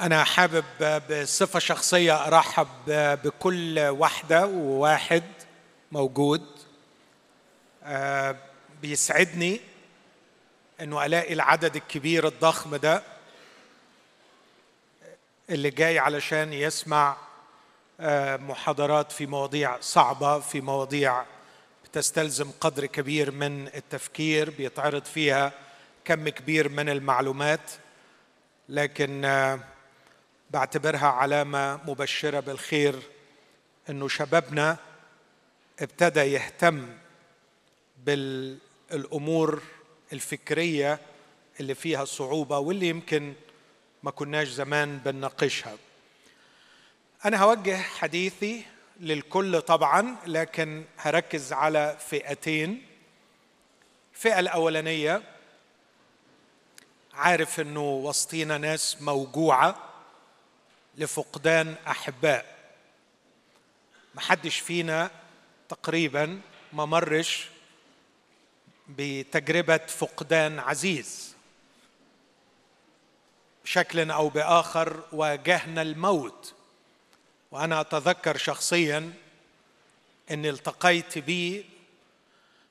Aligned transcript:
أنا 0.00 0.24
حابب 0.24 0.64
بصفة 1.10 1.58
شخصية 1.58 2.26
أرحب 2.26 2.68
بكل 3.24 3.78
واحدة 3.78 4.46
وواحد 4.46 5.22
موجود 5.92 6.46
آه، 7.84 8.36
بيسعدني 8.82 9.60
إنه 10.80 11.06
ألاقي 11.06 11.32
العدد 11.32 11.76
الكبير 11.76 12.26
الضخم 12.26 12.76
ده 12.76 13.02
اللي 15.50 15.70
جاي 15.70 15.98
علشان 15.98 16.52
يسمع 16.52 17.16
آه، 18.00 18.36
محاضرات 18.36 19.12
في 19.12 19.26
مواضيع 19.26 19.80
صعبة 19.80 20.40
في 20.40 20.60
مواضيع 20.60 21.24
بتستلزم 21.84 22.50
قدر 22.60 22.86
كبير 22.86 23.30
من 23.30 23.66
التفكير 23.66 24.50
بيتعرض 24.50 25.04
فيها 25.04 25.52
كم 26.04 26.28
كبير 26.28 26.68
من 26.68 26.88
المعلومات 26.88 27.70
لكن 28.68 29.24
آه، 29.24 29.60
بعتبرها 30.56 31.06
علامة 31.06 31.80
مبشرة 31.86 32.40
بالخير 32.40 33.02
إنه 33.90 34.08
شبابنا 34.08 34.76
ابتدى 35.80 36.20
يهتم 36.20 36.88
بالأمور 38.04 39.62
الفكرية 40.12 40.98
اللي 41.60 41.74
فيها 41.74 42.04
صعوبة 42.04 42.58
واللي 42.58 42.88
يمكن 42.88 43.34
ما 44.02 44.10
كناش 44.10 44.48
زمان 44.48 44.98
بنناقشها. 44.98 45.76
أنا 47.24 47.42
هوجه 47.42 47.76
حديثي 47.76 48.64
للكل 49.00 49.60
طبعا 49.62 50.16
لكن 50.26 50.84
هركز 50.98 51.52
على 51.52 51.96
فئتين. 52.08 52.86
الفئة 54.14 54.38
الأولانية 54.40 55.22
عارف 57.14 57.60
إنه 57.60 57.90
وسطينا 57.90 58.58
ناس 58.58 59.02
موجوعة. 59.02 59.95
لفقدان 60.96 61.74
أحباء. 61.86 62.56
محدش 64.14 64.58
فينا 64.58 65.10
تقريبا 65.68 66.40
ما 66.72 66.84
مرش 66.84 67.48
بتجربة 68.88 69.76
فقدان 69.76 70.58
عزيز. 70.58 71.36
بشكل 73.64 74.10
أو 74.10 74.28
بآخر 74.28 75.02
واجهنا 75.12 75.82
الموت. 75.82 76.54
وأنا 77.50 77.80
أتذكر 77.80 78.36
شخصيا 78.36 79.12
إني 80.30 80.50
التقيت 80.50 81.18
به 81.18 81.64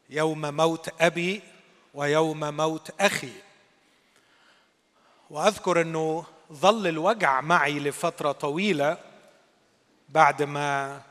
يوم 0.10 0.42
موت 0.42 1.02
أبي 1.02 1.42
ويوم 1.94 2.40
موت 2.58 3.02
أخي. 3.02 3.34
وأذكر 5.30 5.82
إنه 5.82 6.26
ظل 6.54 6.88
الوجع 6.88 7.42
معي 7.42 7.80
لفترة 7.80 8.32
طويلة 8.32 8.98
بعد 10.10 10.44
ما 10.44 11.02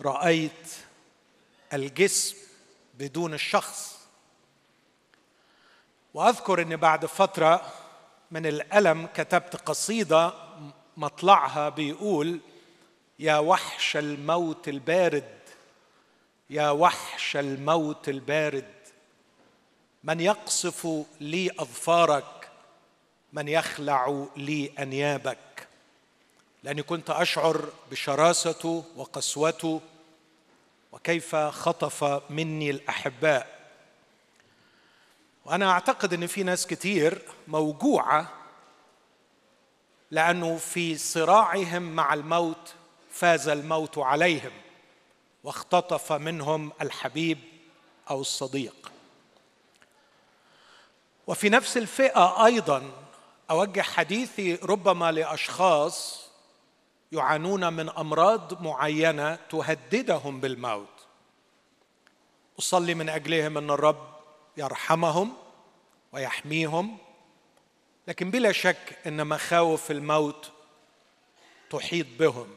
رأيت 0.00 0.74
الجسم 1.72 2.36
بدون 2.94 3.34
الشخص. 3.34 3.94
وأذكر 6.14 6.62
إن 6.62 6.76
بعد 6.76 7.06
فترة 7.06 7.72
من 8.30 8.46
الألم 8.46 9.06
كتبت 9.14 9.56
قصيدة 9.56 10.32
مطلعها 10.96 11.68
بيقول 11.68 12.40
يا 13.18 13.38
وحش 13.38 13.96
الموت 13.96 14.68
البارد 14.68 15.38
يا 16.50 16.70
وحش 16.70 17.36
الموت 17.36 18.08
البارد 18.08 18.74
من 20.04 20.20
يقصف 20.20 21.04
لي 21.20 21.50
أظفارك 21.58 22.43
من 23.34 23.48
يخلع 23.48 24.26
لي 24.36 24.72
أنيابك 24.78 25.68
لأني 26.62 26.82
كنت 26.82 27.10
أشعر 27.10 27.68
بشراسته 27.90 28.84
وقسوته 28.96 29.80
وكيف 30.92 31.36
خطف 31.36 32.22
مني 32.30 32.70
الأحباء. 32.70 33.70
وأنا 35.44 35.70
أعتقد 35.70 36.12
إن 36.12 36.26
في 36.26 36.42
ناس 36.42 36.66
كتير 36.66 37.22
موجوعة 37.48 38.32
لأنه 40.10 40.56
في 40.56 40.98
صراعهم 40.98 41.82
مع 41.82 42.14
الموت 42.14 42.74
فاز 43.10 43.48
الموت 43.48 43.98
عليهم 43.98 44.52
واختطف 45.44 46.12
منهم 46.12 46.72
الحبيب 46.80 47.38
أو 48.10 48.20
الصديق. 48.20 48.92
وفي 51.26 51.48
نفس 51.48 51.76
الفئة 51.76 52.44
أيضا 52.46 53.03
أوجه 53.50 53.80
حديثي 53.80 54.54
ربما 54.54 55.12
لأشخاص 55.12 56.28
يعانون 57.12 57.72
من 57.72 57.88
أمراض 57.88 58.62
معينة 58.62 59.34
تهددهم 59.34 60.40
بالموت. 60.40 60.88
أصلي 62.58 62.94
من 62.94 63.08
أجلهم 63.08 63.58
أن 63.58 63.70
الرب 63.70 64.14
يرحمهم 64.56 65.32
ويحميهم 66.12 66.98
لكن 68.08 68.30
بلا 68.30 68.52
شك 68.52 68.98
إن 69.06 69.26
مخاوف 69.26 69.90
الموت 69.90 70.52
تحيط 71.70 72.06
بهم 72.18 72.56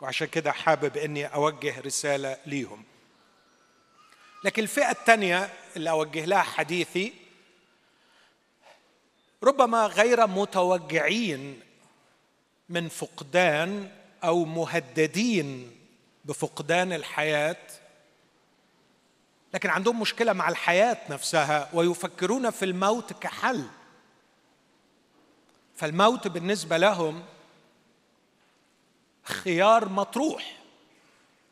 وعشان 0.00 0.26
كده 0.26 0.52
حابب 0.52 0.96
إني 0.96 1.26
أوجه 1.26 1.80
رسالة 1.80 2.36
ليهم. 2.46 2.84
لكن 4.44 4.62
الفئة 4.62 4.90
الثانية 4.90 5.50
اللي 5.76 5.90
أوجه 5.90 6.24
لها 6.24 6.42
حديثي 6.42 7.19
ربما 9.42 9.86
غير 9.86 10.26
متوجعين 10.26 11.60
من 12.68 12.88
فقدان 12.88 13.90
أو 14.24 14.44
مهددين 14.44 15.76
بفقدان 16.24 16.92
الحياة 16.92 17.56
لكن 19.54 19.70
عندهم 19.70 20.00
مشكلة 20.00 20.32
مع 20.32 20.48
الحياة 20.48 20.98
نفسها 21.10 21.68
ويفكرون 21.72 22.50
في 22.50 22.64
الموت 22.64 23.12
كحل. 23.12 23.66
فالموت 25.76 26.28
بالنسبة 26.28 26.76
لهم 26.76 27.24
خيار 29.22 29.88
مطروح 29.88 30.56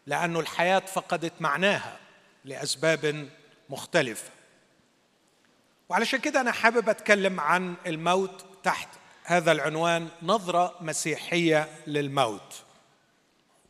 لأن 0.07 0.37
الحياة 0.37 0.79
فقدت 0.79 1.33
معناها 1.41 1.99
لأسباب 2.45 3.29
مختلفة. 3.69 4.38
وعلشان 5.89 6.21
كده 6.21 6.41
أنا 6.41 6.53
حابب 6.53 6.89
أتكلم 6.89 7.41
عن 7.41 7.75
الموت 7.87 8.47
تحت 8.63 8.89
هذا 9.25 9.53
العنوان 9.53 10.09
نظرة 10.23 10.77
مسيحية 10.81 11.69
للموت. 11.87 12.63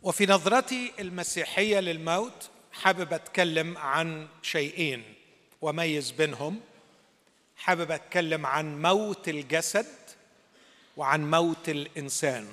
وفي 0.03 0.27
نظرتي 0.27 0.93
المسيحية 0.99 1.81
للموت 1.81 2.51
حابب 2.73 3.13
أتكلم 3.13 3.79
عن 3.79 4.29
شيئين 4.43 5.15
وميز 5.63 6.11
بينهم. 6.11 6.61
حابب 7.57 7.91
أتكلم 7.91 8.47
عن 8.47 8.83
موت 8.83 9.29
الجسد 9.29 9.87
وعن 10.97 11.31
موت 11.31 11.69
الإنسان. 11.69 12.47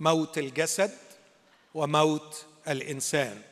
موت 0.00 0.38
الجسد 0.38 0.98
وموت 1.74 2.46
الإنسان. 2.68 3.42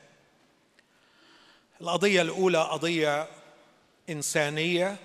القضية 1.81 2.23
الأولى 2.23 2.63
قضية 2.63 3.29
إنسانية 4.11 4.97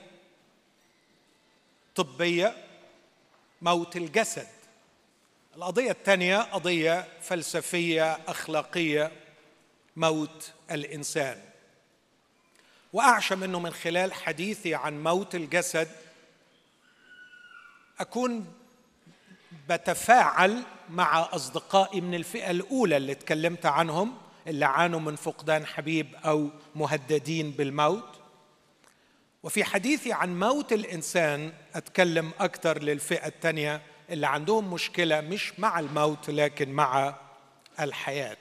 طبية 1.98 2.56
موت 3.62 3.96
الجسد. 3.98 4.48
القضية 5.56 5.92
الثانية 5.92 6.38
قضية 6.38 7.08
فلسفية 7.22 8.20
أخلاقية 8.28 9.12
موت 9.96 10.54
الإنسان. 10.72 11.42
وأعشم 12.94 13.44
إنه 13.44 13.60
من 13.60 13.74
خلال 13.74 14.14
حديثي 14.14 14.76
عن 14.76 15.04
موت 15.04 15.36
الجسد 15.36 15.88
أكون 18.00 18.54
بتفاعل 19.70 20.64
مع 20.90 21.30
أصدقائي 21.32 22.02
من 22.02 22.14
الفئة 22.16 22.52
الأولى 22.52 22.98
اللي 22.98 23.12
اتكلمت 23.12 23.66
عنهم 23.66 24.18
اللي 24.48 24.66
عانوا 24.66 25.00
من 25.00 25.16
فقدان 25.16 25.66
حبيب 25.66 26.16
أو 26.16 26.50
مهددين 26.76 27.52
بالموت. 27.52 28.20
وفي 29.44 29.64
حديثي 29.64 30.14
عن 30.14 30.40
موت 30.40 30.74
الإنسان 30.74 31.54
أتكلم 31.76 32.32
أكثر 32.40 32.84
للفئة 32.84 33.28
الثانية 33.28 33.82
اللي 34.10 34.28
عندهم 34.28 34.74
مشكلة 34.74 35.22
مش 35.22 35.60
مع 35.60 35.80
الموت 35.80 36.30
لكن 36.30 36.70
مع 36.70 37.16
الحياة. 37.80 38.38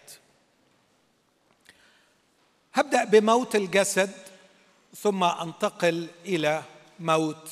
هبدأ 2.74 3.04
بموت 3.04 3.56
الجسد 3.56 4.10
ثم 4.96 5.24
أنتقل 5.24 6.08
إلى 6.24 6.62
موت 7.00 7.50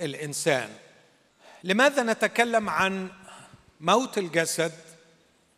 الإنسان. 0.00 0.70
لماذا 1.64 2.02
نتكلم 2.02 2.68
عن 2.68 3.10
موت 3.80 4.18
الجسد 4.18 4.72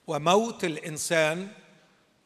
وموت 0.06 0.64
الإنسان؟ 0.64 1.48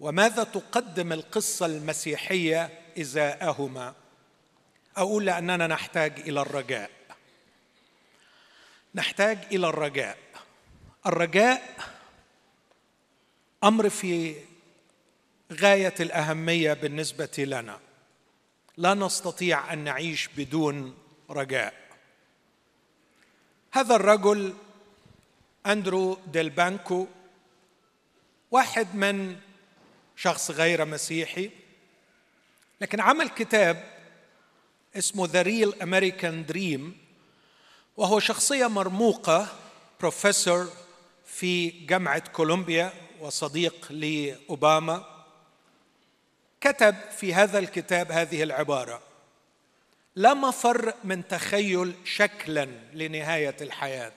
وماذا 0.01 0.45
تقدم 0.45 1.13
القصة 1.13 1.67
المسيحية 1.67 2.71
إزاءهما؟ 3.01 3.95
أقول 4.97 5.27
لأننا 5.27 5.67
نحتاج 5.67 6.21
إلى 6.21 6.41
الرجاء. 6.41 6.91
نحتاج 8.95 9.39
إلى 9.53 9.69
الرجاء. 9.69 10.19
الرجاء 11.07 11.77
أمر 13.65 13.89
في 13.89 14.37
غاية 15.53 15.95
الأهمية 16.01 16.73
بالنسبة 16.73 17.35
لنا. 17.39 17.81
لا 18.77 18.95
نستطيع 18.95 19.73
أن 19.73 19.79
نعيش 19.79 20.29
بدون 20.37 20.99
رجاء. 21.31 21.75
هذا 23.73 23.97
الرجل 23.97 24.55
أندرو 25.67 26.19
ديل 26.27 26.51
بانكو 26.51 27.07
واحد 28.51 28.95
من 28.95 29.41
شخص 30.17 30.51
غير 30.51 30.85
مسيحي 30.85 31.51
لكن 32.81 33.01
عمل 33.01 33.29
كتاب 33.29 33.96
اسمه 34.99 35.27
The 35.27 35.43
Real 35.43 35.83
American 35.83 36.47
Dream 36.47 36.97
وهو 37.97 38.21
شخصية 38.21 38.67
مرموقة 38.67 39.49
بروفيسور 40.01 40.69
في 41.27 41.69
جامعة 41.69 42.29
كولومبيا 42.29 42.93
وصديق 43.21 43.93
لأوباما. 43.93 45.17
كتب 46.61 46.95
في 47.17 47.35
هذا 47.35 47.59
الكتاب 47.59 48.13
هذه 48.13 48.43
العبارة 48.43 49.03
لا 50.17 50.35
مفر 50.35 50.95
من 51.05 51.29
تخيل 51.29 51.95
شكلا 52.05 52.69
لنهاية 52.93 53.57
الحياة 53.61 54.13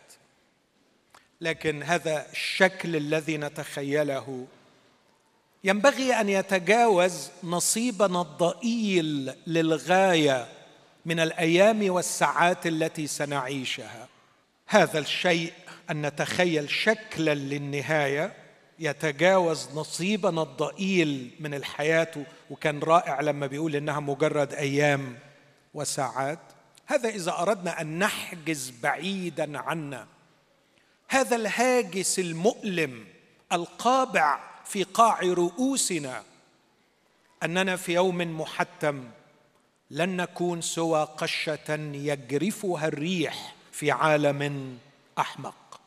لكن 1.41 1.83
هذا 1.83 2.31
الشكل 2.31 2.95
الذي 2.95 3.37
نتخيله 3.37 4.47
ينبغي 5.63 6.13
أن 6.13 6.29
يتجاوز 6.29 7.29
نصيبنا 7.43 8.21
الضئيل 8.21 9.33
للغاية 9.47 10.47
من 11.09 11.19
الأيام 11.19 11.91
والساعات 11.91 12.67
التي 12.67 13.07
سنعيشها. 13.07 14.07
هذا 14.67 14.99
الشيء 14.99 15.53
أن 15.89 16.05
نتخيل 16.05 16.69
شكلا 16.69 17.33
للنهاية 17.33 18.33
يتجاوز 18.79 19.69
نصيبنا 19.75 20.41
الضئيل 20.41 21.31
من 21.39 21.53
الحياة 21.53 22.11
وكان 22.49 22.79
رائع 22.79 23.21
لما 23.21 23.47
بيقول 23.47 23.75
إنها 23.75 23.99
مجرد 23.99 24.53
أيام 24.53 25.17
وساعات. 25.73 26.39
هذا 26.85 27.09
إذا 27.09 27.31
أردنا 27.31 27.81
أن 27.81 27.99
نحجز 27.99 28.73
بعيدا 28.83 29.59
عنا. 29.59 30.07
هذا 31.09 31.35
الهاجس 31.35 32.19
المؤلم 32.19 33.05
القابع 33.51 34.39
في 34.65 34.83
قاع 34.83 35.19
رؤوسنا 35.21 36.23
أننا 37.43 37.75
في 37.75 37.93
يوم 37.93 38.41
محتم. 38.41 39.03
لن 39.91 40.17
نكون 40.17 40.61
سوى 40.61 41.03
قشة 41.17 41.75
يجرفها 41.93 42.87
الريح 42.87 43.55
في 43.71 43.91
عالم 43.91 44.77
أحمق. 45.19 45.81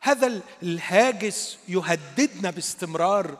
هذا 0.00 0.42
الهاجس 0.62 1.58
يهددنا 1.68 2.50
باستمرار 2.50 3.38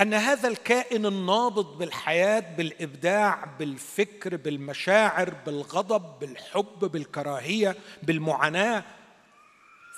أن 0.00 0.14
هذا 0.14 0.48
الكائن 0.48 1.06
النابض 1.06 1.78
بالحياة 1.78 2.40
بالإبداع 2.56 3.44
بالفكر 3.58 4.36
بالمشاعر 4.36 5.34
بالغضب 5.46 6.18
بالحب 6.18 6.78
بالكراهية 6.80 7.76
بالمعاناة 8.02 8.84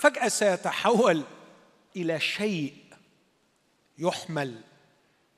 فجأة 0.01 0.29
سيتحول 0.29 1.23
إلى 1.97 2.21
شيء 2.21 2.77
يحمل 3.99 4.61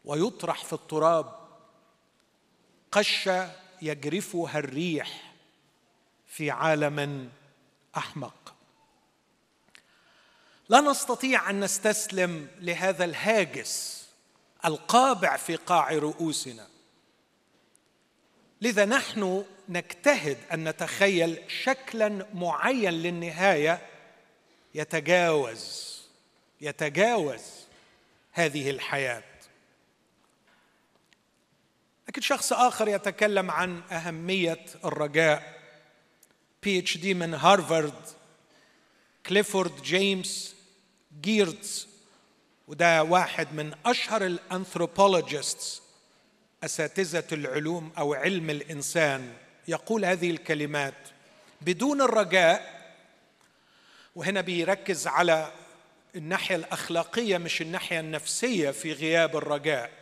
ويطرح 0.05 0.65
في 0.65 0.73
التراب 0.73 1.41
قشة 2.93 3.51
يجرفها 3.83 4.59
الريح 4.59 5.33
في 6.27 6.51
عالم 6.51 7.31
أحمق. 7.97 8.55
لا 10.69 10.81
نستطيع 10.81 11.51
أن 11.51 11.61
نستسلم 11.61 12.49
لهذا 12.61 13.05
الهاجس 13.05 14.07
القابع 14.65 15.37
في 15.37 15.57
قاع 15.57 15.93
رؤوسنا. 15.93 16.69
لذا 18.61 18.85
نحن 18.85 19.45
نجتهد 19.69 20.39
أن 20.53 20.69
نتخيل 20.69 21.43
شكلا 21.49 22.27
معين 22.35 22.93
للنهاية 22.93 23.87
يتجاوز 24.75 26.01
يتجاوز 26.61 27.43
هذه 28.33 28.71
الحياة. 28.71 29.23
لكن 32.11 32.21
شخص 32.21 32.53
آخر 32.53 32.89
يتكلم 32.89 33.51
عن 33.51 33.83
أهمية 33.93 34.65
الرجاء. 34.85 35.61
PhD 36.63 37.15
من 37.15 37.35
هارفارد 37.35 37.95
كليفورد 39.27 39.83
جيمس 39.83 40.55
جيرتز 41.21 41.89
وده 42.69 43.03
واحد 43.03 43.55
من 43.55 43.73
أشهر 43.87 44.27
ال 44.27 44.36
anthropologists 44.36 45.83
أساتذة 46.65 47.25
العلوم 47.33 47.93
أو 47.99 48.15
علم 48.15 48.51
الإنسان. 48.51 49.33
يقول 49.69 50.05
هذه 50.05 50.31
الكلمات 50.31 51.09
بدون 51.61 52.03
الرجاء 52.03 52.91
وهنا 54.17 54.41
بيركز 54.41 55.07
على 55.07 55.53
الناحية 56.17 56.57
الأخلاقية 56.57 57.39
مش 57.39 57.63
الناحية 57.63 58.01
النفسية 58.01 58.71
في 58.71 58.93
غياب 58.93 59.37
الرجاء. 59.37 60.00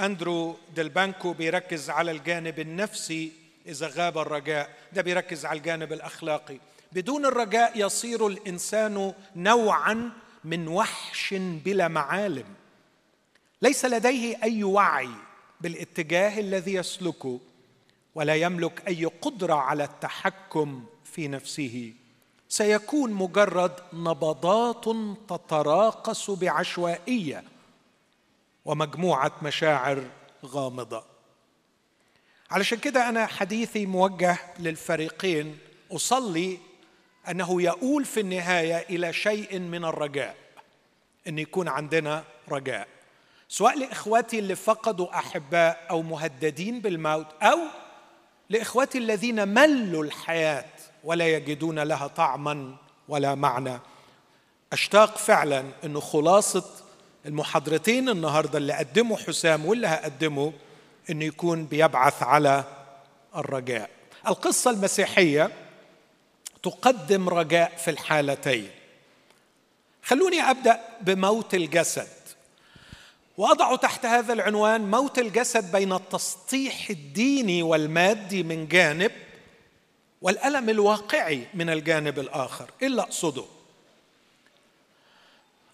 أندرو 0.00 0.56
ديلبانكو 0.74 1.32
بيركز 1.32 1.90
على 1.90 2.10
الجانب 2.10 2.60
النفسي 2.60 3.32
إذا 3.66 3.86
غاب 3.86 4.18
الرجاء. 4.18 4.70
ده 4.92 5.02
بيركز 5.02 5.46
على 5.46 5.58
الجانب 5.58 5.92
الأخلاقي. 5.92 6.58
بدون 6.92 7.26
الرجاء 7.26 7.72
يصير 7.86 8.26
الإنسان 8.26 9.12
نوعا 9.36 10.10
من 10.44 10.68
وحش 10.68 11.34
بلا 11.38 11.88
معالم. 11.88 12.44
ليس 13.62 13.84
لديه 13.84 14.42
أي 14.42 14.64
وعي 14.64 15.08
بالاتجاه 15.60 16.40
الذي 16.40 16.74
يسلكه 16.74 17.40
ولا 18.14 18.34
يملك 18.34 18.88
أي 18.88 19.04
قدرة 19.04 19.54
على 19.54 19.84
التحكم 19.84 20.84
في 21.04 21.28
نفسه. 21.28 21.92
سيكون 22.48 23.12
مجرد 23.12 23.72
نبضات 23.92 24.84
تتراقص 25.28 26.30
بعشوائية. 26.30 27.44
ومجموعة 28.66 29.32
مشاعر 29.42 30.04
غامضة. 30.46 31.04
علشان 32.50 32.78
كده 32.78 33.08
أنا 33.08 33.26
حديثي 33.26 33.86
موجه 33.86 34.38
للفريقين 34.58 35.58
أصلي 35.92 36.58
أنه 37.30 37.62
يؤول 37.62 38.04
في 38.04 38.20
النهاية 38.20 38.76
إلى 38.76 39.12
شيء 39.12 39.58
من 39.58 39.84
الرجاء 39.84 40.36
أن 41.28 41.38
يكون 41.38 41.68
عندنا 41.68 42.24
رجاء. 42.48 42.88
سواء 43.48 43.78
لإخواتي 43.78 44.38
اللي 44.38 44.54
فقدوا 44.54 45.18
أحباء 45.18 45.86
أو 45.90 46.02
مهددين 46.02 46.80
بالموت 46.80 47.26
أو 47.42 47.58
لإخواتي 48.50 48.98
الذين 48.98 49.48
ملوا 49.48 50.04
الحياة 50.04 50.70
ولا 51.04 51.28
يجدون 51.28 51.78
لها 51.78 52.06
طعما 52.06 52.76
ولا 53.08 53.34
معنى. 53.34 53.78
أشتاق 54.72 55.16
فعلا 55.16 55.64
انه 55.84 56.00
خلاصة 56.00 56.85
المحاضرتين 57.26 58.08
النهارده 58.08 58.58
اللي 58.58 58.72
قدمه 58.72 59.16
حسام 59.16 59.66
واللي 59.66 59.86
هقدمه 59.86 60.52
إنه 61.10 61.24
يكون 61.24 61.66
بيبعث 61.66 62.22
على 62.22 62.64
الرجاء. 63.36 63.90
القصة 64.28 64.70
المسيحية 64.70 65.50
تقدم 66.62 67.28
رجاء 67.28 67.76
في 67.76 67.90
الحالتين. 67.90 68.70
خلوني 70.02 70.40
أبدأ 70.40 70.80
بموت 71.00 71.54
الجسد. 71.54 72.08
وأضع 73.38 73.76
تحت 73.76 74.06
هذا 74.06 74.32
العنوان 74.32 74.90
موت 74.90 75.18
الجسد 75.18 75.72
بين 75.72 75.92
التسطيح 75.92 76.90
الديني 76.90 77.62
والمادي 77.62 78.42
من 78.42 78.68
جانب 78.68 79.12
والألم 80.22 80.70
الواقعي 80.70 81.46
من 81.54 81.70
الجانب 81.70 82.18
الآخر. 82.18 82.70
إيه 82.82 82.88
اللي 82.88 83.02
أقصده. 83.02 83.44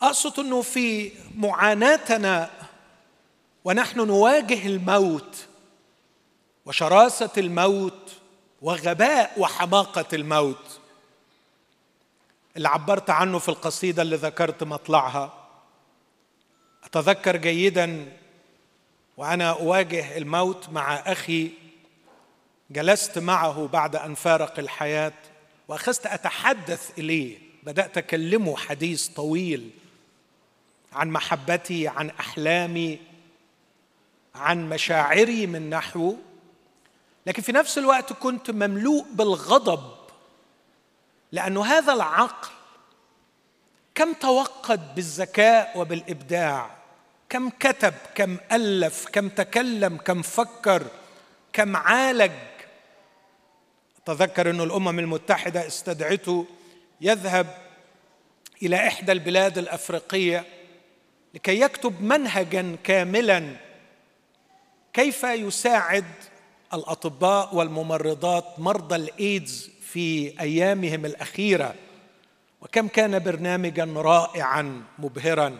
أقصد 0.02 0.38
إنه 0.38 0.62
في 0.62 1.12
معاناتنا 1.36 2.50
ونحن 3.64 4.06
نواجه 4.06 4.66
الموت 4.66 5.46
وشراسة 6.66 7.30
الموت 7.38 8.12
وغباء 8.62 9.32
وحماقة 9.40 10.04
الموت. 10.12 10.80
اللي 12.56 12.68
عبرت 12.68 13.10
عنه 13.10 13.38
في 13.38 13.48
القصيدة 13.48 14.02
اللي 14.02 14.16
ذكرت 14.16 14.64
مطلعها. 14.64 15.32
أتذكر 16.84 17.36
جيدا 17.36 18.12
وأنا 19.16 19.50
أواجه 19.50 20.16
الموت 20.16 20.68
مع 20.68 20.94
أخي 20.94 21.50
جلست 22.70 23.18
معه 23.18 23.68
بعد 23.72 23.96
أن 23.96 24.14
فارق 24.14 24.58
الحياة 24.58 25.12
وأخذت 25.68 26.06
أتحدث 26.06 26.98
إليه 26.98 27.38
بدأت 27.62 27.98
أكلمه 27.98 28.56
حديث 28.56 29.08
طويل. 29.08 29.70
عن 30.94 31.10
محبتي 31.10 31.88
عن 31.88 32.10
أحلامي 32.10 32.98
عن 34.34 34.68
مشاعري 34.68 35.46
من 35.46 35.70
نحوه 35.70 36.16
لكن 37.26 37.42
في 37.42 37.52
نفس 37.52 37.78
الوقت 37.78 38.12
كنت 38.12 38.50
مملوء 38.50 39.06
بالغضب 39.12 39.92
لأن 41.32 41.58
هذا 41.58 41.92
العقل 41.92 42.48
كم 43.94 44.12
توقد 44.12 44.94
بالذكاء 44.94 45.78
وبالإبداع 45.78 46.70
كم 47.28 47.50
كتب 47.50 47.94
كم 48.14 48.36
ألف 48.52 49.06
كم 49.12 49.28
تكلم 49.28 49.96
كم 49.96 50.22
فكر 50.22 50.86
كم 51.52 51.76
عالج. 51.76 52.32
تذكر 54.04 54.50
أن 54.50 54.60
الأمم 54.60 54.98
المتحدة 54.98 55.66
استدعته 55.66 56.46
يذهب 57.00 57.46
إلى 58.62 58.88
إحدى 58.88 59.12
البلاد 59.12 59.58
الأفريقية 59.58 60.44
لكي 61.34 61.60
يكتب 61.60 62.02
منهجا 62.02 62.76
كاملا 62.84 63.56
كيف 64.92 65.24
يساعد 65.24 66.04
الأطباء 66.74 67.54
والممرضات 67.54 68.44
مرضى 68.58 68.96
الإيدز 68.96 69.70
في 69.80 70.40
أيامهم 70.40 71.04
الأخيرة؟ 71.04 71.74
وكم 72.60 72.88
كان 72.88 73.18
برنامجا 73.18 73.84
رائعا 73.96 74.82
مبهرا. 74.98 75.58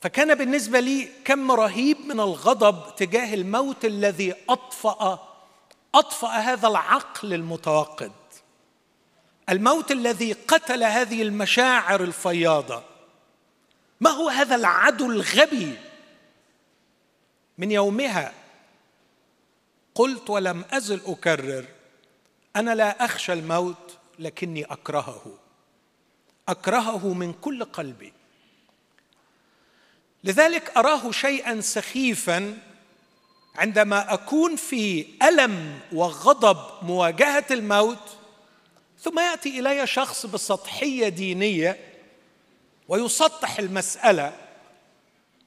فكان 0.00 0.34
بالنسبة 0.34 0.80
لي 0.80 1.08
كم 1.24 1.52
رهيب 1.52 1.96
من 2.06 2.20
الغضب 2.20 2.96
تجاه 2.96 3.34
الموت 3.34 3.84
الذي 3.84 4.34
اطفا 4.48 5.18
أطفأ 5.94 6.28
هذا 6.28 6.68
العقل 6.68 7.34
المتوقد. 7.34 8.12
الموت 9.48 9.92
الذي 9.92 10.32
قتل 10.32 10.84
هذه 10.84 11.22
المشاعر 11.22 12.00
الفياضة. 12.00 12.91
ما 14.02 14.10
هو 14.10 14.28
هذا 14.28 14.54
العدو 14.54 15.10
الغبي؟ 15.10 15.78
من 17.58 17.70
يومها 17.70 18.32
قلت 19.94 20.30
ولم 20.30 20.64
أزل 20.70 21.00
أكرر 21.06 21.64
أنا 22.56 22.74
لا 22.74 23.04
أخشى 23.04 23.32
الموت 23.32 23.98
لكني 24.18 24.64
أكرهه. 24.64 25.38
أكرهه 26.48 27.14
من 27.14 27.32
كل 27.32 27.64
قلبي. 27.64 28.12
لذلك 30.24 30.76
أراه 30.76 31.10
شيئا 31.10 31.60
سخيفا 31.60 32.58
عندما 33.54 34.14
أكون 34.14 34.56
في 34.56 35.06
ألم 35.22 35.80
وغضب 35.92 36.84
مواجهة 36.84 37.46
الموت 37.50 38.18
ثم 39.00 39.18
يأتي 39.18 39.60
إلي 39.60 39.86
شخص 39.86 40.26
بسطحية 40.26 41.08
دينية 41.08 41.91
ويسطح 42.92 43.58
المسألة 43.58 44.32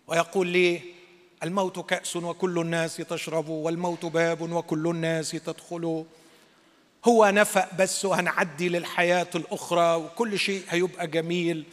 ويقول 0.08 0.48
لي 0.48 0.82
الموت 1.44 1.80
كأس 1.80 2.16
وكل 2.16 2.60
الناس 2.60 2.98
تشرب 2.98 3.50
والموت 3.50 4.06
باب 4.06 4.42
وكل 4.42 4.88
الناس 4.88 5.32
تدخل. 5.32 6.06
هو 7.06 7.30
نفق 7.30 7.76
بس 7.76 8.06
وهنعدي 8.06 8.70
للحياة 8.70 9.28
الأخرى 9.36 9.96
وكل 9.96 10.40
شيء 10.40 10.64
هيبقى 10.70 11.08
جميل. 11.08 11.64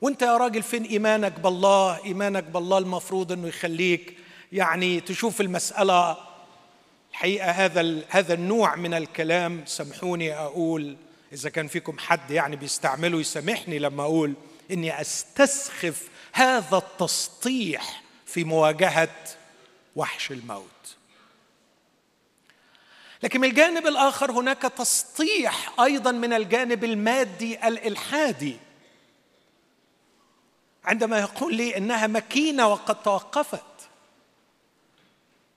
وانت 0.00 0.22
يا 0.22 0.36
راجل 0.36 0.62
فين 0.62 0.84
إيمانك 0.84 1.40
بالله؟ 1.40 2.04
إيمانك 2.04 2.44
بالله 2.44 2.78
المفروض 2.78 3.32
إنه 3.32 3.48
يخليك 3.48 4.16
يعني 4.52 5.00
تشوف 5.00 5.40
المسألة. 5.40 6.16
الحقيقة 7.10 7.50
هذا 7.50 8.00
هذا 8.08 8.34
النوع 8.34 8.76
من 8.76 8.94
الكلام 8.94 9.62
سامحوني 9.66 10.34
أقول. 10.34 10.96
إذا 11.32 11.50
كان 11.50 11.68
فيكم 11.68 11.98
حد 11.98 12.30
يعني 12.30 12.56
بيستعمله 12.56 13.20
يسامحني 13.20 13.78
لما 13.78 14.02
أقول. 14.02 14.34
إني 14.70 15.00
أستسخف 15.00 16.08
هذا 16.32 16.76
التسطيح 16.76 18.02
في 18.26 18.44
مواجهة 18.44 19.16
وحش 19.96 20.30
الموت. 20.30 20.96
لكن 23.22 23.40
من 23.40 23.48
الجانب 23.48 23.86
الآخر 23.86 24.32
هناك 24.32 24.62
تسطيح 24.62 25.80
أيضا 25.80 26.12
من 26.12 26.32
الجانب 26.32 26.84
المادي 26.84 27.68
الإلحادي. 27.68 28.56
عندما 30.84 31.18
يقول 31.18 31.54
لي 31.54 31.76
إنها 31.76 32.06
مكينة 32.06 32.68
وقد 32.68 33.02
توقفت. 33.02 33.64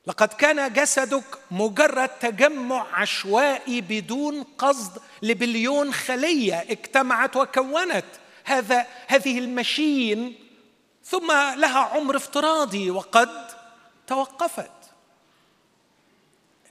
لقد 0.07 0.27
كان 0.27 0.73
جسدك 0.73 1.37
مجرد 1.51 2.09
تجمع 2.09 2.87
عشوائي 2.93 3.81
بدون 3.81 4.43
قصد 4.43 5.01
لبليون 5.21 5.93
خلية 5.93 6.55
اجتمعت 6.55 7.35
وكونت. 7.35 8.05
هذا 8.47 8.87
هذه 9.07 9.39
المشين 9.39 10.35
ثم 11.03 11.31
لها 11.31 11.79
عمر 11.79 12.15
افتراضي 12.15 12.91
وقد 12.91 13.47
توقفت. 14.07 14.71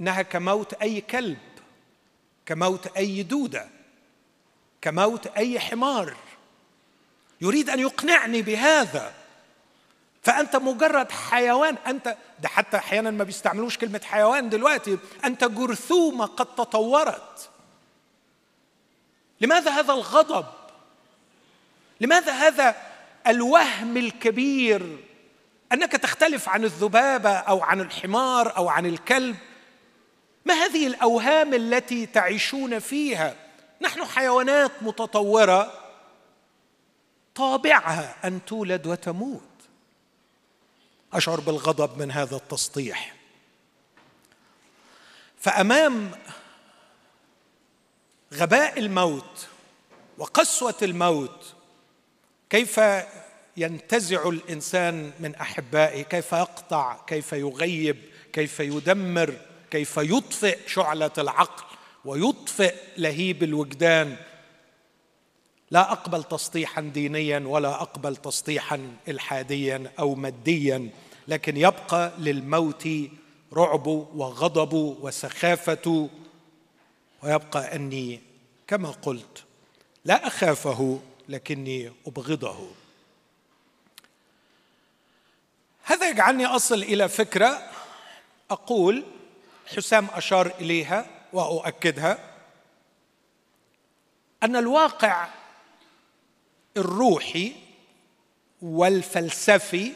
إنها 0.01 0.23
كموت 0.23 0.73
أي 0.73 1.01
كلب 1.01 1.39
كموت 2.47 2.97
أي 2.97 3.23
دودة 3.23 3.69
كموت 4.81 5.27
أي 5.27 5.61
حمار. 5.61 6.17
يريد 7.41 7.71
أن 7.71 7.81
يقنعني 7.81 8.43
بهذا. 8.43 9.15
فأنت 10.23 10.57
مجرد 10.57 11.11
حيوان 11.11 11.77
أنت 11.87 12.17
ده 12.41 12.49
حتى 12.49 12.77
أحيانا 12.77 13.11
ما 13.11 13.25
بيستعملوش 13.25 13.79
كلمة 13.79 14.01
حيوان 14.05 14.49
دلوقتي 14.49 14.99
أنت 15.25 15.45
جرثومة 15.45 16.27
قد 16.27 16.55
تطورت. 16.55 17.51
لماذا 19.41 19.71
هذا 19.71 19.93
الغضب؟ 19.93 20.47
لماذا 22.01 22.33
هذا 22.33 22.77
الوهم 23.27 23.97
الكبير 23.97 24.99
أنك 25.73 25.93
تختلف 25.93 26.49
عن 26.49 26.65
الذبابة 26.65 27.31
أو 27.31 27.63
عن 27.63 27.81
الحمار 27.81 28.57
أو 28.57 28.69
عن 28.69 28.87
الكلب؟ 28.87 29.37
ما 30.45 30.55
هذه 30.55 30.87
الأوهام 30.87 31.55
التي 31.55 32.07
تعيشون 32.07 32.79
فيها؟ 32.79 33.37
نحن 33.81 34.05
حيوانات 34.05 34.73
متطورة 34.81 35.73
طابعها 37.35 38.17
أن 38.25 38.45
تولد 38.45 38.87
وتموت. 38.87 39.43
أشعر 41.13 41.41
بالغضب 41.41 41.99
من 41.99 42.11
هذا 42.11 42.37
التسطيح 42.37 43.15
فأمام 45.39 46.11
غباء 48.35 48.79
الموت 48.79 49.47
وقسوة 50.19 50.75
الموت 50.83 51.55
كيف 52.51 52.81
ينتزع 53.57 54.29
الإنسان 54.29 55.13
من 55.21 55.35
أحبائه؟ 55.35 56.03
كيف 56.03 56.33
يقطع؟ 56.33 56.97
كيف 57.07 57.33
يغيب؟ 57.33 57.97
كيف 58.33 58.61
يدمر؟ 58.61 59.35
كيف 59.71 59.97
يطفئ 59.97 60.59
شعلة 60.67 61.11
العقل 61.19 61.65
ويطفئ 62.05 62.75
لهيب 62.99 63.43
الوجدان؟ 63.43 64.17
لا 65.71 65.93
أقبل 65.93 66.25
تسطيحا 66.25 66.81
دينيا 66.81 67.39
ولا 67.39 67.83
أقبل 67.83 68.17
تسطيحا 68.17 68.97
الحاديا 69.09 69.93
أو 69.99 70.15
ماديا 70.15 70.91
لكن 71.29 71.57
يبقى 71.57 72.13
للموت 72.19 72.89
رعبه 73.53 74.09
وغضبه 74.15 74.97
وسخافته 75.01 76.11
ويبقى 77.23 77.77
أني 77.77 78.21
كما 78.67 78.91
قلت 78.91 79.45
لا 80.05 80.27
أخافه 80.27 81.01
لكني 81.29 81.93
أبغضه. 82.07 82.71
هذا 85.83 86.09
يجعلني 86.11 86.47
أصل 86.47 86.83
إلى 86.83 87.09
فكرة 87.09 87.71
أقول 88.51 89.05
حسام 89.77 90.09
أشار 90.13 90.47
إليها 90.61 91.07
وأؤكدها 91.33 92.19
أن 94.43 94.57
الواقع 94.57 95.29
الروحي 96.77 97.53
والفلسفي 98.63 99.93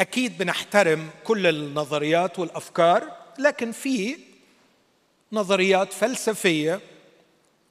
أكيد 0.00 0.38
بنحترم 0.38 1.10
كل 1.24 1.46
النظريات 1.46 2.38
والأفكار 2.38 3.16
لكن 3.38 3.72
في 3.72 4.18
نظريات 5.32 5.92
فلسفية 5.92 6.80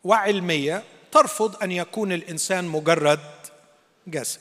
وعلمية 0.08 0.84
ترفض 1.12 1.64
أن 1.64 1.72
يكون 1.72 2.12
الإنسان 2.12 2.66
مجرد 2.66 3.20
جسد. 4.08 4.40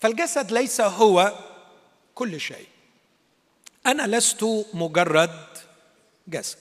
فالجسد 0.00 0.52
ليس 0.52 0.80
هو 0.80 1.32
كل 2.14 2.40
شيء. 2.40 2.66
أنا 3.86 4.16
لست 4.16 4.44
مجرد 4.74 5.46
جسد. 6.28 6.58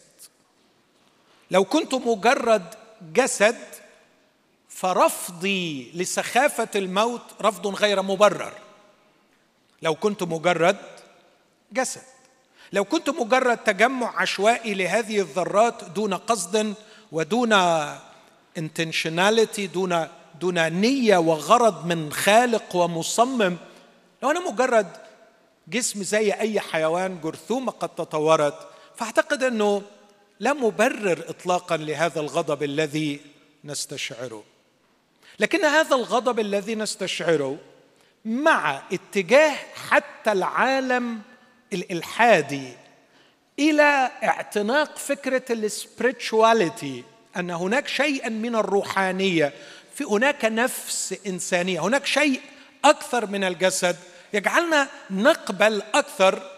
لو 1.52 1.66
كنت 1.66 1.94
مجرد 1.94 2.76
جسد 3.14 3.58
فرفضي 4.70 5.92
لسخافة 5.96 6.70
الموت 6.76 7.22
رفض 7.42 7.68
غير 7.68 8.02
مبرر. 8.02 8.54
لو 9.82 9.96
كنت 9.96 10.24
مجرد 10.24 10.78
جسد. 11.72 12.02
لو 12.74 12.86
كنت 12.86 13.10
مجرد 13.10 13.58
تجمع 13.58 14.22
عشوائي 14.22 14.74
لهذه 14.74 15.20
الذرات 15.20 15.84
دون 15.84 16.14
قصد 16.14 16.76
ودون 17.12 17.54
intentionality 18.60 19.62
دون 19.74 20.08
دون 20.40 20.72
نية 20.72 21.18
وغرض 21.18 21.86
من 21.86 22.14
خالق 22.14 22.76
ومصمم. 22.76 23.58
لو 24.24 24.32
أنا 24.32 24.52
مجرد 24.52 24.88
جسم 25.68 26.04
زي 26.04 26.32
أي 26.32 26.60
حيوان 26.60 27.22
جرثومة 27.22 27.72
قد 27.72 27.90
تطورت 27.90 28.68
فأعتقد 28.96 29.44
أنه 29.44 29.82
لا 30.40 30.54
مبرر 30.54 31.26
اطلاقا 31.30 31.78
لهذا 31.78 32.20
الغضب 32.20 32.64
الذي 32.64 33.22
نستشعره. 33.64 34.44
لكن 35.40 35.66
هذا 35.66 35.96
الغضب 35.96 36.40
الذي 36.40 36.76
نستشعره 36.76 37.58
مع 38.26 38.82
اتجاه 38.94 39.56
حتى 39.90 40.32
العالم 40.32 41.22
الإلحادي 41.74 42.74
إلى 43.60 44.12
اعتناق 44.24 44.98
فكرة 44.98 45.44
السبريتشواليتي 45.50 47.04
أن 47.38 47.52
هناك 47.52 47.88
شيئا 47.88 48.30
من 48.30 48.56
الروحانية 48.56 49.54
في 49.96 50.04
هناك 50.04 50.46
نفس 50.46 51.16
إنسانية 51.28 51.80
هناك 51.80 52.06
شيء 52.06 52.42
أكثر 52.86 53.26
من 53.26 53.44
الجسد. 53.44 53.96
يجعلنا 54.34 54.88
نقبل 55.10 55.82
أكثر 55.94 56.52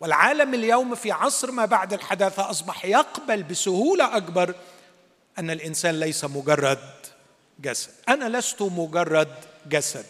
والعالم 0.00 0.54
اليوم 0.54 0.94
في 0.94 1.12
عصر 1.12 1.50
ما 1.50 1.64
بعد 1.64 1.92
الحداثة 1.92 2.50
أصبح 2.50 2.84
يقبل 2.84 3.42
بسهولة 3.42 4.16
أكبر 4.16 4.54
أن 5.38 5.50
الإنسان 5.50 6.00
ليس 6.00 6.24
مجرد 6.24 6.78
جسد. 7.60 7.90
أنا 8.08 8.38
لست 8.38 8.62
مجرد 8.62 9.34
جسد. 9.68 10.06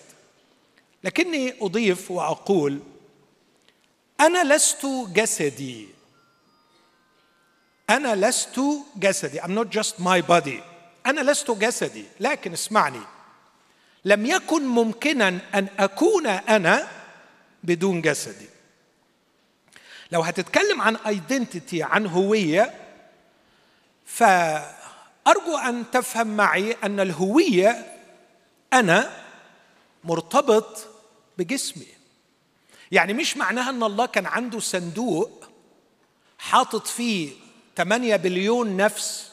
لكني 1.04 1.54
أضيف 1.60 2.10
وأقول 2.10 2.80
أنا 4.20 4.54
لست 4.54 4.86
جسدي. 5.12 5.97
أنا 7.90 8.26
لست 8.26 8.60
جسدي. 8.96 9.40
I'm 9.40 9.54
not 9.54 9.70
just 9.78 9.98
my 9.98 10.20
body. 10.30 10.62
أنا 11.06 11.30
لست 11.30 11.50
جسدي. 11.50 12.04
لكن 12.20 12.52
اسمعني. 12.52 13.00
لم 14.04 14.26
يكن 14.26 14.66
ممكنا 14.66 15.28
أن 15.28 15.68
أكون 15.78 16.26
أنا 16.26 16.88
بدون 17.64 18.00
جسدي. 18.00 18.48
لو 20.12 20.20
هتتكلم 20.20 20.80
عن 20.80 20.96
ايدنتيتي 20.96 21.82
عن 21.82 22.06
هوية 22.06 22.74
فأرجو 24.06 25.56
أن 25.68 25.90
تفهم 25.90 26.36
معي 26.36 26.76
أن 26.84 27.00
الهوية 27.00 27.94
أنا 28.72 29.24
مرتبط 30.04 30.86
بجسمي. 31.38 31.86
يعني 32.92 33.12
مش 33.12 33.36
معناها 33.36 33.70
إن 33.70 33.82
الله 33.82 34.06
كان 34.06 34.26
عنده 34.26 34.60
صندوق 34.60 35.44
حاطط 36.38 36.86
فيه 36.86 37.47
8 37.78 38.16
بليون 38.16 38.76
نفس 38.76 39.32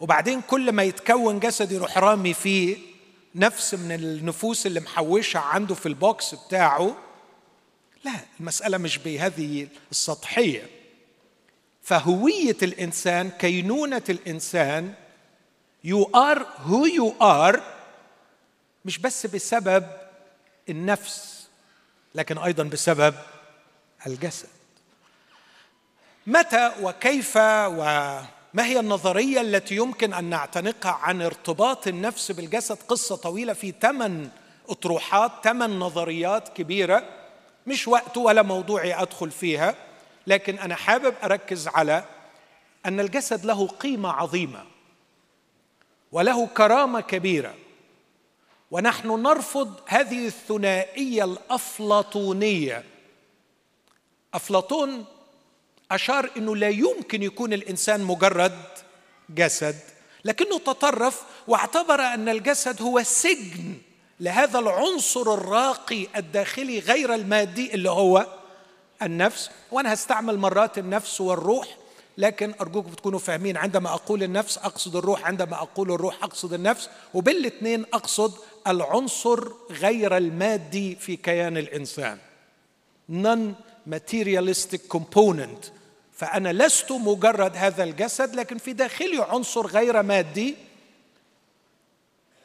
وبعدين 0.00 0.40
كل 0.40 0.72
ما 0.72 0.82
يتكون 0.82 1.40
جسد 1.40 1.72
يروح 1.72 1.98
رامي 1.98 2.34
فيه 2.34 2.76
نفس 3.34 3.74
من 3.74 3.92
النفوس 3.92 4.66
اللي 4.66 4.80
محوشة 4.80 5.38
عنده 5.40 5.74
في 5.74 5.86
البوكس 5.86 6.34
بتاعه 6.34 6.96
لا 8.04 8.12
المسألة 8.40 8.78
مش 8.78 8.98
بهذه 8.98 9.68
السطحية. 9.90 10.66
فهوية 11.82 12.56
الإنسان 12.62 13.30
كينونة 13.30 14.02
الإنسان 14.08 14.94
you 15.86 16.04
are 16.16 16.38
who 16.66 16.86
you 16.98 17.22
are 17.22 17.60
مش 18.84 18.98
بس 18.98 19.26
بسبب 19.26 19.86
النفس 20.68 21.46
لكن 22.14 22.38
أيضا 22.38 22.62
بسبب 22.62 23.14
الجسد. 24.06 24.48
متى 26.28 26.72
وكيف 26.82 27.36
وما 27.36 28.64
هي 28.64 28.80
النظرية 28.80 29.40
التي 29.40 29.76
يمكن 29.76 30.14
أن 30.14 30.24
نعتنقها 30.24 30.92
عن 30.92 31.22
ارتباط 31.22 31.86
النفس 31.86 32.32
بالجسد؟ 32.32 32.78
قصة 32.88 33.16
طويلة 33.16 33.52
في 33.52 33.74
ثمان 33.82 34.30
أطروحات 34.68 35.32
ثمان 35.44 35.78
نظريات 35.78 36.48
كبيرة. 36.48 37.04
مش 37.66 37.88
وقت 37.88 38.16
ولا 38.16 38.42
موضوعي 38.42 39.02
أدخل 39.02 39.30
فيها 39.30 39.74
لكن 40.26 40.58
أنا 40.58 40.74
حابب 40.74 41.14
أركز 41.24 41.68
على 41.68 42.04
أن 42.86 43.00
الجسد 43.00 43.44
له 43.44 43.66
قيمة 43.66 44.12
عظيمة 44.12 44.64
وله 46.12 46.46
كرامة 46.46 47.00
كبيرة. 47.00 47.54
ونحن 48.70 49.22
نرفض 49.22 49.80
هذه 49.86 50.26
الثنائية 50.26 51.24
الأفلاطونية. 51.24 52.84
أفلاطون 54.34 55.04
أشار 55.90 56.30
أنه 56.36 56.56
لا 56.56 56.68
يمكن 56.68 57.22
يكون 57.22 57.52
الإنسان 57.52 58.04
مجرد 58.04 58.58
جسد 59.30 59.76
لكنه 60.24 60.58
تطرف 60.58 61.22
واعتبر 61.48 62.00
أن 62.00 62.28
الجسد 62.28 62.82
هو 62.82 63.02
سجن 63.02 63.74
لهذا 64.20 64.58
العنصر 64.58 65.34
الراقي 65.34 66.06
الداخلي 66.16 66.78
غير 66.78 67.14
المادي 67.14 67.74
اللي 67.74 67.90
هو 67.90 68.26
النفس. 69.02 69.50
وأنا 69.70 69.94
هستعمل 69.94 70.38
مرات 70.38 70.78
النفس 70.78 71.20
والروح 71.20 71.76
لكن 72.18 72.54
أرجوكم 72.60 72.92
تكونوا 72.92 73.18
فاهمين 73.18 73.56
عندما 73.56 73.94
أقول 73.94 74.22
النفس 74.22 74.58
أقصد 74.58 74.96
الروح 74.96 75.26
عندما 75.26 75.56
أقول 75.56 75.92
الروح 75.92 76.24
أقصد 76.24 76.52
النفس 76.52 76.90
وبالاثنين 77.14 77.84
أقصد 77.92 78.32
العنصر 78.66 79.48
غير 79.70 80.16
المادي 80.16 80.94
في 80.96 81.16
كيان 81.16 81.56
الإنسان. 81.56 82.18
Non 83.10 83.54
materialistic 83.90 84.80
component. 84.96 85.77
فأنا 86.18 86.52
لست 86.52 86.92
مجرد 86.92 87.56
هذا 87.56 87.84
الجسد 87.84 88.34
لكن 88.34 88.58
في 88.58 88.72
داخلي 88.72 89.22
عنصر 89.22 89.66
غير 89.66 90.02
مادي. 90.02 90.56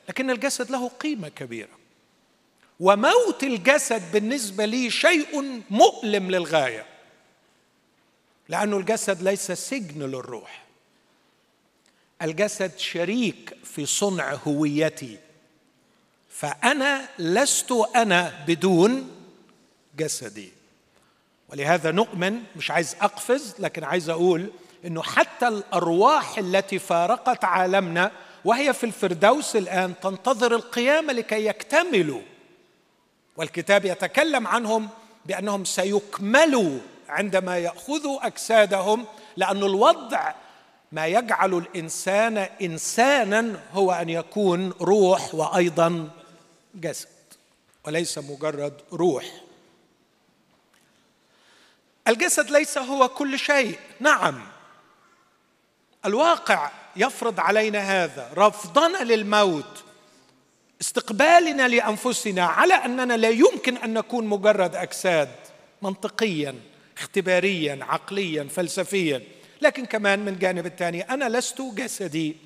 لكن 0.10 0.30
الجسد 0.30 0.72
له 0.72 0.90
قيمة 0.90 1.30
كبيرة. 1.30 1.78
وموت 2.80 3.44
الجسد 3.44 4.12
بالنسبة 4.12 4.66
لي 4.66 4.90
شيء 4.90 5.62
مؤلم 5.70 6.32
للغاية. 6.32 6.86
لأنه 8.50 8.78
الجسد 8.78 9.22
ليس 9.22 9.52
سجن 9.52 10.02
للروح. 10.02 10.64
الجسد 12.22 12.78
شريك 12.78 13.54
في 13.64 13.86
صنع 13.86 14.34
هويتي. 14.34 15.18
فأنا 16.30 17.10
لست 17.20 17.72
أنا 17.96 18.46
بدون 18.48 19.12
جسدي. 19.98 20.63
ولهذا 21.54 21.92
نؤمن 21.92 22.40
مش 22.56 22.72
عايز 22.72 22.96
أقفز 23.02 23.56
لكن 23.60 23.84
عايز 23.84 24.10
أقول 24.10 24.50
إنه 24.86 25.02
حتى 25.04 25.48
الأرواح 25.48 26.38
التي 26.38 26.80
فارقت 26.80 27.44
عالمنا 27.44 28.12
وهي 28.46 28.74
في 28.74 28.84
الفردوس 28.84 29.56
الآن 29.56 29.94
تنتظر 30.02 30.56
القيامة 30.56 31.14
لكي 31.14 31.46
يكتملوا. 31.46 32.22
والكتاب 33.38 33.86
يتكلم 33.86 34.48
عنهم 34.48 34.90
بأنهم 35.26 35.66
سيكملوا 35.66 36.80
عندما 37.10 37.58
يأخذوا 37.58 38.28
أجسادهم 38.28 39.06
لأن 39.38 39.58
الوضع 39.58 40.34
ما 40.92 41.08
يجعل 41.08 41.54
الإنسان 41.54 42.38
إنسانا 42.38 43.60
هو 43.74 43.92
أن 43.92 44.10
يكون 44.10 44.70
روح 44.82 45.36
وأيضا 45.36 46.10
جسد 46.76 47.08
وليس 47.86 48.18
مجرد 48.18 48.74
روح. 48.94 49.26
الجسد 52.08 52.52
ليس 52.52 52.78
هو 52.78 53.10
كل 53.10 53.40
شيء. 53.40 53.80
نعم. 54.00 54.42
الواقع 56.06 56.72
يفرض 56.96 57.40
علينا 57.40 57.80
هذا. 57.80 58.32
رفضنا 58.38 59.04
للموت. 59.04 59.84
استقبالنا 60.82 61.68
لأنفسنا 61.68 62.46
على 62.46 62.74
أننا 62.74 63.18
لا 63.18 63.30
يمكن 63.30 63.78
أن 63.78 63.94
نكون 63.94 64.28
مجرد 64.28 64.76
أجساد 64.76 65.30
منطقيا 65.82 66.56
اختباريا 66.98 67.80
عقليا 67.82 68.44
فلسفيا. 68.44 69.22
لكن 69.62 69.86
كمان 69.86 70.20
من 70.20 70.40
جانب 70.40 70.66
الثاني 70.66 71.02
أنا 71.02 71.30
لست 71.30 71.62
جسدي. 71.62 72.38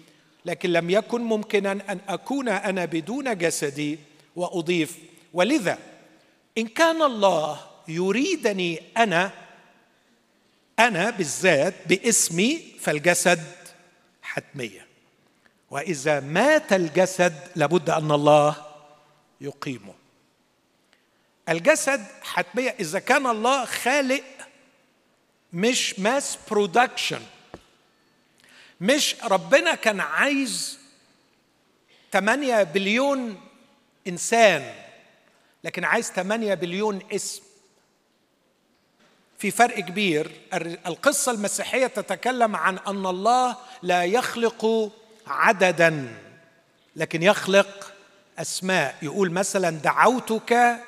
لكن 0.46 0.70
لم 0.72 0.90
يكن 0.90 1.22
ممكنا 1.22 1.72
أن 1.72 2.00
أكون 2.08 2.50
أنا 2.50 2.86
بدون 2.86 3.38
جسدي 3.38 4.00
وأضيف. 4.36 4.98
ولذا 5.34 5.78
إن 6.58 6.68
كان 6.68 7.02
الله 7.02 7.60
يريدني 7.88 8.82
أنا 8.98 9.32
أنا 10.80 11.10
بالذات 11.10 11.74
باسمي 11.86 12.76
فالجسد 12.80 13.44
حتمية. 14.22 14.88
وإذا 15.72 16.20
مات 16.20 16.74
الجسد 16.74 17.34
لابد 17.56 17.90
أن 17.90 18.12
الله 18.12 18.66
يقيمه. 19.42 19.94
الجسد 21.50 22.06
حتمية. 22.22 22.76
إذا 22.80 23.00
كان 23.00 23.28
الله 23.28 23.66
خالق 23.66 24.24
مش 25.54 26.00
mass 26.00 26.38
production 26.52 27.22
مش 28.82 29.16
ربنا 29.24 29.76
كان 29.76 30.00
عايز 30.00 30.80
8 32.12 32.64
بليون 32.64 33.42
إنسان 34.08 34.74
لكن 35.64 35.84
عايز 35.84 36.12
8 36.12 36.54
بليون 36.54 37.02
اسم. 37.12 37.47
في 39.38 39.52
فرق 39.52 39.80
كبير. 39.80 40.32
القصة 40.88 41.32
المسيحية 41.32 41.88
تتكلم 41.88 42.56
عن 42.56 42.78
أن 42.78 43.06
الله 43.06 43.56
لا 43.84 44.04
يخلق 44.04 44.92
عددا 45.28 46.18
لكن 46.96 47.24
يخلق 47.24 47.94
أسماء. 48.40 48.96
يقول 49.02 49.32
مثلا 49.32 49.70
دعوتك 49.70 50.80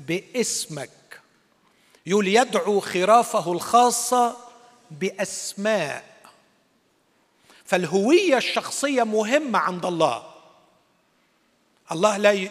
باسمك 0.00 0.90
يقول 2.06 2.28
يدعو 2.28 2.80
خرافه 2.80 3.52
الخاصه 3.52 4.36
بأسماء 4.90 6.04
فالهوية 7.64 8.36
الشخصية 8.36 9.02
مهمة 9.02 9.58
عند 9.58 9.86
الله. 9.86 10.22
الله 11.92 12.16
لا 12.16 12.48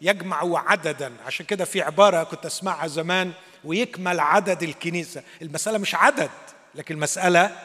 يجمع 0.00 0.70
عددا. 0.70 1.12
عشان 1.26 1.46
كده 1.46 1.64
في 1.64 1.82
عبارة 1.82 2.24
كنت 2.24 2.46
أسمعها 2.46 2.86
زمان 2.86 3.32
ويكمل 3.66 4.20
عدد 4.20 4.62
الكنيسة. 4.62 5.22
المسألة 5.42 5.78
مش 5.78 5.94
عدد 5.94 6.30
لكن 6.74 6.94
المسألة 6.94 7.56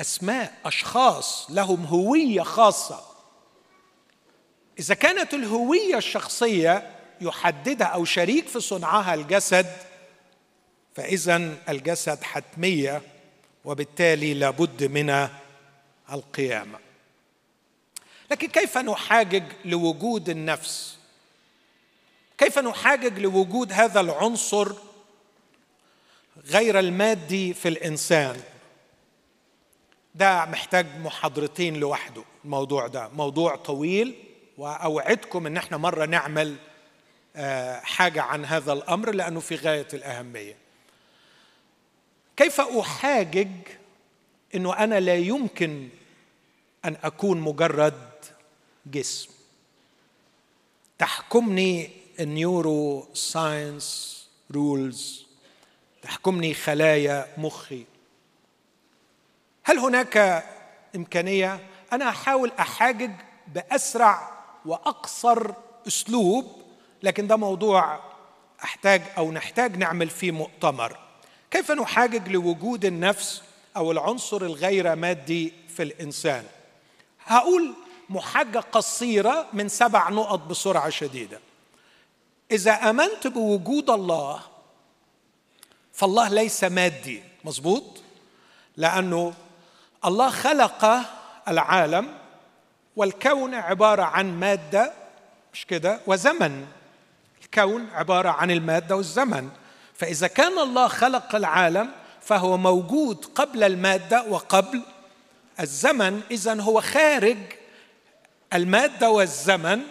أسماء 0.00 0.54
أشخاص 0.64 1.50
لهم 1.50 1.84
هوية 1.84 2.42
خاصة. 2.42 3.00
إذا 4.78 4.94
كانت 4.94 5.34
الهوية 5.34 5.96
الشخصية 5.96 6.90
يحددها 7.20 7.86
أو 7.86 8.04
شريك 8.04 8.48
في 8.48 8.60
صنعها 8.60 9.14
الجسد 9.14 9.66
فإذا 10.94 11.54
الجسد 11.68 12.22
حتمية 12.22 13.02
وبالتالي 13.64 14.34
لابد 14.34 14.84
من 14.84 15.28
القيامة. 16.12 16.78
لكن 18.30 18.48
كيف 18.48 18.78
نحاجج 18.78 19.42
لوجود 19.64 20.28
النفس؟ 20.28 20.98
كيف 22.38 22.58
نحاجج 22.58 23.18
لوجود 23.18 23.72
هذا 23.72 24.00
العنصر 24.00 24.72
غير 26.48 26.78
المادي 26.78 27.54
في 27.54 27.68
الإنسان. 27.68 28.40
ده 30.14 30.44
محتاج 30.44 30.86
محاضرتين 31.00 31.76
لوحده 31.76 32.24
الموضوع 32.44 32.86
ده. 32.86 33.08
موضوع 33.08 33.56
طويل 33.56 34.14
وأوعدكم 34.58 35.46
إن 35.46 35.56
إحنا 35.56 35.76
مرة 35.76 36.06
نعمل 36.06 36.56
آه، 37.36 37.80
حاجة 37.80 38.22
عن 38.22 38.44
هذا 38.44 38.72
الأمر 38.72 39.10
لأنه 39.10 39.40
في 39.40 39.54
غاية 39.54 39.88
الأهمية. 39.94 40.56
كيف 42.36 42.60
أحاجج 42.60 43.48
إنه 44.54 44.76
أنا 44.78 45.00
لا 45.00 45.14
يمكن 45.16 45.88
أن 46.84 46.96
أكون 47.02 47.40
مجرد 47.40 48.08
جسم؟ 48.86 49.30
تحكمني 50.98 51.90
ال 52.20 53.08
neuroscience 53.14 54.18
rules. 54.50 55.27
تحكمني 56.02 56.54
خلايا 56.54 57.26
مخي. 57.38 57.84
هل 59.64 59.78
هناك 59.78 60.44
إمكانية 60.96 61.60
أنا 61.92 62.08
أحاول 62.08 62.52
أحاجج 62.60 63.10
بأسرع 63.54 64.30
وأقصر 64.64 65.52
أسلوب؟ 65.86 66.62
لكن 67.02 67.26
ده 67.26 67.36
موضوع 67.36 68.00
أحتاج 68.64 69.02
أو 69.18 69.32
نحتاج 69.32 69.76
نعمل 69.76 70.10
فيه 70.10 70.30
مؤتمر. 70.30 70.98
كيف 71.50 71.70
نحاجج 71.70 72.28
لوجود 72.28 72.84
النفس 72.84 73.42
أو 73.76 73.92
العنصر 73.92 74.42
الغير 74.42 74.94
مادي 74.94 75.52
في 75.68 75.82
الإنسان؟ 75.82 76.44
هقول 77.24 77.74
محاجة 78.08 78.58
قصيرة 78.58 79.46
من 79.52 79.68
سبع 79.68 80.08
نقط 80.08 80.38
بسرعة 80.38 80.90
شديدة. 80.90 81.40
إذا 82.50 82.72
آمنت 82.72 83.26
بوجود 83.26 83.90
الله 83.90 84.40
فالله 85.98 86.28
ليس 86.28 86.64
مادي 86.64 87.22
مظبوط؟ 87.44 88.02
لأنه 88.76 89.34
الله 90.04 90.30
خلق 90.30 91.00
العالم 91.48 92.14
والكون 92.96 93.54
عبارة 93.54 94.02
عن 94.02 94.40
مادة 94.40 94.92
مش 95.52 95.66
كده؟ 95.66 96.00
وزمن. 96.06 96.66
الكون 97.42 97.90
عبارة 97.90 98.28
عن 98.28 98.50
المادة 98.50 98.96
والزمن. 98.96 99.48
فإذا 99.94 100.26
كان 100.26 100.58
الله 100.58 100.88
خلق 100.88 101.34
العالم 101.34 101.90
فهو 102.20 102.56
موجود 102.56 103.24
قبل 103.34 103.64
المادة 103.64 104.22
وقبل 104.22 104.82
الزمن 105.60 106.20
اذا 106.30 106.60
هو 106.60 106.80
خارج 106.80 107.38
المادة 108.52 109.10
والزمن 109.10 109.82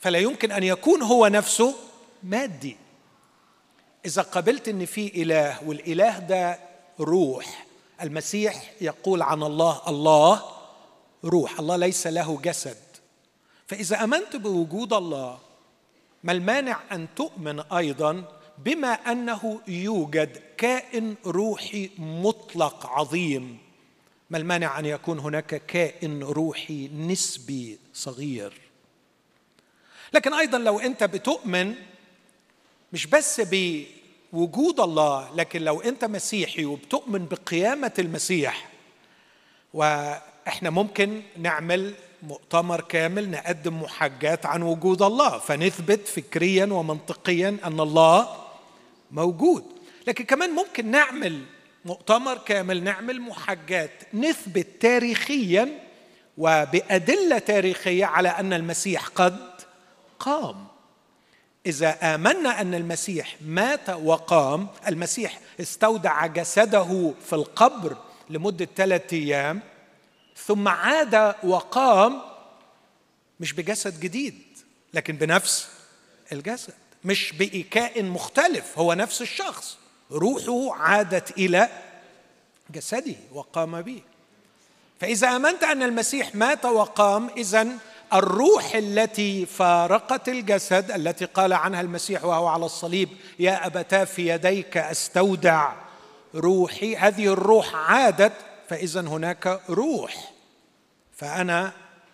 فلا 0.00 0.18
يمكن 0.18 0.52
أن 0.52 0.62
يكون 0.62 1.02
هو 1.02 1.26
نفسه 1.26 1.74
مادي. 2.22 2.85
إذا 4.06 4.22
قبلت 4.22 4.68
إن 4.68 4.84
في 4.84 5.22
إله 5.22 5.68
والإله 5.68 6.18
ده 6.18 6.58
روح. 7.00 7.66
المسيح 8.02 8.72
يقول 8.80 9.22
عن 9.22 9.42
الله 9.42 9.82
الله 9.88 10.42
روح 11.24 11.58
الله 11.58 11.76
ليس 11.76 12.06
له 12.06 12.40
جسد. 12.44 12.76
فإذا 13.66 14.04
آمنت 14.04 14.36
بوجود 14.36 14.92
الله 14.92 15.38
ما 16.24 16.32
المانع 16.32 16.80
أن 16.92 17.06
تؤمن 17.16 17.60
أيضا 17.60 18.24
بما 18.58 18.92
أنه 18.92 19.60
يوجد 19.68 20.42
كائن 20.56 21.14
روحي 21.26 21.90
مطلق 21.98 22.86
عظيم؟ 22.86 23.58
ما 24.30 24.38
المانع 24.38 24.78
أن 24.78 24.86
يكون 24.86 25.18
هناك 25.18 25.66
كائن 25.66 26.22
روحي 26.22 26.88
نسبي 26.88 27.78
صغير؟ 27.94 28.60
لكن 30.12 30.34
أيضا 30.34 30.58
لو 30.58 30.78
أنت 30.80 31.04
بتؤمن 31.04 31.74
مش 32.92 33.06
بس 33.06 33.40
بوجود 34.36 34.80
الله 34.80 35.28
لكن 35.34 35.62
لو 35.62 35.80
أنت 35.80 36.04
مسيحي 36.04 36.64
وبتؤمن 36.64 37.26
بقيامة 37.26 37.92
المسيح 37.98 38.68
وإحنا 39.74 40.70
ممكن 40.70 41.22
نعمل 41.36 41.94
مؤتمر 42.22 42.80
كامل 42.80 43.30
نقدم 43.30 43.82
محاجات 43.82 44.46
عن 44.46 44.62
وجود 44.62 45.02
الله 45.02 45.38
فنثبت 45.38 46.08
فكريا 46.08 46.64
ومنطقيا 46.64 47.56
أن 47.64 47.80
الله 47.80 48.28
موجود. 49.10 49.64
لكن 50.06 50.24
كمان 50.24 50.50
ممكن 50.50 50.90
نعمل 50.90 51.42
مؤتمر 51.84 52.38
كامل 52.38 52.82
نعمل 52.84 53.20
محاجات 53.20 54.02
نثبت 54.14 54.66
تاريخيا 54.80 55.68
وبأدلة 56.38 57.38
تاريخية 57.38 58.04
على 58.04 58.28
أن 58.28 58.52
المسيح 58.52 59.06
قد 59.06 59.38
قام. 60.18 60.75
إذا 61.66 62.14
آمنا 62.14 62.60
أن 62.60 62.74
المسيح 62.74 63.36
مات 63.40 63.90
وقام 63.90 64.68
المسيح 64.88 65.40
استودع 65.60 66.26
جسده 66.26 67.14
في 67.26 67.32
القبر 67.32 67.96
لمدة 68.30 68.68
ثلاثة 68.76 69.16
أيام 69.16 69.62
ثم 70.36 70.68
عاد 70.68 71.34
وقام 71.44 72.22
مش 73.40 73.52
بجسد 73.52 74.00
جديد 74.00 74.42
لكن 74.94 75.16
بنفس 75.16 75.68
الجسد 76.32 76.74
مش 77.04 77.32
بإيكاء 77.32 78.02
مختلف 78.02 78.78
هو 78.78 78.94
نفس 78.94 79.22
الشخص 79.22 79.78
روحه 80.10 80.74
عادت 80.74 81.38
إلى 81.38 81.68
جسده 82.70 83.14
وقام 83.32 83.82
به. 83.82 84.02
فإذا 85.00 85.36
آمنت 85.36 85.62
أن 85.62 85.82
المسيح 85.82 86.34
مات 86.34 86.64
وقام 86.64 87.30
إذا 87.36 87.68
الروح 88.12 88.74
التي 88.74 89.46
فارقت 89.46 90.28
الجسد 90.28 90.90
التي 90.90 91.24
قال 91.24 91.52
عنها 91.52 91.80
المسيح 91.80 92.24
وهو 92.24 92.46
على 92.46 92.64
الصليب 92.64 93.08
يا 93.38 93.66
أبتاه 93.66 94.04
في 94.04 94.28
يديك 94.28 94.76
أستودع 94.76 95.72
روحي. 96.34 96.96
هذه 96.96 97.32
الروح 97.32 97.74
عادت 97.74 98.32
فإذا 98.68 99.00
هناك 99.00 99.60
روح 99.70 100.32
فأنا 101.16 101.72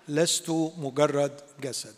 لست 0.09 0.51
مجرد 0.79 1.41
جسد. 1.61 1.95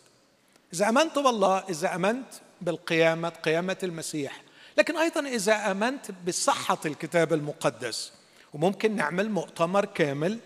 إذا 0.74 0.88
آمنت 0.88 1.18
بالله 1.18 1.64
إذا 1.68 1.94
آمنت 1.94 2.26
بالقيامة 2.60 3.28
قيامة 3.28 3.76
المسيح. 3.82 4.42
لكن 4.78 4.96
أيضا 4.96 5.20
إذا 5.20 5.70
آمنت 5.70 6.10
بصحة 6.26 6.78
الكتاب 6.86 7.32
المقدس 7.32 8.12
وممكن 8.54 8.96
نعمل 8.96 9.30
مؤتمر 9.30 9.84
كامل 9.84 10.38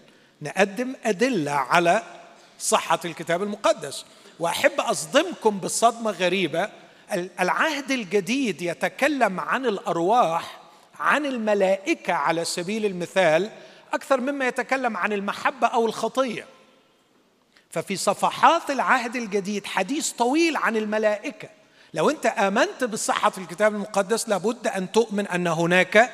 نقدم 0.42 0.94
أدلة 1.04 1.52
على 1.52 2.02
صحة 2.59 3.01
الكتاب 3.05 3.42
المقدس. 3.42 4.05
وأحب 4.40 4.81
أصدمكم 4.81 5.61
بصدمة 5.61 6.11
غريبة. 6.11 6.71
العهد 7.40 7.90
الجديد 7.90 8.62
يتكلم 8.62 9.40
عن 9.40 9.66
الأرواح 9.66 10.61
عن 11.01 11.27
الملائكة 11.27 12.12
على 12.12 12.44
سبيل 12.44 12.87
المثال 12.87 13.51
أكثر 13.92 14.21
مما 14.21 14.47
يتكلم 14.49 14.97
عن 14.97 15.12
المحبة 15.12 15.66
أو 15.66 15.87
الخطية. 15.87 16.47
ففي 17.71 17.97
صفحات 17.97 18.71
العهد 18.71 19.16
الجديد 19.16 19.66
حديث 19.66 20.11
طويل 20.11 20.57
عن 20.57 20.77
الملائكة. 20.77 21.49
لو 21.94 22.11
أنت 22.11 22.27
آمنت 22.27 22.85
بصحة 22.85 23.33
الكتاب 23.38 23.75
المقدس 23.75 24.29
لابد 24.29 24.66
أن 24.66 24.92
تؤمن 24.92 25.27
أن 25.27 25.47
هناك 25.47 26.11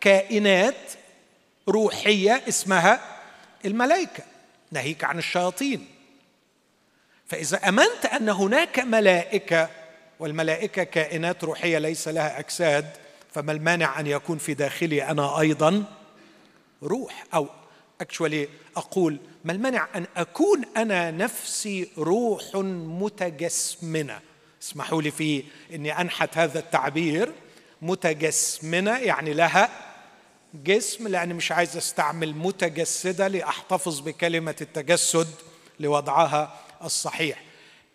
كائنات 0.00 0.92
روحية 1.68 2.42
اسمها 2.48 3.00
الملائكة. 3.64 4.22
ناهيك 4.70 5.04
عن 5.04 5.18
الشياطين. 5.18 5.86
فإذا 7.26 7.68
آمنت 7.68 8.06
أن 8.06 8.28
هناك 8.28 8.78
ملائكة 8.78 9.68
والملائكة 10.20 10.82
كائنات 10.82 11.44
روحية 11.44 11.78
ليس 11.78 12.08
لها 12.08 12.38
أجساد 12.38 12.86
فما 13.32 13.52
المانع 13.52 14.00
أن 14.00 14.06
يكون 14.06 14.38
في 14.38 14.54
داخلي 14.54 15.02
أنا 15.04 15.40
أيضا 15.40 15.84
روح. 16.82 17.24
أو 17.34 17.48
اكشولي 18.00 18.48
أقول 18.76 19.18
ما 19.44 19.52
المنع 19.52 19.88
أن 19.94 20.06
أكون 20.16 20.64
أنا 20.76 21.10
نفسي 21.10 21.90
روح 21.98 22.42
متجسمنة. 22.54 24.20
اسمحوا 24.62 25.02
لي 25.02 25.10
في 25.10 25.44
إني 25.74 26.00
أنحت 26.00 26.38
هذا 26.38 26.58
التعبير. 26.58 27.32
متجسمنة 27.82 28.98
يعني 28.98 29.32
لها 29.32 29.87
جسم 30.54 31.08
لأني 31.08 31.34
مش 31.34 31.52
عايز 31.52 31.76
أستعمل 31.76 32.34
متجسدة 32.34 33.28
لأحتفظ 33.28 34.00
بكلمة 34.00 34.56
التجسد 34.60 35.28
لوضعها 35.80 36.54
الصحيح. 36.84 37.42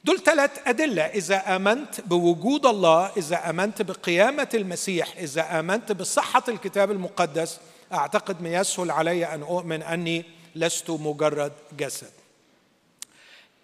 دول 0.04 0.20
ثلاث 0.20 0.52
أدلة. 0.68 1.04
إذا 1.04 1.56
آمنت 1.56 2.02
بوجود 2.02 2.66
الله 2.66 3.12
إذا 3.18 3.50
آمنت 3.50 3.82
بقيامة 3.82 4.50
المسيح 4.54 5.18
إذا 5.18 5.60
آمنت 5.60 5.92
بصحة 5.92 6.44
الكتاب 6.48 6.92
المقدس 6.92 7.60
أعتقد 7.94 8.42
من 8.42 8.52
يسهل 8.52 8.92
علي 8.92 9.26
أن 9.26 9.42
أؤمن 9.42 9.84
أني 9.84 10.26
لست 10.56 10.90
مجرد 10.90 11.52
جسد. 11.78 12.12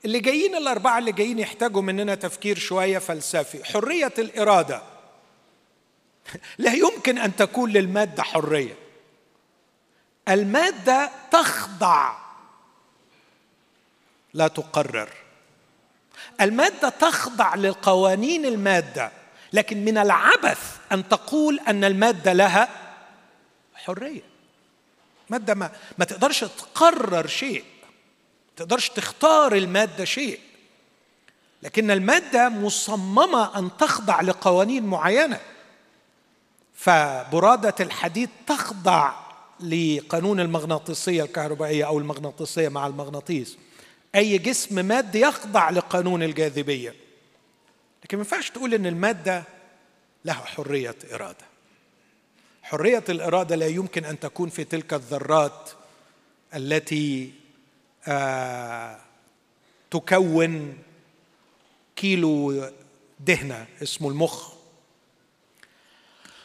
اللي 0.06 0.19
جايين 0.19 0.56
الأربعة 0.56 0.99
اللي 0.99 1.12
جايين 1.12 1.39
يحتاجوا 1.39 1.82
مننا 1.82 2.15
تفكير 2.15 2.58
شوية 2.58 2.97
فلسفي. 2.97 3.63
حرية 3.63 4.13
الإرادة. 4.19 4.82
لا 6.57 6.73
يمكن 6.73 7.17
أن 7.17 7.35
تكون 7.35 7.71
للمادة 7.71 8.23
حرية. 8.23 8.75
المادة 10.29 11.11
تخضع. 11.31 12.17
لا 14.33 14.47
تقرر. 14.47 15.09
المادة 16.41 16.89
تخضع 16.89 17.55
لقوانين 17.55 18.45
المادة 18.45 19.11
لكن 19.53 19.85
من 19.85 19.97
العبث 19.97 20.77
أن 20.91 21.09
تقول 21.09 21.59
أن 21.67 21.83
المادة 21.83 22.33
لها 22.33 22.69
حرية. 23.75 24.21
مادة 25.29 25.53
ما, 25.53 25.71
ما 25.97 26.05
تقدرش 26.05 26.39
تقرر 26.39 27.27
شيء 27.27 27.63
تقدرش 28.59 28.89
تختار 28.89 29.53
المادة 29.55 30.05
شيء. 30.05 30.39
لكن 31.63 31.91
المادة 31.91 32.49
مصممة 32.49 33.59
أن 33.59 33.69
تخضع 33.77 34.21
لقوانين 34.21 34.85
معينة. 34.85 35.39
فبرادة 36.79 37.75
الحديد 37.79 38.29
تخضع 38.47 39.13
لقانون 39.59 40.39
المغناطيسية 40.39 41.23
الكهربائية 41.23 41.87
أو 41.87 41.99
المغناطيسية 41.99 42.69
مع 42.69 42.87
المغناطيس. 42.87 43.57
أي 44.15 44.37
جسم 44.37 44.85
مادي 44.85 45.19
يخضع 45.19 45.69
لقانون 45.69 46.23
الجاذبية. 46.23 46.95
لكن 48.03 48.17
ما 48.17 48.23
ينفعش 48.23 48.49
تقول 48.49 48.73
إن 48.73 48.85
المادة 48.85 49.43
لها 50.25 50.35
حرية 50.35 50.95
إرادة. 51.13 51.45
حرية 52.63 53.03
الإرادة 53.09 53.55
لا 53.55 53.67
يمكن 53.67 54.05
أن 54.05 54.19
تكون 54.19 54.49
في 54.49 54.63
تلك 54.63 54.93
الذرات 54.93 55.69
التي 56.55 57.33
آه 58.07 58.99
تكون 59.91 60.77
كيلو 61.95 62.63
دهنة 63.19 63.67
اسمه 63.83 64.09
المخ. 64.09 64.58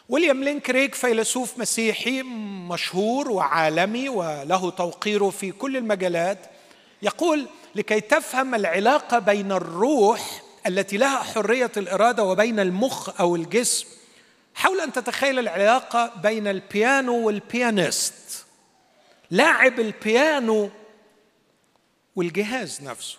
ويليام 0.09 0.45
لينكريك 0.45 0.95
فيلسوف 0.95 1.59
مسيحي 1.59 2.23
مشهور 2.69 3.31
وعالمي 3.31 4.09
وله 4.09 4.71
توقيره 4.71 5.31
في 5.31 5.53
كل 5.53 5.77
المجالات 5.77 6.39
يقول 7.03 7.47
لكي 7.75 8.01
تفهم 8.01 8.55
العلاقة 8.55 9.19
بين 9.19 9.53
الروح 9.53 10.43
التي 10.67 10.97
لها 10.97 11.23
حرية 11.23 11.73
الإرادة 11.77 12.25
وبين 12.25 12.61
المخ 12.61 13.21
أو 13.21 13.37
الجسم 13.37 13.87
حاول 14.55 14.81
أن 14.81 14.93
تتخيل 14.93 15.39
العلاقة 15.39 16.13
بين 16.23 16.49
البيانو 16.49 17.27
والبيانيست 17.27 18.47
لاعب 19.31 19.81
البيانو 19.81 20.71
والجهاز 22.17 22.83
نفسه. 22.83 23.19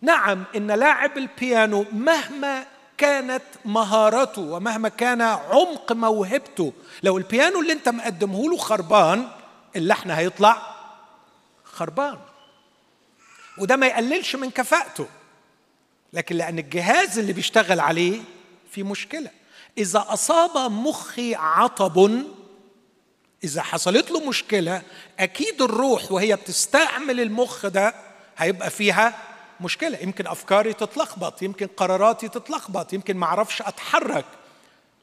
نعم 0.00 0.44
إن 0.56 0.70
لاعب 0.70 1.18
البيانو 1.18 1.86
مهما 1.92 2.66
كانت 3.00 3.42
مهارته 3.64 4.42
ومهما 4.42 4.88
كان 4.88 5.20
عمق 5.22 5.92
موهبته. 5.92 6.72
لو 7.02 7.18
البيانو 7.18 7.60
اللي 7.60 7.72
انت 7.72 7.88
مقدمه 7.88 8.50
له 8.50 8.56
خربان 8.56 9.28
اللحن 9.76 10.10
هيطلع 10.10 10.76
خربان. 11.64 12.18
وده 13.58 13.76
ما 13.76 13.86
يقللش 13.86 14.36
من 14.36 14.50
كفاءته. 14.50 15.06
لكن 16.12 16.36
لأن 16.36 16.58
الجهاز 16.58 17.18
اللي 17.18 17.32
بيشتغل 17.32 17.80
عليه 17.80 18.20
في 18.70 18.82
مشكلة. 18.82 19.30
إذا 19.78 20.04
أصاب 20.08 20.72
مخي 20.72 21.34
عطب 21.34 22.22
إذا 23.44 23.62
حصلت 23.62 24.10
له 24.10 24.28
مشكلة 24.28 24.82
أكيد 25.20 25.62
الروح 25.62 26.12
وهي 26.12 26.36
بتستعمل 26.36 27.20
المخ 27.20 27.66
ده 27.66 27.94
هيبقى 28.36 28.70
فيها 28.70 29.29
مشكلة. 29.60 29.98
يمكن 29.98 30.26
أفكاري 30.26 30.72
تتلخبط 30.72 31.42
يمكن 31.42 31.66
قراراتي 31.66 32.28
تتلخبط 32.28 32.92
يمكن 32.92 33.16
ما 33.16 33.26
أعرفش 33.26 33.62
أتحرك. 33.62 34.24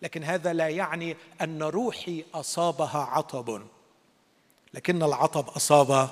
لكن 0.02 0.24
هذا 0.24 0.54
لا 0.54 0.70
يعني 0.70 1.18
أن 1.42 1.64
روحي 1.64 2.26
أصابها 2.34 3.00
عطب. 3.12 3.62
لكن 4.74 5.04
العطب 5.04 5.50
أصاب 5.50 6.10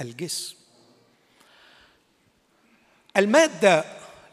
الجسم. 0.00 0.56
المادة 3.16 3.84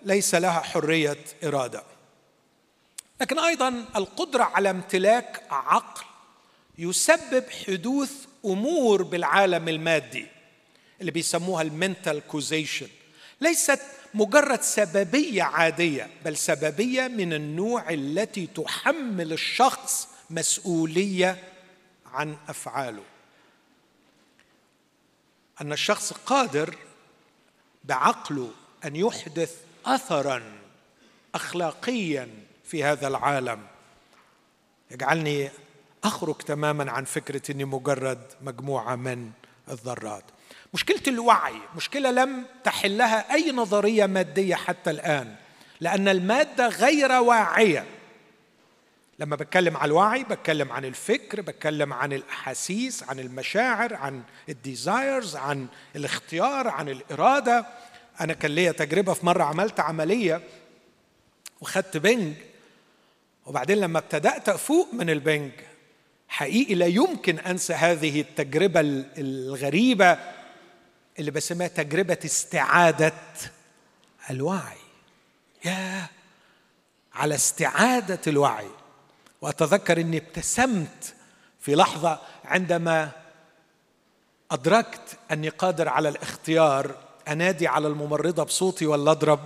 ليس 0.04 0.36
لها 0.36 0.60
حرية 0.60 1.18
إرادة. 1.44 1.84
لكن 3.22 3.40
أيضا 3.40 3.86
القدرة 3.96 4.44
على 4.44 4.70
امتلاك 4.70 5.44
عقل 5.50 6.06
يسبب 6.78 7.44
حدوث 7.50 8.12
أمور 8.46 9.04
بالعالم 9.04 9.70
المادي 9.70 10.28
اللي 11.02 11.12
بيسموها 11.12 11.62
ال 11.62 11.71
mental 11.71 12.28
causation 12.28 12.88
ليست 13.42 13.82
مجرد 14.14 14.62
سببية 14.62 15.44
عادية 15.44 16.10
بل 16.26 16.38
سببية 16.38 17.08
من 17.08 17.34
النوع 17.34 17.90
التي 17.90 18.48
تحمل 18.48 19.34
الشخص 19.34 20.08
مسؤولية 20.30 21.44
عن 22.06 22.38
أفعاله. 22.48 23.04
أن 25.62 25.74
الشخص 25.74 26.14
قادر 26.14 26.76
بعقله 27.84 28.52
أن 28.86 28.96
يحدث 28.96 29.56
اثرا 29.86 30.44
اخلاقيا 31.36 32.30
في 32.64 32.84
هذا 32.84 33.08
العالم. 33.08 33.68
يجعلني 34.92 35.50
أخرج 36.04 36.36
تماما 36.36 36.92
عن 36.92 37.04
فكرة 37.04 37.52
إني 37.52 37.66
مجرد 37.66 38.22
مجموعة 38.42 38.96
من 38.96 39.32
الذرات. 39.70 40.24
مشكلة 40.76 41.02
الوعي 41.08 41.54
مشكلة 41.76 42.12
لم 42.12 42.46
تحلها 42.64 43.34
أي 43.34 43.52
نظرية 43.52 44.06
مادية 44.06 44.56
حتى 44.56 44.90
الآن 44.90 45.36
لأن 45.80 46.08
المادة 46.08 46.68
غير 46.68 47.12
واعية. 47.12 47.86
لما 49.20 49.36
بتكلم 49.36 49.78
عن 49.78 49.86
الوعي 49.86 50.24
بتكلم 50.24 50.72
عن 50.72 50.86
الفكر 50.86 51.42
بتكلم 51.42 51.94
عن 51.94 52.14
الأحاسيس 52.14 53.04
عن 53.04 53.20
المشاعر 53.20 53.94
عن 53.94 54.22
الديزايرز 54.50 55.36
عن 55.36 55.68
الاختيار 55.96 56.68
عن 56.68 56.90
الإرادة. 56.90 57.66
أنا 58.22 58.34
كان 58.34 58.52
ليا 58.52 58.72
تجربة 58.72 59.14
في 59.14 59.26
مرة 59.26 59.44
عملت 59.44 59.80
عملية 59.80 60.42
وخدت 61.62 61.98
بنج 61.98 62.34
وبعدين 63.46 63.78
لما 63.78 64.00
ابتدأت 64.00 64.50
أفوق 64.50 64.94
من 64.94 65.10
البنج 65.10 65.52
حقيقي 66.28 66.76
لا 66.76 66.86
يمكن 66.86 67.40
أنسى 67.40 67.74
هذه 67.74 68.22
التجربة 68.22 68.82
الغريبة 69.18 70.35
اللي 71.20 71.32
بسميها 71.32 71.68
تجربة 71.68 72.18
استعادة 72.26 73.14
الوعي. 74.30 74.78
يا 75.66 76.08
على 77.14 77.36
استعادة 77.36 78.20
الوعي. 78.28 78.70
وأتذكر 79.42 80.02
إني 80.02 80.18
ابتسمت 80.18 81.16
في 81.60 81.76
لحظة 81.76 82.20
عندما 82.46 83.12
أدركت 84.52 85.18
أني 85.32 85.50
قادر 85.50 85.90
على 85.90 86.10
الاختيار 86.10 86.96
أنادي 87.28 87.68
على 87.68 87.88
الممرضة 87.88 88.44
بصوتي 88.44 88.86
ولا 88.86 89.12
اضرب 89.12 89.40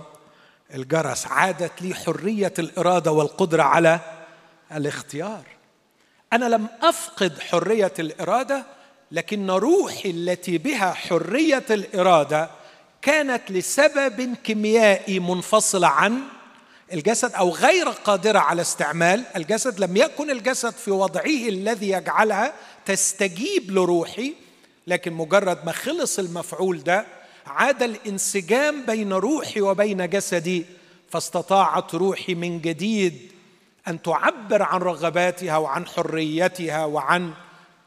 الجرس 0.74 1.26
عادت 1.26 1.82
لي 1.82 1.94
حرية 1.94 2.52
الإرادة 2.58 3.12
والقدرة 3.12 3.62
على 3.62 4.00
الاختيار. 4.72 5.42
أنا 6.32 6.44
لم 6.44 6.68
أفقد 6.82 7.40
حرية 7.40 7.92
الإرادة 7.98 8.66
لكن 9.12 9.50
روحي 9.50 10.10
التي 10.10 10.58
بها 10.58 10.92
حرية 10.92 11.64
الإرادة 11.70 12.50
كانت 13.02 13.50
لسبب 13.50 14.34
كيميائي 14.44 15.18
منفصله 15.20 15.88
عن 15.88 16.20
الجسد 16.92 17.34
أو 17.34 17.50
غير 17.50 17.88
قادرة 17.88 18.38
على 18.38 18.62
استعمال 18.62 19.24
الجسد. 19.36 19.80
لم 19.80 19.96
يكن 19.96 20.30
الجسد 20.30 20.70
في 20.72 20.90
وضعه 20.90 21.24
الذي 21.48 21.88
يجعلها 21.90 22.52
تستجيب 22.86 23.70
لروحي 23.70 24.34
لكن 24.86 25.12
مجرد 25.12 25.64
ما 25.64 25.72
خلص 25.72 26.18
المفعول 26.18 26.82
ده 26.82 27.06
عاد 27.46 27.82
الانسجام 27.82 28.86
بين 28.86 29.12
روحي 29.12 29.60
وبين 29.60 30.08
جسدي 30.10 30.64
فاستطاعت 31.10 31.94
روحي 31.94 32.34
من 32.34 32.60
جديد 32.60 33.32
أن 33.88 34.02
تعبر 34.02 34.62
عن 34.62 34.80
رغباتها 34.80 35.56
وعن 35.56 35.86
حريتها 35.86 36.84
وعن 36.84 37.32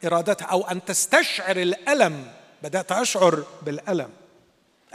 إرادتها 0.05 0.45
أو 0.45 0.67
أن 0.67 0.85
تستشعر 0.85 1.57
الألم. 1.57 2.31
بدأت 2.63 2.91
أشعر 2.91 3.43
بالألم. 3.61 4.09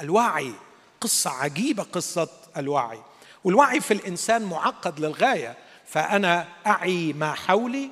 الوعي 0.00 0.52
قصة 1.00 1.30
عجيبة 1.30 1.82
قصة 1.82 2.28
الوعي. 2.56 3.00
والوعي 3.44 3.80
في 3.80 3.94
الإنسان 3.94 4.42
معقد 4.42 5.00
للغاية. 5.00 5.56
فأنا 5.86 6.48
أعي 6.66 7.12
ما 7.12 7.34
حولي 7.34 7.90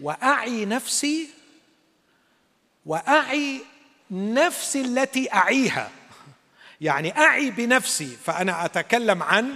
وأعي 0.00 0.64
نفسي 0.64 1.28
وأعي 2.86 3.60
نفسي 4.10 4.80
التي 4.80 5.32
أعيها. 5.32 5.90
يعني 6.80 7.18
أعي 7.18 7.50
بنفسي 7.50 8.16
فأنا 8.24 8.64
أتكلم 8.64 9.22
عن 9.22 9.54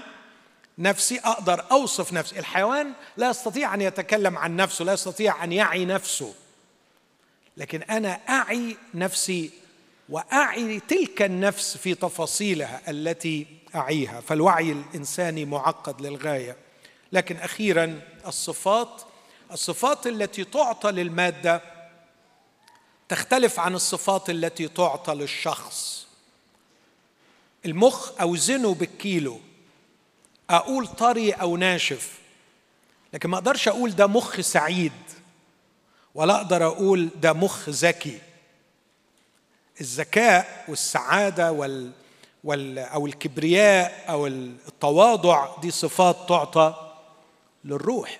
نفسي 0.78 1.18
أقدر 1.18 1.64
أوصف 1.70 2.12
نفسي. 2.12 2.38
الحيوان 2.38 2.92
لا 3.16 3.30
يستطيع 3.30 3.74
أن 3.74 3.80
يتكلم 3.80 4.38
عن 4.38 4.56
نفسه 4.56 4.84
لا 4.84 4.92
يستطيع 4.92 5.44
أن 5.44 5.52
يعي 5.52 5.84
نفسه. 5.84 6.34
لكن 7.56 7.82
أنا 7.82 8.20
أعي 8.28 8.76
نفسي 8.94 9.50
وأعي 10.08 10.80
تلك 10.80 11.22
النفس 11.22 11.76
في 11.76 11.94
تفاصيلها 11.94 12.90
التي 12.90 13.46
أعيها. 13.74 14.20
فالوعي 14.20 14.72
الإنساني 14.72 15.44
معقد 15.44 16.00
للغاية. 16.00 16.56
لكن 17.12 17.36
أخيرا 17.36 18.00
الصفات 18.26 19.02
الصفات 19.52 20.06
التي 20.06 20.44
تعطى 20.44 20.90
للمادة 20.90 21.62
تختلف 23.08 23.60
عن 23.60 23.74
الصفات 23.74 24.30
التي 24.30 24.68
تعطى 24.68 25.14
للشخص. 25.14 26.06
المخ 27.66 28.20
أوزنه 28.20 28.74
بالكيلو. 28.74 29.40
أقول 30.50 30.86
طري 30.86 31.32
أو 31.32 31.56
ناشف. 31.56 32.18
لكن 33.12 33.28
ما 33.30 33.36
أقدرش 33.36 33.68
أقول 33.68 33.90
ده 33.90 34.06
مخ 34.06 34.40
سعيد. 34.40 34.92
ولا 36.20 36.36
أقدر 36.36 36.66
أقول 36.66 37.08
ده 37.22 37.32
مخ 37.32 37.68
ذكي. 37.68 38.18
الذكاء 39.80 40.64
والسعادة 40.68 41.52
وال, 41.52 41.90
وال 42.44 42.78
أو 42.78 43.06
الكبرياء 43.06 44.04
أو 44.08 44.26
التواضع 44.26 45.56
دي 45.62 45.70
صفات 45.70 46.16
تعطى 46.28 46.92
للروح. 47.64 48.18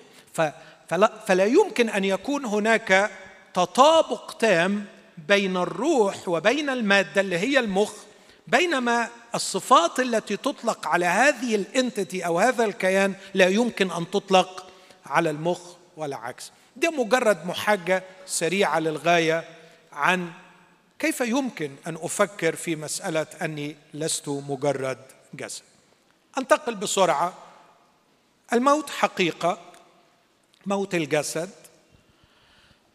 فلا, 0.89 1.13
فلا 1.27 1.45
يمكن 1.45 1.89
أن 1.89 2.05
يكون 2.05 2.45
هناك 2.45 3.11
تطابق 3.55 4.33
تام 4.33 4.85
بين 5.29 5.57
الروح 5.57 6.29
وبين 6.29 6.71
المادة 6.71 7.21
اللي 7.21 7.39
هي 7.39 7.59
المخ 7.59 7.93
بينما 8.47 9.09
الصفات 9.35 10.01
التي 10.01 10.37
تطلق 10.37 10.87
على 10.87 11.07
هذه 11.07 11.55
الانتيتي 11.55 12.27
أو 12.27 12.39
هذا 12.39 12.65
الكيان 12.65 13.15
لا 13.35 13.49
يمكن 13.49 13.91
أن 13.91 14.11
تطلق 14.11 14.67
على 15.07 15.31
المخ 15.31 15.61
ولا 15.97 16.17
عكس 16.17 16.53
ده 16.77 16.91
مجرد 16.91 17.47
محاجة 17.47 18.05
سريعة 18.27 18.79
للغاية 18.79 19.45
عن 19.93 20.33
كيف 20.99 21.21
يمكن 21.21 21.77
أن 21.87 21.95
أفكر 21.95 22.57
في 22.57 22.77
مسألة 22.77 23.27
أني 23.43 23.77
لست 23.95 24.29
مجرد 24.29 24.99
جسد. 25.35 25.63
أنتقل 26.39 26.75
بسرعة. 26.75 27.35
الموت 28.53 28.91
حقيقة 28.91 29.59
موت 30.67 30.95
الجسد. 30.95 31.51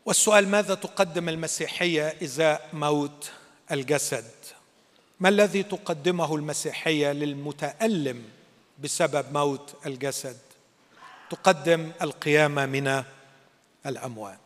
والسؤال 0.06 0.48
ماذا 0.50 0.76
تقدم 0.76 1.30
المسيحية 1.30 2.16
ازاء 2.24 2.70
موت 2.74 3.32
الجسد؟ 3.72 4.32
ما 5.20 5.30
الذي 5.30 5.64
تقدمه 5.64 6.36
المسيحية 6.36 7.12
للمتألم 7.12 8.24
بسبب 8.80 9.34
موت 9.34 9.76
الجسد؟ 9.86 10.38
تقدم 11.30 11.92
القيامة 12.02 12.66
من 12.66 13.04
الأموات. 13.86 14.40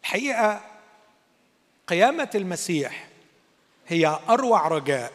الحقيقة 0.00 0.60
قيامة 1.86 2.30
المسيح 2.34 3.08
هي 3.86 4.18
أروع 4.28 4.68
رجاء. 4.68 5.12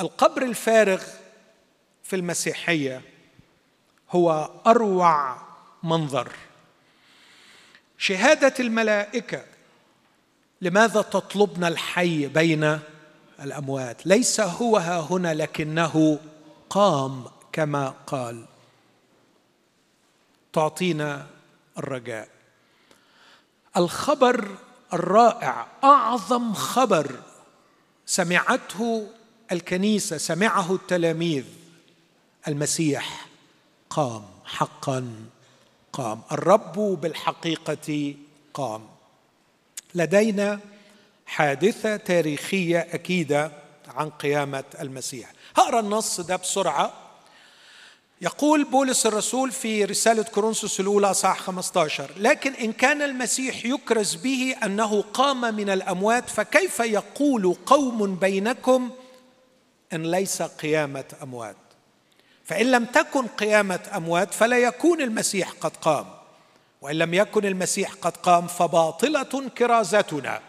القبر 0.00 0.42
الفارغ 0.42 1.02
في 2.02 2.16
المسيحية 2.16 3.02
هو 4.10 4.50
أروع 4.66 5.36
منظر. 5.82 6.32
شهادة 7.98 8.54
الملائكة 8.60 9.44
لماذا 10.60 11.02
تطلبنا 11.02 11.68
الحي 11.68 12.26
بين 12.26 12.78
الأموات؟ 13.42 14.06
ليس 14.06 14.40
هو 14.40 14.76
ها 14.76 15.00
هنا 15.00 15.34
لكنه 15.34 16.18
قام 16.70 17.24
كما 17.52 17.94
قال. 18.06 18.51
تعطينا 20.52 21.26
الرجاء. 21.78 22.28
الخبر 23.76 24.48
الرائع 24.92 25.66
أعظم 25.84 26.52
خبر 26.54 27.20
سمعته 28.06 29.06
الكنيسة 29.52 30.16
سمعه 30.16 30.74
التلاميذ. 30.74 31.44
المسيح 32.48 33.26
قام 33.90 34.24
حقا 34.44 35.14
قام. 35.92 36.22
الرب 36.32 36.72
بالحقيقة 36.78 38.14
قام. 38.54 38.88
لدينا 39.94 40.60
حادثة 41.26 41.96
تاريخية 41.96 42.78
أكيدة 42.78 43.52
عن 43.88 44.10
قيامة 44.10 44.64
المسيح. 44.80 45.32
هقرأ 45.56 45.80
النص 45.80 46.20
ده 46.20 46.36
بسرعة. 46.36 47.01
يقول 48.22 48.64
بولس 48.64 49.06
الرسول 49.06 49.52
في 49.52 49.84
رسالة 49.84 50.22
كورنثوس 50.22 50.80
الأولى 50.80 51.14
صح 51.14 51.38
15 51.38 52.10
لكن 52.16 52.52
إن 52.52 52.72
كان 52.72 53.02
المسيح 53.02 53.64
يكرز 53.64 54.14
به 54.14 54.54
أنه 54.64 55.02
قام 55.02 55.54
من 55.54 55.70
الأموات 55.70 56.30
فكيف 56.30 56.80
يقول 56.80 57.56
قوم 57.66 58.14
بينكم 58.16 58.90
إن 59.92 60.10
ليس 60.10 60.42
قيامة 60.42 61.04
أموات؟ 61.22 61.56
فإن 62.44 62.70
لم 62.70 62.84
تكن 62.84 63.26
قيامة 63.26 63.80
أموات 63.96 64.34
فلا 64.34 64.58
يكون 64.58 65.00
المسيح 65.00 65.50
قد 65.60 65.76
قام 65.76 66.06
وإن 66.80 66.96
لم 66.96 67.14
يكن 67.14 67.46
المسيح 67.46 67.92
قد 67.92 68.16
قام 68.16 68.46
فباطلة 68.46 69.48
كرازتنا 69.58 70.40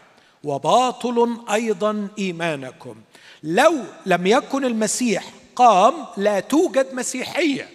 وباطل 0.44 1.38
أيضا 1.50 2.08
إيمانكم. 2.18 2.96
لو 3.42 3.74
لم 4.06 4.26
يكن 4.26 4.64
المسيح 4.64 5.24
قام 5.56 6.06
لا 6.16 6.40
توجد 6.40 6.94
مسيحية. 6.94 7.70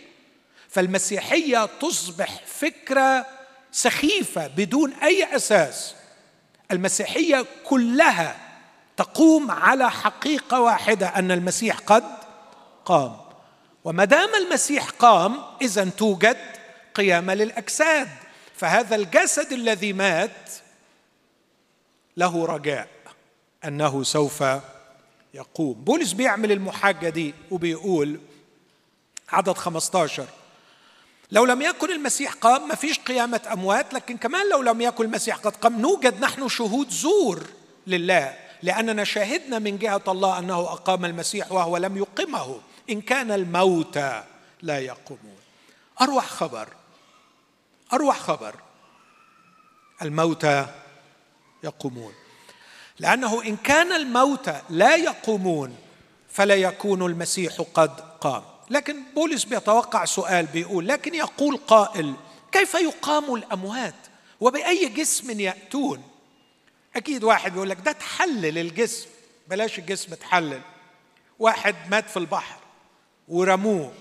فالمسيحية 0.70 1.70
تصبح 1.82 2.42
فكرة 2.46 3.26
سخيفة 3.72 4.48
بدون 4.48 4.94
أي 4.94 5.36
أساس. 5.36 5.96
المسيحية 6.72 7.46
كلها 7.66 8.38
تقوم 8.98 9.52
على 9.52 9.92
حقيقة 9.92 10.60
واحدة 10.60 11.08
أن 11.08 11.32
المسيح 11.32 11.78
قد 11.80 12.04
قام. 12.86 13.18
وما 13.84 14.06
دام 14.06 14.30
المسيح 14.36 14.90
قام 14.90 15.42
إذا 15.62 15.90
توجد 15.98 16.38
قيامه 16.96 17.34
للأجساد. 17.34 18.10
فهذا 18.56 18.96
الجسد 18.96 19.52
الذي 19.52 19.94
مات 19.94 20.50
له 22.18 22.46
رجاء 22.46 22.88
أنه 23.66 24.04
سوف 24.04 24.44
يقوم. 25.34 25.74
بولس 25.74 26.14
بيعمل 26.14 26.52
المحاجة 26.52 27.10
دي 27.10 27.34
وبيقول 27.52 28.20
عدد 29.30 29.58
15 29.58 30.26
لو 31.32 31.46
لم 31.46 31.62
يكن 31.62 31.92
المسيح 31.92 32.34
قام 32.34 32.68
ما 32.68 32.76
فيش 32.76 33.00
قيامة 33.00 33.42
أموات 33.54 33.94
لكن 33.94 34.18
كمان 34.18 34.50
لو 34.50 34.62
لم 34.62 34.82
يكن 34.82 35.06
المسيح 35.06 35.38
قد 35.38 35.56
قام 35.56 35.82
نوجد 35.82 36.20
نحن 36.22 36.48
شهود 36.48 36.90
زور 36.90 37.44
لله 37.88 38.38
لأننا 38.64 39.04
شاهدنا 39.04 39.60
من 39.60 39.78
جهة 39.78 40.02
الله 40.08 40.40
أنه 40.40 40.60
أقام 40.60 41.06
المسيح 41.06 41.52
وهو 41.52 41.78
لم 41.78 41.98
يقمه. 41.98 42.62
إن 42.90 43.02
كان 43.02 43.32
الموتى 43.32 44.24
لا 44.62 44.80
يقومون. 44.80 45.38
أروع 46.02 46.22
خبر 46.22 46.68
أروع 47.94 48.14
خبر 48.14 48.56
الموتى 50.02 50.66
يقومون. 51.64 52.14
لأنه 53.00 53.44
إن 53.44 53.58
كان 53.58 53.92
الموتى 53.94 54.62
لا 54.70 54.96
يقومون 54.96 55.76
فلا 56.30 56.56
يكون 56.56 57.06
المسيح 57.06 57.62
قد 57.74 58.00
قام. 58.22 58.44
لكن 58.70 59.04
بولس 59.16 59.44
بيتوقع 59.44 60.06
سؤال 60.06 60.46
بيقول 60.46 60.88
لكن 60.88 61.16
يقول 61.16 61.58
قائل 61.58 62.14
كيف 62.52 62.74
يقام 62.74 63.36
الأموات؟ 63.36 63.96
وبأي 64.40 64.86
جسم 64.90 65.40
يأتون؟ 65.40 66.04
أكيد 66.96 67.24
واحد 67.24 67.54
بيقول 67.54 67.70
لك 67.70 67.78
ده 67.86 67.92
تحلل 67.92 68.58
الجسم. 68.58 69.08
بلاش 69.48 69.80
الجسم 69.80 70.14
تحلل. 70.16 70.62
واحد 71.40 71.76
مات 71.92 72.10
في 72.10 72.18
البحر 72.18 72.56
ورموه 73.28 73.92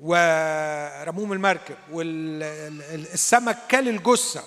ورموه 0.00 1.26
من 1.26 1.32
المركب 1.32 1.76
والسمك 1.90 3.58
كل 3.70 3.88
الجثه 3.88 4.42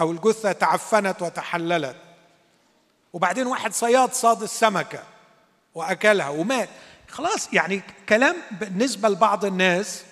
أو 0.00 0.12
الجثة 0.12 0.52
تعفنت 0.52 1.22
وتحللت. 1.22 1.96
وبعدين 3.12 3.46
واحد 3.46 3.72
صياد 3.72 4.12
صاد 4.12 4.42
السمكة 4.42 5.02
وأكلها 5.74 6.28
ومات. 6.28 6.68
خلاص 7.08 7.52
يعني 7.52 7.82
كلام 8.08 8.36
بالنسبة 8.50 9.08
لبعض 9.08 9.44
الناس 9.44 10.04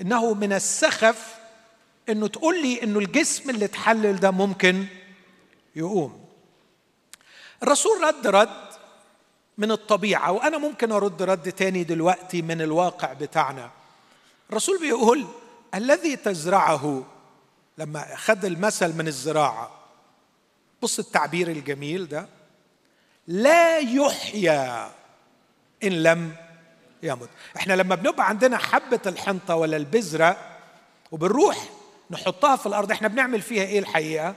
إنه 0.00 0.34
من 0.34 0.52
السخف 0.52 1.34
إنه 2.08 2.26
تقول 2.26 2.62
لي 2.62 2.82
إنه 2.82 2.98
الجسم 2.98 3.50
اللي 3.50 3.64
اتحلل 3.64 4.20
ده 4.20 4.30
ممكن 4.30 4.86
يقوم. 5.76 6.24
الرسول 7.62 8.02
رد 8.02 8.26
رد 8.26 8.64
من 9.58 9.70
الطبيعة 9.70 10.32
وأنا 10.32 10.58
ممكن 10.58 10.92
أرد 10.92 11.22
رد 11.22 11.52
تاني 11.52 11.84
دلوقتي 11.84 12.42
من 12.42 12.62
الواقع 12.62 13.12
بتاعنا. 13.12 13.70
الرسول 14.50 14.80
بيقول 14.80 15.26
الذي 15.74 16.16
تزرعه 16.16 17.04
لما 17.78 18.14
أخذ 18.14 18.44
المثل 18.44 18.96
من 18.96 19.08
الزراعة. 19.08 19.70
بص 20.82 20.98
التعبير 20.98 21.48
الجميل 21.48 22.08
ده. 22.08 22.28
لا 23.26 23.78
يحيى 23.78 24.90
إن 25.84 26.02
لم 26.02 26.36
يمت. 27.02 27.28
إحنا 27.56 27.72
لما 27.74 27.94
بنبقى 27.94 28.28
عندنا 28.28 28.58
حبة 28.58 29.00
الحنطة 29.06 29.56
ولا 29.56 29.76
البذرة 29.76 30.36
وبنروح 31.12 31.68
نحطها 32.10 32.56
في 32.56 32.66
الأرض 32.66 32.90
إحنا 32.90 33.08
بنعمل 33.08 33.42
فيها 33.42 33.62
إيه 33.64 33.78
الحقيقة؟ 33.78 34.34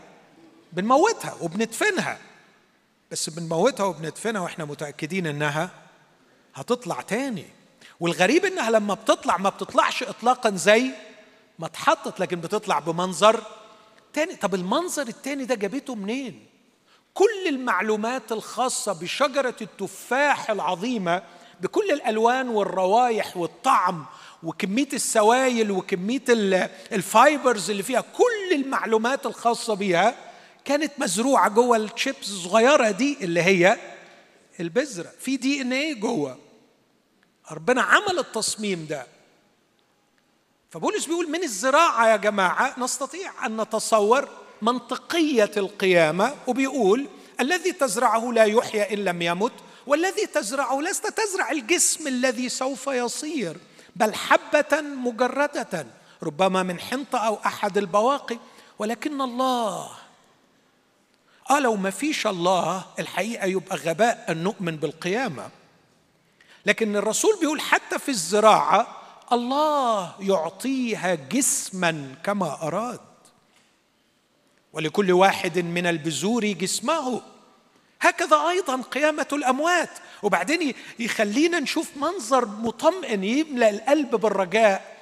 بنموتها 0.73 1.33
وبندفنها 1.41 2.17
بس 3.11 3.29
بنموتها 3.29 3.83
وبندفنها 3.83 4.41
وإحنا 4.41 4.65
متأكدين 4.65 5.27
إنها 5.27 5.69
هتطلع 6.55 7.01
تاني. 7.01 7.45
والغريب 7.99 8.45
إنها 8.45 8.69
لما 8.71 8.93
بتطلع 8.93 9.38
ما 9.38 9.49
بتطلعش 9.49 10.03
اطلاقا 10.03 10.49
زي 10.55 10.91
ما 11.59 11.65
اتحطت 11.67 12.19
لكن 12.19 12.41
بتطلع 12.41 12.79
بمنظر 12.79 13.43
تاني. 14.13 14.35
طب 14.35 14.55
المنظر 14.55 15.07
التاني 15.07 15.45
ده 15.45 15.55
جابته 15.55 15.95
منين؟ 15.95 16.45
كل 17.18 17.47
المعلومات 17.47 18.32
الخاصة 18.32 18.93
بشجرة 18.93 19.55
التفاح 19.61 20.49
العظيمة 20.51 21.22
بكل 21.61 21.91
الألوان 21.91 22.49
والروائح 22.49 23.38
والطعم 23.38 24.05
وكمية 24.43 24.88
السوائل 24.93 25.72
وكمية 25.72 26.24
ال 26.91 27.03
fibers 27.03 27.69
اللي 27.70 27.84
فيها 27.84 28.01
كل 28.01 28.53
المعلومات 28.55 29.26
الخاصة 29.26 29.74
بيها 29.74 30.15
كانت 30.65 30.91
مزروعة 30.99 31.49
جوه 31.49 31.78
الشيبس 31.78 32.30
الصغيرة 32.30 32.91
دي 32.91 33.18
اللي 33.22 33.41
هي 33.41 33.78
البذرة. 34.59 35.11
في 35.20 35.38
DNA 35.38 35.93
جوه. 35.99 36.38
ربنا 37.51 37.82
عمل 37.82 38.20
التصميم 38.20 38.86
ده. 38.89 39.07
فبولس 40.70 41.05
بيقول 41.05 41.32
من 41.32 41.43
الزراعة 41.43 42.07
يا 42.07 42.15
جماعة 42.15 42.80
نستطيع 42.80 43.45
أن 43.45 43.61
نتصور 43.61 44.30
منطقية 44.62 45.51
القيامة 45.58 46.36
وبيقول 46.47 47.08
الذي 47.39 47.72
تزرعه 47.72 48.32
لا 48.32 48.43
يحيى 48.43 48.93
إن 48.93 48.97
لم 49.05 49.22
يمت 49.22 49.51
والذي 49.88 50.26
تزرعه 50.26 50.82
لست 50.82 51.08
تزرع 51.08 51.51
الجسم 51.51 52.08
الذي 52.08 52.49
سوف 52.49 52.88
يصير 52.88 53.58
بل 53.95 54.14
حبة 54.16 54.82
مجردة 54.82 55.88
ربما 56.24 56.64
من 56.64 56.80
حنطة 56.80 57.20
أو 57.20 57.39
أحد 57.45 57.78
البواقي 57.78 58.38
ولكن 58.80 59.22
الله. 59.22 59.89
آه 61.49 61.60
لو 61.60 61.76
ما 61.76 61.89
فيش 61.89 62.28
الله 62.28 62.86
الحقيقة 62.99 63.45
يبقى 63.45 63.78
غباء 63.78 64.26
أن 64.30 64.43
نؤمن 64.43 64.76
بالقيامة. 64.76 65.49
لكن 66.66 66.95
الرسول 66.95 67.39
بيقول 67.39 67.62
حتى 67.62 67.99
في 67.99 68.10
الزراعة 68.10 68.88
الله 69.32 70.14
يعطيها 70.20 71.16
جسما 71.16 72.16
كما 72.24 72.68
أراد. 72.68 72.99
ولكل 74.74 75.11
واحد 75.11 75.59
من 75.59 75.88
البذور 75.88 76.45
جسمه. 76.45 77.22
هكذا 78.01 78.49
أيضا 78.49 78.82
قيامة 78.82 79.28
الأموات. 79.34 79.89
وبعدين 80.24 80.74
يخلينا 80.99 81.59
نشوف 81.59 81.97
منظر 81.97 82.45
مطمئن 82.45 83.24
يملأ 83.24 83.70
القلب 83.70 84.15
بالرجاء. 84.15 84.97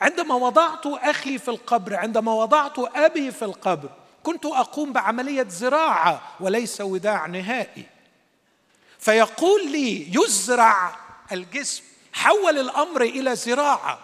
عندما 0.00 0.34
وضعت 0.34 0.86
أخي 0.86 1.38
في 1.38 1.48
القبر 1.48 1.96
عندما 1.96 2.34
وضعت 2.34 2.78
أبي 2.78 3.30
في 3.30 3.44
القبر 3.44 3.90
كنت 4.22 4.46
أقوم 4.46 4.92
بعملية 4.92 5.46
زراعة 5.48 6.22
وليس 6.40 6.80
وداع 6.80 7.26
نهائي. 7.26 7.84
فيقول 8.98 9.72
لي 9.72 10.14
يزرع 10.14 10.96
الجسم 11.32 11.82
حول 12.12 12.58
الأمر 12.58 13.02
إلى 13.02 13.36
زراعة. 13.36 13.98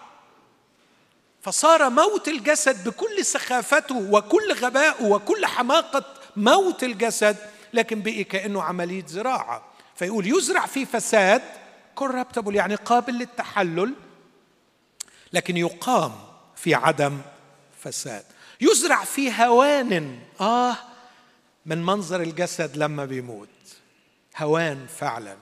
فصار 1.43 1.91
موت 1.91 2.29
الجسد 2.29 2.89
بكل 2.89 3.25
سخافته 3.25 3.97
وكل 3.97 4.53
غبائه 4.53 5.05
وكل 5.05 5.47
حماقة 5.47 6.05
موت 6.37 6.85
الجسد 6.85 7.37
لكن 7.73 8.03
بقي 8.03 8.25
كأنه 8.25 8.63
عملية 8.63 9.07
زراعة. 9.07 9.65
فيقول 9.97 10.27
يزرع 10.27 10.67
في 10.67 10.87
فساد 10.87 11.43
كوربتبل 11.95 12.55
يعني 12.55 12.75
قابل 12.75 13.13
للتحلل 13.13 13.95
لكن 15.33 15.57
يقام 15.57 16.13
في 16.57 16.75
عدم 16.75 17.21
فساد. 17.81 18.25
يزرع 18.61 19.05
في 19.05 19.33
هوان 19.45 20.19
آه 20.41 20.77
من 21.67 21.85
منظر 21.87 22.23
الجسد 22.23 22.77
لما 22.77 23.05
بيموت. 23.05 23.49
هوان 24.37 24.87
فعلا. 24.87 25.37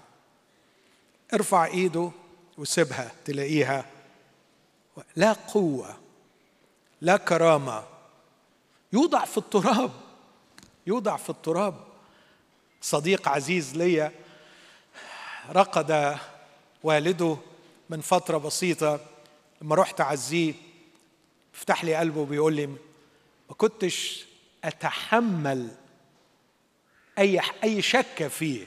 ارفع 1.34 1.64
إيده 1.66 2.10
وسيبها 2.58 3.10
تلاقيها 3.24 3.84
لا 5.16 5.32
قوة 5.32 5.96
لا 7.00 7.16
كرامة. 7.16 7.84
يوضع 8.92 9.24
في 9.24 9.38
التراب 9.38 9.90
يوضع 10.86 11.16
في 11.16 11.30
التراب. 11.30 11.74
صديق 12.80 13.28
عزيز 13.28 13.76
ليا 13.76 14.12
رقد 15.50 16.18
والده 16.82 17.36
من 17.90 18.00
فترة 18.00 18.38
بسيطة. 18.38 19.00
لما 19.62 19.74
رحت 19.74 20.00
أعزيه 20.00 20.54
فتح 21.52 21.84
لي 21.84 21.94
قلبه 21.94 22.20
وبيقول 22.20 22.54
لي 22.54 22.66
ما 22.66 23.54
كنتش 23.56 24.26
أتحمل 24.64 25.68
أي 27.18 27.40
أي 27.64 27.82
شك 27.82 28.26
فيه. 28.26 28.66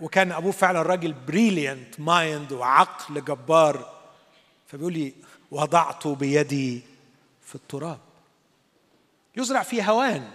وكان 0.00 0.32
أبوه 0.32 0.52
فعلا 0.52 0.82
راجل 0.82 1.12
brilliant 1.12 2.00
mind 2.00 2.52
وعقل 2.52 3.24
جبار. 3.24 3.93
فبيقول 4.66 4.92
لي 4.92 5.12
وضعت 5.50 6.06
بيدي 6.06 6.82
في 7.46 7.54
التراب. 7.54 7.98
يزرع 9.36 9.62
في 9.62 9.82
هوان. 9.82 10.30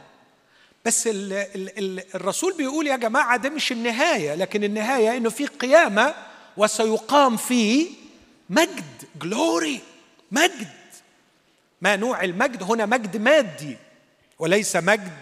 بس 0.86 1.08
ال 1.08 1.34
ال 1.34 1.80
ال 1.80 2.16
الرسول 2.16 2.58
بيقول 2.58 2.88
يا 2.88 2.96
جماعة 2.96 3.38
ده 3.38 3.50
مش 3.50 3.72
النهاية 3.72 4.36
لكن 4.36 4.64
النهاية 4.64 5.18
إنه 5.18 5.30
في 5.30 5.46
قيامة 5.46 6.16
وسيقام 6.58 7.38
فيه 7.38 7.90
مجد 8.50 9.04
glory 9.22 9.80
مجد. 10.32 10.68
ما 11.82 11.96
نوع 11.96 12.24
المجد؟ 12.24 12.64
هنا 12.64 12.86
مجد 12.86 13.18
مادي 13.18 13.78
وليس 14.40 14.76
مجد 14.76 15.18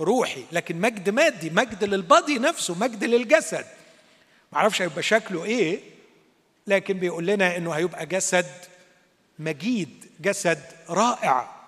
روحي 0.00 0.44
لكن 0.52 0.80
مجد 0.80 1.10
مادي 1.10 1.50
مجد 1.50 1.84
للبادي 1.84 2.38
نفسه 2.38 2.74
مجد 2.78 3.04
للجسد. 3.04 3.66
معرفش 4.52 4.82
هيبقى 4.82 5.02
شكله 5.02 5.44
إيه. 5.44 5.80
لكن 6.66 6.98
بيقول 6.98 7.26
لنا 7.26 7.56
إنه 7.56 7.72
هيبقى 7.72 8.06
جسد 8.06 8.46
مجيد 9.38 10.06
جسد 10.20 10.62
رائع. 10.88 11.60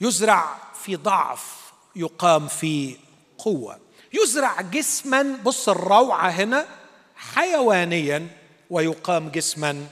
يزرع 0.00 0.56
في 0.74 0.96
ضعف 0.96 1.72
يقام 1.96 2.48
في 2.48 2.96
قوة. 3.38 3.80
يزرع 4.12 4.60
جسما 4.60 5.22
بص 5.44 5.68
الروعة 5.68 6.28
هنا 6.28 6.66
حيوانيا 7.16 8.28
ويقام 8.70 9.28
جسما 9.28 9.86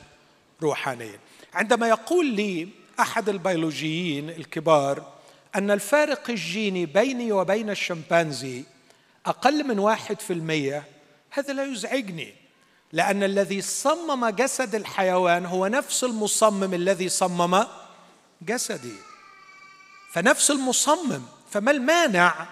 روحانيا. 0.62 1.18
عندما 1.54 1.88
يقول 1.88 2.26
لي 2.26 2.68
أحد 3.00 3.28
البيولوجيين 3.28 4.30
الكبار 4.30 5.12
أن 5.54 5.70
الفارق 5.70 6.30
الجيني 6.30 6.86
بيني 6.86 7.32
وبين 7.32 7.70
الشمبانزي 7.70 8.64
أقل 9.26 9.68
من 9.68 9.78
واحد 9.78 10.20
في 10.20 10.32
المية 10.32 10.84
هذا 11.30 11.52
لا 11.52 11.64
يزعجني. 11.64 12.43
لأن 12.94 13.22
الذي 13.22 13.60
صمم 13.60 14.28
جسد 14.28 14.74
الحيوان 14.74 15.46
هو 15.46 15.66
نفس 15.66 16.04
المصمم 16.04 16.74
الذي 16.74 17.08
صمم 17.08 17.64
جسدي. 18.42 18.94
فنفس 20.12 20.50
المصمم 20.50 21.22
فما 21.50 21.70
المانع 21.70 22.46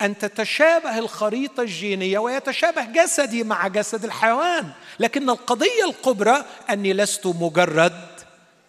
أن 0.00 0.18
تتشابه 0.18 0.98
الخريطة 0.98 1.60
الجينية 1.62 2.18
ويتشابه 2.18 2.84
جسدي 2.84 3.44
مع 3.44 3.68
جسد 3.68 4.04
الحيوان 4.04 4.72
لكن 4.98 5.30
القضية 5.30 5.84
الكبرى 5.88 6.44
أني 6.70 6.92
لست 6.92 7.26
مجرد 7.26 8.20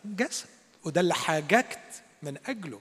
جسد 0.05 0.45
وده 0.83 1.01
اللي 1.01 1.13
حاججت 1.13 1.79
من 2.23 2.37
أجله. 2.47 2.79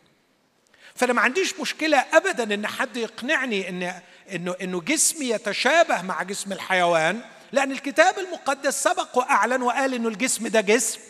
فأنا 0.94 1.12
ما 1.12 1.20
عنديش 1.20 1.60
مشكلة 1.60 1.98
ابدا 1.98 2.54
إن 2.54 2.66
حد 2.66 2.96
يقنعني 2.96 3.68
ان 3.68 4.00
انه 4.34 4.54
إنه 4.60 4.80
جسمي 4.80 5.28
يتشابه 5.28 6.02
مع 6.02 6.22
جسم 6.22 6.52
الحيوان 6.52 7.20
لأن 7.52 7.72
الكتاب 7.72 8.18
المقدس 8.18 8.82
سبق 8.82 9.18
وأعلن 9.18 9.62
وقال 9.62 9.94
إنه 9.94 10.08
الجسم 10.08 10.46
ده 10.46 10.60
جسم 10.60 11.00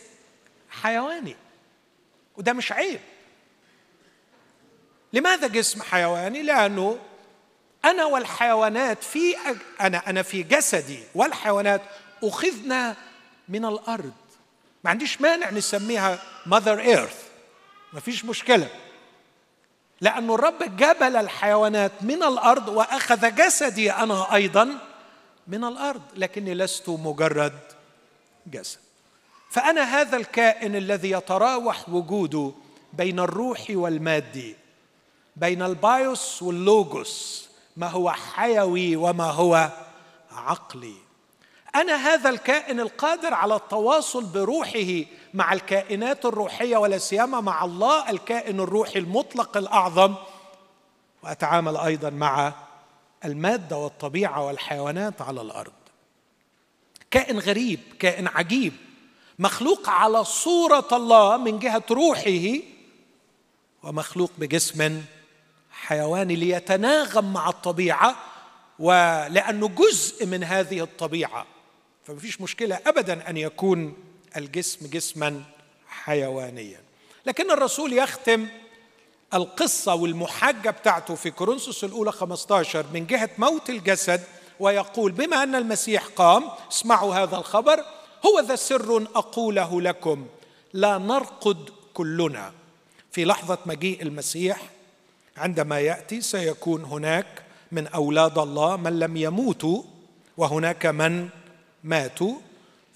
حيواني 0.71 1.37
وده 2.37 2.53
مش 2.53 2.73
عيب. 2.73 3.01
لماذا 5.13 5.47
جسم 5.47 5.83
حيواني؟ 5.83 6.43
لأنه 6.43 6.99
أنا 7.85 8.05
والحيوانات 8.05 9.05
في 9.05 9.37
أج... 9.37 9.57
أنا 9.81 10.11
أنا 10.11 10.23
في 10.23 10.43
جسدي 10.43 10.99
والحيوانات 11.15 11.81
أخذنا 12.23 12.97
من 13.49 13.65
الأرض. 13.65 14.13
ما 14.85 14.91
عنديش 14.91 15.21
مانع 15.21 15.51
نسميها 15.51 16.19
ماذر 16.47 16.81
ايرث 16.81 17.23
ما 17.93 18.01
فيش 18.01 18.25
مشكلة. 18.25 18.69
لأن 20.01 20.31
الرب 20.31 20.77
جبل 20.77 21.17
الحيوانات 21.17 21.93
من 22.01 22.23
الأرض 22.23 22.69
وأخذ 22.69 23.35
جسدي 23.35 23.93
أنا 23.93 24.35
أيضا 24.35 24.79
من 25.49 25.65
الأرض 25.65 26.03
لكني 26.17 26.55
لست 26.55 26.89
مجرد 26.89 27.59
جسد. 28.47 28.79
فأنا 29.51 29.83
هذا 29.83 30.17
الكائن 30.17 30.77
الذي 30.77 31.11
يتراوح 31.11 31.89
وجوده 31.89 32.53
بين 32.93 33.21
الروح 33.21 33.67
والمادي 33.71 34.57
بين 35.37 35.63
البايوس 35.63 36.43
واللوجوس 36.43 37.49
ما 37.77 37.87
هو 37.87 38.11
حيوي 38.11 38.97
وما 38.97 39.31
هو 39.31 39.71
عقلي. 40.33 40.95
أنا 41.75 41.97
هذا 41.97 42.31
الكائن 42.31 42.81
القادر 42.81 43.35
على 43.35 43.57
التواصل 43.57 44.25
بروحه 44.25 45.05
مع 45.35 45.53
الكائنات 45.53 46.25
الروحية 46.25 46.77
ولا 46.77 46.99
سيما 46.99 47.41
مع 47.41 47.65
الله 47.65 48.11
الكائن 48.11 48.61
الروحي 48.61 48.99
المطلق 48.99 49.57
الأعظم. 49.57 50.15
وأتعامل 51.23 51.77
أيضا 51.77 52.11
مع 52.11 52.53
المادة 53.25 53.77
والطبيعة 53.77 54.47
والحيوانات 54.47 55.23
على 55.23 55.41
الأرض. 55.41 55.73
كائن 57.11 57.39
غريب 57.39 57.81
كائن 57.99 58.29
عجيب 58.29 58.73
مخلوق 59.39 59.89
على 59.89 60.25
صورة 60.25 60.89
الله 60.93 61.37
من 61.37 61.59
جهة 61.59 61.83
روحه 61.91 62.59
ومخلوق 63.83 64.31
بجسم 64.39 65.03
حيواني 65.71 66.37
ليتناغم 66.37 67.33
مع 67.33 67.49
الطبيعة 67.49 68.17
ولأنه 68.79 69.69
جزء 69.69 70.27
من 70.27 70.45
هذه 70.45 70.81
الطبيعة. 70.83 71.47
فما 72.05 72.19
فيش 72.19 72.41
مشكلة 72.41 72.81
ابدا 72.87 73.31
أن 73.31 73.37
يكون 73.37 73.97
الجسم 74.37 74.87
جسما 74.87 75.43
حيوانيا. 75.89 76.81
لكن 77.27 77.51
الرسول 77.51 77.93
يختم 77.93 78.49
القصة 79.37 79.95
والمحاجة 79.95 80.71
بتاعته 80.71 81.15
في 81.15 81.31
كورنثوس 81.31 81.85
الأولى 81.85 82.13
15 82.13 82.87
من 82.93 83.07
جهة 83.07 83.31
موت 83.39 83.71
الجسد 83.71 84.21
ويقول 84.61 85.13
بما 85.13 85.43
أن 85.43 85.55
المسيح 85.55 86.07
قام 86.07 86.45
اسمعوا 86.73 87.15
هذا 87.15 87.37
الخبر 87.37 87.85
هو 88.27 88.41
ذا 88.41 88.57
سر 88.57 89.07
أقوله 89.15 89.81
لكم 89.81 90.27
لا 90.73 90.99
نرقد 90.99 91.71
كلنا. 91.95 92.53
في 93.13 93.25
لحظة 93.25 93.59
مجيء 93.67 94.03
المسيح 94.03 94.63
عندما 95.37 95.81
يأتي 95.81 96.21
سيكون 96.21 96.85
هناك 96.85 97.27
من 97.73 97.87
أولاد 97.87 98.39
الله 98.39 98.77
من 98.77 98.99
لم 98.99 99.17
يموتوا 99.17 99.83
وهناك 100.37 100.87
من 100.87 101.29
ماتوا. 101.85 102.35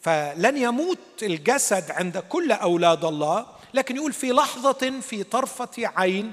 فلن 0.03 0.57
يموت 0.57 0.99
الجسد 1.23 1.91
عند 1.91 2.19
كل 2.19 2.53
أولاد 2.53 3.05
الله 3.05 3.47
لكن 3.75 3.97
يقول 3.97 4.13
في 4.13 4.31
لحظة 4.33 5.01
في 5.01 5.23
طرفة 5.23 5.69
عين 5.79 6.33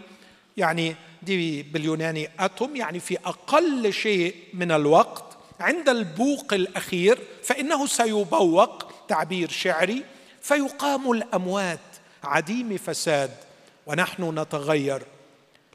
يعني 0.58 0.96
دي 1.22 1.64
باليوناني 1.64 2.30
أتوم 2.40 2.76
يعني 2.76 3.00
في 3.00 3.18
أقل 3.26 3.94
شيء 3.94 4.36
من 4.54 4.72
الوقت 4.72 5.38
عند 5.60 5.90
البوق 5.90 6.54
الأخير 6.54 7.20
فإنه 7.44 7.86
سيبوق 7.88 8.92
تعبير 9.08 9.50
شعري 9.50 10.04
فيقام 10.42 11.12
الأموات 11.12 11.80
عديم 12.24 12.78
فساد 12.78 13.32
ونحن 13.86 14.40
نتغير. 14.40 15.04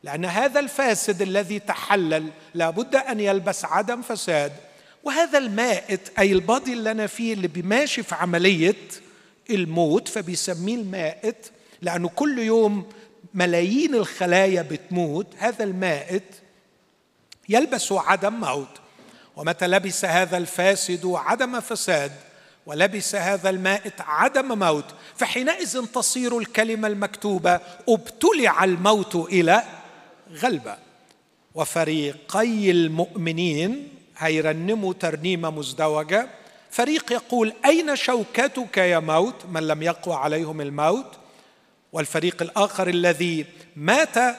لأن 0.02 0.24
هذا 0.24 0.60
الفاسد 0.60 1.22
الذي 1.22 1.58
تحلل 1.58 2.28
لابد 2.54 2.96
أن 2.96 3.20
يلبس 3.20 3.64
عدم 3.64 4.02
فساد 4.02 4.52
وهذا 5.04 5.38
المائت 5.38 6.18
أي 6.18 6.32
البادي 6.32 6.72
اللي 6.72 6.90
أنا 6.90 7.06
فيه 7.06 7.32
اللي 7.34 7.48
بيماشي 7.48 8.02
في 8.02 8.14
عملية 8.14 8.76
الموت 9.55 10.09
فبيسميه 10.09 10.74
المائت 10.74 11.50
لأنه 11.82 12.09
كل 12.09 12.38
يوم 12.38 12.86
ملايين 13.34 13.94
الخلايا 13.94 14.62
بتموت. 14.62 15.26
هذا 15.38 15.64
المائت 15.64 16.24
يلبس 17.48 17.92
عدم 17.92 18.32
موت. 18.32 18.68
ومتى 19.36 19.66
لبس 19.66 20.05
هذا 20.05 20.36
الفاسد 20.36 21.07
عدم 21.07 21.61
فساد 21.61 22.12
ولبس 22.66 23.14
هذا 23.14 23.50
المائت 23.50 24.00
عدم 24.00 24.59
موت. 24.59 24.84
فحينئذ 25.16 25.86
تصير 25.86 26.38
الكلمة 26.38 26.88
المكتوبة 26.88 27.61
ابتلع 27.88 28.64
الموت 28.64 29.14
إلى 29.14 29.62
غلبة. 30.32 30.76
وفريقي 31.55 32.70
المؤمنين 32.70 33.88
هيرنموا 34.18 34.92
ترنيمة 34.92 35.50
مزدوجة. 35.50 36.28
فريق 36.72 37.12
يقول 37.12 37.52
أين 37.64 37.96
شوكتك 37.96 38.76
يا 38.76 38.98
موت؟ 38.98 39.46
من 39.46 39.66
لم 39.66 39.82
يقوى 39.82 40.14
عليهم 40.14 40.60
الموت. 40.60 41.18
والفريق 41.92 42.42
الآخر 42.42 42.88
الذي 42.88 43.46
مات 43.76 44.36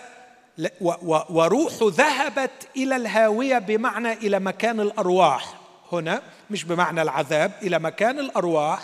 وروحه 1.29 1.77
ذهبت 1.81 2.51
إلى 2.77 2.95
الهاوية 2.95 3.57
بمعنى 3.59 4.13
إلى 4.13 4.39
مكان 4.39 4.79
الأرواح. 4.79 5.53
هنا 5.91 6.21
مش 6.49 6.63
بمعنى 6.63 7.01
العذاب 7.01 7.51
إلى 7.61 7.79
مكان 7.79 8.19
الأرواح. 8.19 8.79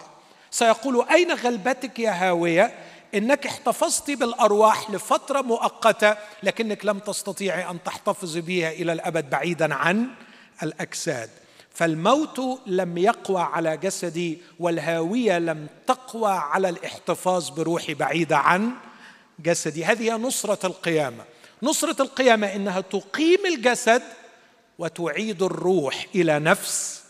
سيقول 0.51 1.05
أين 1.11 1.31
غلبتك 1.31 1.99
يا 1.99 2.11
هاوية؟ 2.11 2.73
إنك 3.15 3.45
احتفظت 3.45 4.11
بالأرواح 4.11 4.91
لفترة 4.91 5.41
مؤقتة 5.41 6.15
لكنك 6.43 6.85
لم 6.85 6.99
تستطيعي 6.99 7.69
أن 7.69 7.83
تحتفظي 7.83 8.41
بها 8.41 8.71
إلى 8.71 8.93
الأبد 8.93 9.29
بعيدا 9.29 9.73
عن 9.73 10.07
الأجساد. 10.63 11.29
فالموت 11.71 12.41
لم 12.67 12.97
يقوى 12.97 13.41
على 13.41 13.77
جسدي 13.77 14.37
والهاوية 14.59 15.39
لم 15.39 15.67
تقوى 15.87 16.31
على 16.31 16.69
الاحتفاظ 16.69 17.49
بروحي 17.49 17.93
بعيدة 17.93 18.37
عن 18.37 18.71
جسدي. 19.39 19.85
هذه 19.85 20.01
هي 20.01 20.17
نصرة 20.17 20.65
القيامة. 20.65 21.23
نصرة 21.63 22.01
القيامة 22.01 22.55
إنها 22.55 22.81
تقيم 22.81 23.45
الجسد 23.45 24.01
وتعيد 24.79 25.43
الروح 25.43 26.05
إلى 26.15 26.39
نفس 26.39 27.03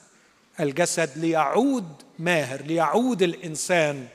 الجسد 0.60 1.10
ليعود 1.16 1.88
ماهر 2.20 2.62
ليعود 2.62 3.22
الإنسان 3.22 4.08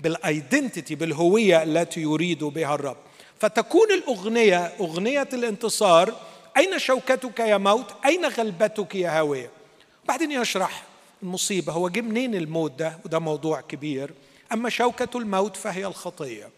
بالايدنتيتي 0.00 0.94
بالهوية 0.94 1.62
التي 1.62 2.00
يريد 2.00 2.44
بها 2.44 2.74
الرب. 2.74 2.96
فتكون 3.38 3.92
الأغنية 3.92 4.72
أغنية 4.80 5.28
الانتصار 5.32 6.14
أين 6.56 6.78
شوكتك 6.78 7.40
يا 7.40 7.56
موت؟ 7.56 7.94
أين 8.04 8.26
غلبتك 8.26 8.94
يا 8.94 9.18
هاوية؟ 9.18 9.61
بعدين 10.08 10.30
يشرح 10.30 10.82
المصيبة. 11.22 11.72
هو 11.72 11.88
جه 11.88 12.00
منين 12.00 12.34
الموت 12.34 12.72
ده؟ 12.72 12.98
وده 13.04 13.18
موضوع 13.18 13.60
كبير. 13.60 14.10
أما 14.52 14.70
شوكة 14.70 15.18
الموت 15.18 15.56
فهي 15.56 15.86
الخطية. 15.86 16.50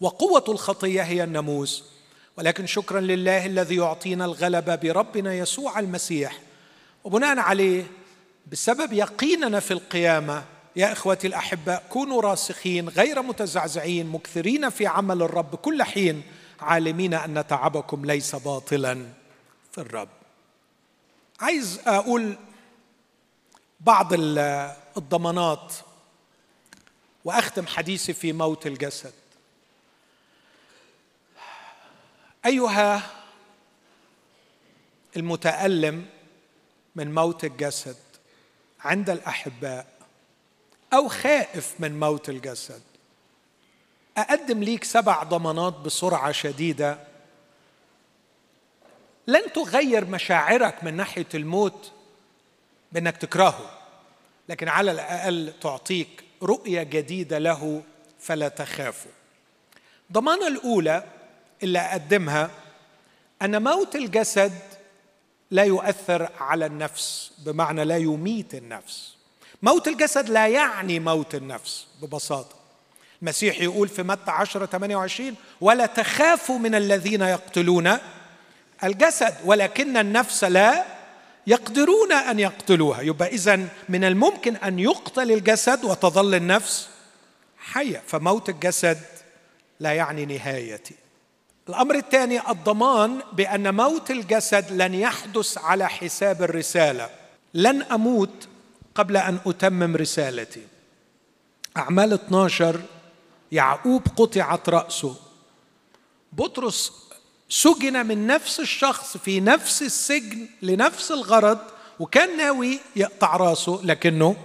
وقوة 0.00 0.44
الخطية 0.48 1.02
هي 1.02 1.24
الناموس. 1.24 1.84
ولكن 2.36 2.66
شكرا 2.66 3.00
لله 3.00 3.46
الذي 3.46 3.76
يعطينا 3.76 4.24
الغلبه 4.24 4.74
بربنا 4.74 5.34
يسوع 5.34 5.78
المسيح. 5.78 6.38
وبناء 7.04 7.38
عليه 7.38 7.86
بسبب 8.52 8.92
يقيننا 8.92 9.60
في 9.60 9.70
القيامة 9.70 10.44
يا 10.76 10.92
إخوتي 10.92 11.26
الاحباء 11.26 11.84
كونوا 11.90 12.22
راسخين 12.22 12.88
غير 12.88 13.22
متزعزعين 13.22 14.06
مكثرين 14.06 14.70
في 14.70 14.86
عمل 14.86 15.22
الرب 15.22 15.54
كل 15.54 15.82
حين 15.82 16.22
عالمين 16.60 17.14
أن 17.14 17.46
تعبكم 17.46 18.04
ليس 18.06 18.36
باطلا 18.36 19.06
في 19.72 19.80
الرب. 19.80 20.17
عايز 21.40 21.80
أقول 21.86 22.36
بعض 23.80 24.08
الضمانات 24.96 25.74
وأختم 27.24 27.66
حديثي 27.66 28.12
في 28.12 28.32
موت 28.32 28.66
الجسد. 28.66 29.12
أيها 32.46 33.02
المتألم 35.16 36.06
من 36.96 37.14
موت 37.14 37.44
الجسد 37.44 37.96
عند 38.80 39.10
الأحباء 39.10 39.86
أو 40.92 41.08
خائف 41.08 41.74
من 41.78 42.00
موت 42.00 42.28
الجسد 42.28 42.82
أقدم 44.16 44.62
ليك 44.62 44.84
سبع 44.84 45.22
ضمانات 45.22 45.74
بسرعة 45.74 46.32
شديدة 46.32 47.07
لن 49.28 49.52
تغير 49.52 50.04
مشاعرك 50.04 50.84
من 50.84 50.96
ناحية 50.96 51.26
الموت 51.34 51.92
بإنك 52.92 53.16
تكرهه 53.16 53.70
لكن 54.48 54.68
على 54.68 54.90
الأقل 54.90 55.52
تعطيك 55.60 56.24
رؤية 56.42 56.82
جديدة 56.82 57.38
له 57.38 57.82
فلا 58.20 58.48
تخافوا 58.48 59.10
ضمانة 60.12 60.46
الأولى 60.46 61.04
اللي 61.62 61.78
أقدمها 61.78 62.50
أن 63.42 63.62
موت 63.62 63.96
الجسد 63.96 64.52
لا 65.50 65.64
يؤثر 65.64 66.30
على 66.40 66.66
النفس 66.66 67.32
بمعنى 67.38 67.84
لا 67.84 67.96
يميت 67.96 68.54
النفس. 68.54 69.14
موت 69.62 69.88
الجسد 69.88 70.28
لا 70.28 70.48
يعني 70.48 71.00
موت 71.00 71.34
النفس 71.34 71.86
ببساطة. 72.02 72.56
المسيح 73.22 73.60
يقول 73.60 73.88
في 73.88 74.02
متى 74.02 74.30
10 74.30 74.66
28 74.66 75.34
ولا 75.60 75.86
تخافوا 75.86 76.58
من 76.58 76.74
الذين 76.74 77.20
يقتلون 77.20 77.98
الجسد 78.84 79.34
ولكن 79.44 79.96
النفس 79.96 80.44
لا 80.44 80.84
يقدرون 81.46 82.12
أن 82.12 82.38
يقتلوها. 82.38 83.00
يبقى 83.00 83.28
إذا 83.28 83.68
من 83.88 84.04
الممكن 84.04 84.56
أن 84.56 84.78
يقتل 84.78 85.32
الجسد 85.32 85.84
وتظل 85.84 86.34
النفس 86.34 86.88
حية 87.58 88.02
فموت 88.06 88.48
الجسد 88.48 88.98
لا 89.80 89.92
يعني 89.92 90.26
نهايتي. 90.26 90.94
الأمر 91.68 91.94
الثاني 91.94 92.50
الضمان 92.50 93.20
بأن 93.32 93.74
موت 93.74 94.10
الجسد 94.10 94.72
لن 94.72 94.94
يحدث 94.94 95.58
على 95.58 95.88
حساب 95.88 96.42
الرسالة. 96.42 97.10
لن 97.54 97.82
أموت 97.82 98.48
قبل 98.94 99.16
أن 99.16 99.38
أتمم 99.46 99.96
رسالتي. 99.96 100.62
أعمال 101.76 102.12
12 102.12 102.80
يعقوب 103.52 104.02
قطعت 104.16 104.68
رأسه. 104.68 105.16
بطرس 106.32 107.07
سجن 107.48 108.06
من 108.06 108.26
نفس 108.26 108.60
الشخص 108.60 109.16
في 109.16 109.40
نفس 109.40 109.82
السجن 109.82 110.48
لنفس 110.62 111.10
الغرض 111.12 111.58
وكان 111.98 112.36
ناوي 112.36 112.80
يقطع 112.96 113.36
راسه 113.36 113.80
لكنه 113.84 114.36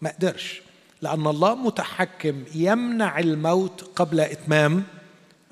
ما 0.00 0.10
قدرش 0.10 0.62
لأن 1.02 1.26
الله 1.26 1.54
متحكم 1.54 2.44
يمنع 2.54 3.18
الموت 3.18 3.90
قبل 3.96 4.20
إتمام 4.20 4.84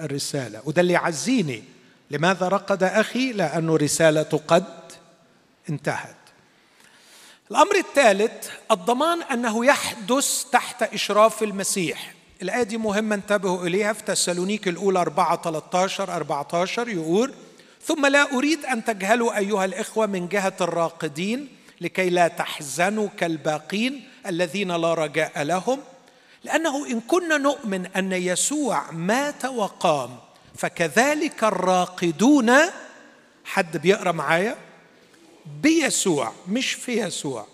الرسالة. 0.01 0.63
وده 0.65 0.81
اللي 0.81 0.93
يعزيني 0.93 1.65
لماذا 2.11 2.49
رقد 2.49 2.83
أخي؟ 2.83 3.33
لأنه 3.33 3.77
رسالته 3.77 4.41
قد 4.49 4.65
انتهت. 5.69 6.17
الأمر 7.51 7.77
الثالث 7.77 8.49
الضمان 8.71 9.23
أنه 9.23 9.67
يحدث 9.67 10.45
تحت 10.53 10.83
إشراف 10.83 11.43
المسيح. 11.43 12.15
الآية 12.43 12.63
دي 12.63 12.79
مهمة 12.79 13.15
انتبهوا 13.15 13.67
إليها 13.67 13.93
في 13.93 14.03
تسالونيك 14.03 14.69
الأولى 14.69 15.01
4 15.01 15.43
13 15.43 16.17
14 16.17 16.89
يقول 16.89 17.35
ثم 17.83 18.07
لا 18.07 18.33
أريد 18.33 18.65
أن 18.65 18.85
تجهلوا 18.85 19.39
أيها 19.39 19.65
الإخوة 19.65 20.07
من 20.07 20.29
جهة 20.29 20.57
الراقدين 20.61 21.49
لكي 21.81 22.11
لا 22.11 22.29
تحزنوا 22.29 23.09
كالباقين 23.19 24.09
الذين 24.27 24.73
لا 24.73 24.95
رجاء 24.95 25.43
لهم 25.43 25.81
لأنه 26.45 26.87
إن 26.87 27.01
كنا 27.01 27.39
نؤمن 27.39 27.87
أن 27.87 28.13
يسوع 28.13 28.91
مات 28.91 29.45
وقام 29.45 30.19
فكذلك 30.57 31.45
الراقدون 31.45 32.53
حد 33.45 33.77
بيقرأ 33.77 34.13
معايا؟ 34.13 34.57
بيسوع 35.63 36.33
مش 36.49 36.73
في 36.73 36.93
يسوع. 37.01 37.47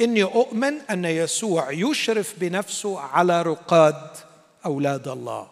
إني 0.00 0.22
أؤمن 0.22 0.80
أن 0.90 1.04
يسوع 1.04 1.70
يشرف 1.70 2.34
بنفسه 2.38 3.00
على 3.00 3.42
رقاد 3.42 4.10
أولاد 4.66 5.08
الله 5.08 5.48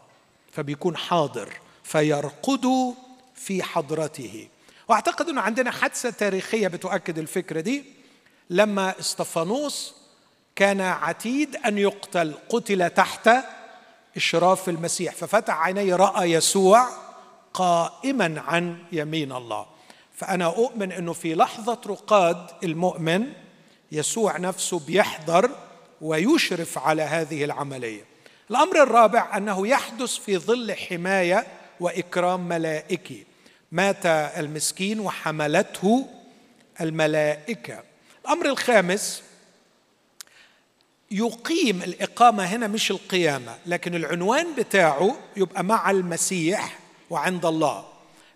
فبيكون 0.53 0.97
حاضر 0.97 1.53
فيرقد 1.85 2.95
في 3.35 3.63
حضرته. 3.63 4.49
وأعتقد 4.89 5.29
إنه 5.29 5.41
عندنا 5.41 5.71
حادثة 5.71 6.11
تاريخية 6.11 6.69
بتؤكد 6.69 7.19
الفكرة 7.19 7.61
دي. 7.61 7.85
لما 8.51 9.01
إستفانوس 9.01 9.95
كان 10.57 10.81
عتيد 10.81 11.57
أن 11.57 11.79
يقتل 11.79 12.35
قتل 12.49 12.91
تحت 12.91 13.31
إشراف 14.17 14.69
المسيح 14.69 15.15
ففتح 15.15 15.61
عينيه 15.63 15.97
رأى 15.97 16.33
يسوع 16.33 16.89
قائما 17.55 18.41
عن 18.47 18.79
يمين 18.93 19.33
الله. 19.33 19.67
فأنا 20.15 20.47
أؤمن 20.47 20.93
إنه 20.93 21.13
في 21.13 21.35
لحظة 21.35 21.81
رقاد 21.87 22.47
المؤمن 22.65 23.33
يسوع 23.93 24.37
نفسه 24.39 24.79
بيحضر 24.79 25.51
ويشرف 26.01 26.79
على 26.79 27.03
هذه 27.03 27.45
العملية. 27.45 28.05
الأمر 28.51 28.83
الرابع 28.83 29.37
أنه 29.37 29.67
يحدث 29.67 30.17
في 30.17 30.39
ظل 30.39 30.75
حماية 30.75 31.47
وإكرام 31.81 32.49
ملائكي. 32.49 33.25
مات 33.73 34.07
المسكين 34.07 35.01
وحملته 35.01 36.07
الملائكة. 36.81 37.83
الأمر 38.25 38.47
الخامس 38.47 39.23
يقيم 41.11 41.83
الإقامة 41.83 42.45
هنا 42.45 42.67
مش 42.67 42.91
القيامة 42.91 43.59
لكن 43.67 43.95
العنوان 43.95 44.47
بتاعه 44.59 45.17
يبقى 45.37 45.65
مع 45.65 45.91
المسيح 45.91 46.79
وعند 47.11 47.47
الله. 47.47 47.85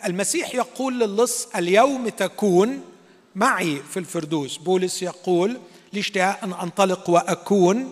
المسيح 0.04 0.54
يقول 0.54 1.00
للص 1.00 1.46
اليوم 1.56 2.08
تكون 2.08 2.84
معي 3.34 3.82
في 3.90 3.96
الفردوس. 3.96 4.56
بولس 4.56 5.02
يقول 5.02 5.60
لاشتهاء 5.92 6.44
أن 6.44 6.52
أنطلق 6.52 7.10
وأكون 7.10 7.90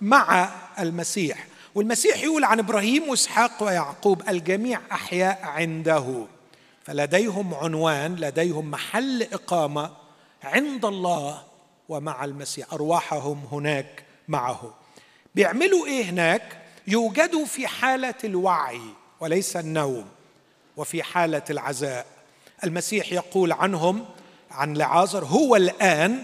مع 0.00 0.50
المسيح. 0.78 1.46
والمسيح 1.74 2.22
يقول 2.22 2.44
عن 2.44 2.58
إبراهيم 2.58 3.08
وإسحاق 3.08 3.62
ويعقوب 3.62 4.28
الجميع 4.28 4.80
أحياء 4.92 5.40
عنده. 5.42 6.26
فلديهم 6.84 7.54
عنوان 7.54 8.16
لديهم 8.16 8.70
محل 8.70 9.22
إقامة 9.22 9.90
عند 10.42 10.84
الله 10.84 11.42
ومع 11.88 12.24
المسيح. 12.24 12.72
أرواحهم 12.72 13.40
هناك 13.52 14.04
معه. 14.28 14.74
بيعملوا 15.34 15.86
إيه 15.86 16.04
هناك؟ 16.04 16.62
يوجدوا 16.86 17.44
في 17.44 17.66
حالة 17.66 18.14
الوعي 18.24 18.80
وليس 19.20 19.56
النوم 19.56 20.06
وفي 20.76 21.02
حالة 21.02 21.42
العزاء. 21.50 22.06
المسيح 22.64 23.12
يقول 23.12 23.52
عنهم 23.52 24.04
عن 24.56 24.74
لعازر 24.74 25.24
هو 25.24 25.56
الآن 25.56 26.22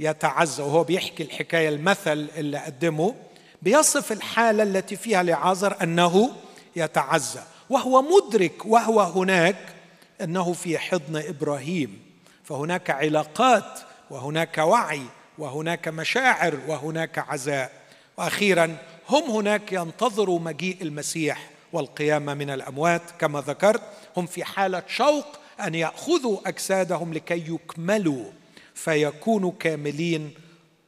يتعزى 0.00 0.62
وهو 0.62 0.84
بيحكي 0.84 1.22
الحكاية 1.22 1.68
المثل 1.68 2.28
اللي 2.36 2.58
قدمه 2.58 3.14
بيصف 3.62 4.12
الحالة 4.12 4.62
التي 4.62 4.96
فيها 4.96 5.22
لعازر 5.22 5.82
أنه 5.82 6.30
يتعزى 6.76 7.40
وهو 7.70 8.02
مدرك 8.02 8.66
وهو 8.66 9.00
هناك 9.00 9.56
أنه 10.20 10.52
في 10.52 10.78
حضن 10.78 11.16
إبراهيم 11.16 12.02
فهناك 12.44 12.90
علاقات 12.90 13.80
وهناك 14.10 14.58
وعي 14.58 15.02
وهناك 15.38 15.88
مشاعر 15.88 16.58
وهناك 16.68 17.18
عزاء 17.18 17.72
وأخيرا 18.16 18.76
هم 19.08 19.22
هناك 19.22 19.72
ينتظروا 19.72 20.38
مجيء 20.40 20.76
المسيح 20.82 21.50
والقيامة 21.72 22.34
من 22.34 22.50
الأموات 22.50 23.02
كما 23.18 23.40
ذكرت 23.40 23.82
هم 24.16 24.26
في 24.26 24.44
حالة 24.44 24.82
شوق 24.88 25.26
أن 25.60 25.74
يأخذوا 25.74 26.48
أجسادهم 26.48 27.14
لكي 27.14 27.54
يكملوا 27.54 28.24
فيكونوا 28.74 29.52
كاملين 29.60 30.34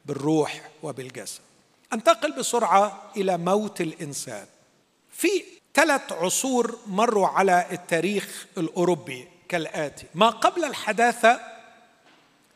بالروح 0.06 0.70
وبالجسد. 0.82 1.40
أنتقل 1.92 2.32
بسرعة 2.32 3.10
إلى 3.16 3.38
موت 3.38 3.80
الإنسان. 3.80 4.46
في 5.12 5.28
ثلاث 5.74 6.12
عصور 6.12 6.78
مروا 6.86 7.26
على 7.26 7.66
التاريخ 7.72 8.46
الأوروبي 8.58 9.28
كالآتي. 9.48 10.06
ما 10.14 10.30
قبل 10.30 10.64
الحداثة؟ 10.64 11.40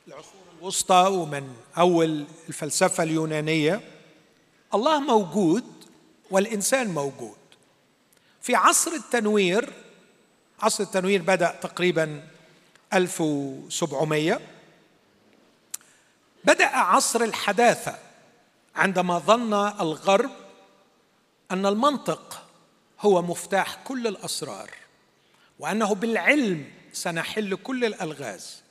العصور 0.08 0.42
الوسطى 0.58 1.08
ومن 1.10 1.54
أول 1.78 2.26
الفلسفة 2.48 3.02
اليونانية. 3.02 3.80
الله 4.74 5.00
موجود 5.00 5.64
والإنسان 6.30 6.88
موجود. 6.88 7.36
في 8.42 8.54
عصر 8.54 8.90
التنوير 8.90 9.72
عصر 10.62 10.84
التنوير 10.84 11.22
بدأ 11.22 11.50
تقريبا 11.62 12.22
1700 12.94 14.40
بدأ 16.44 16.66
عصر 16.66 17.22
الحداثة 17.22 17.98
عندما 18.76 19.18
ظن 19.18 19.54
الغرب 19.80 20.30
أن 21.50 21.66
المنطق 21.66 22.42
هو 23.00 23.22
مفتاح 23.22 23.74
كل 23.84 24.06
الأسرار 24.06 24.70
وأنه 25.58 25.94
بالعلم 25.94 26.64
سنحل 26.92 27.54
كل 27.54 27.84
الألغاز 27.84 28.62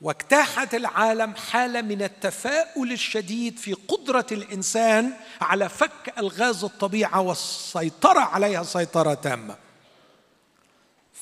واجتاحت 0.00 0.74
العالم 0.74 1.34
حالة 1.34 1.80
من 1.80 2.02
التفاؤل 2.02 2.92
الشديد 2.92 3.58
في 3.58 3.72
قدرة 3.72 4.26
الإنسان 4.32 5.12
على 5.40 5.68
فك 5.68 6.18
ألغاز 6.18 6.64
الطبيعة 6.64 7.20
والسيطرة 7.20 8.20
عليها 8.20 8.62
سيطرة 8.62 9.14
تامة. 9.14 9.67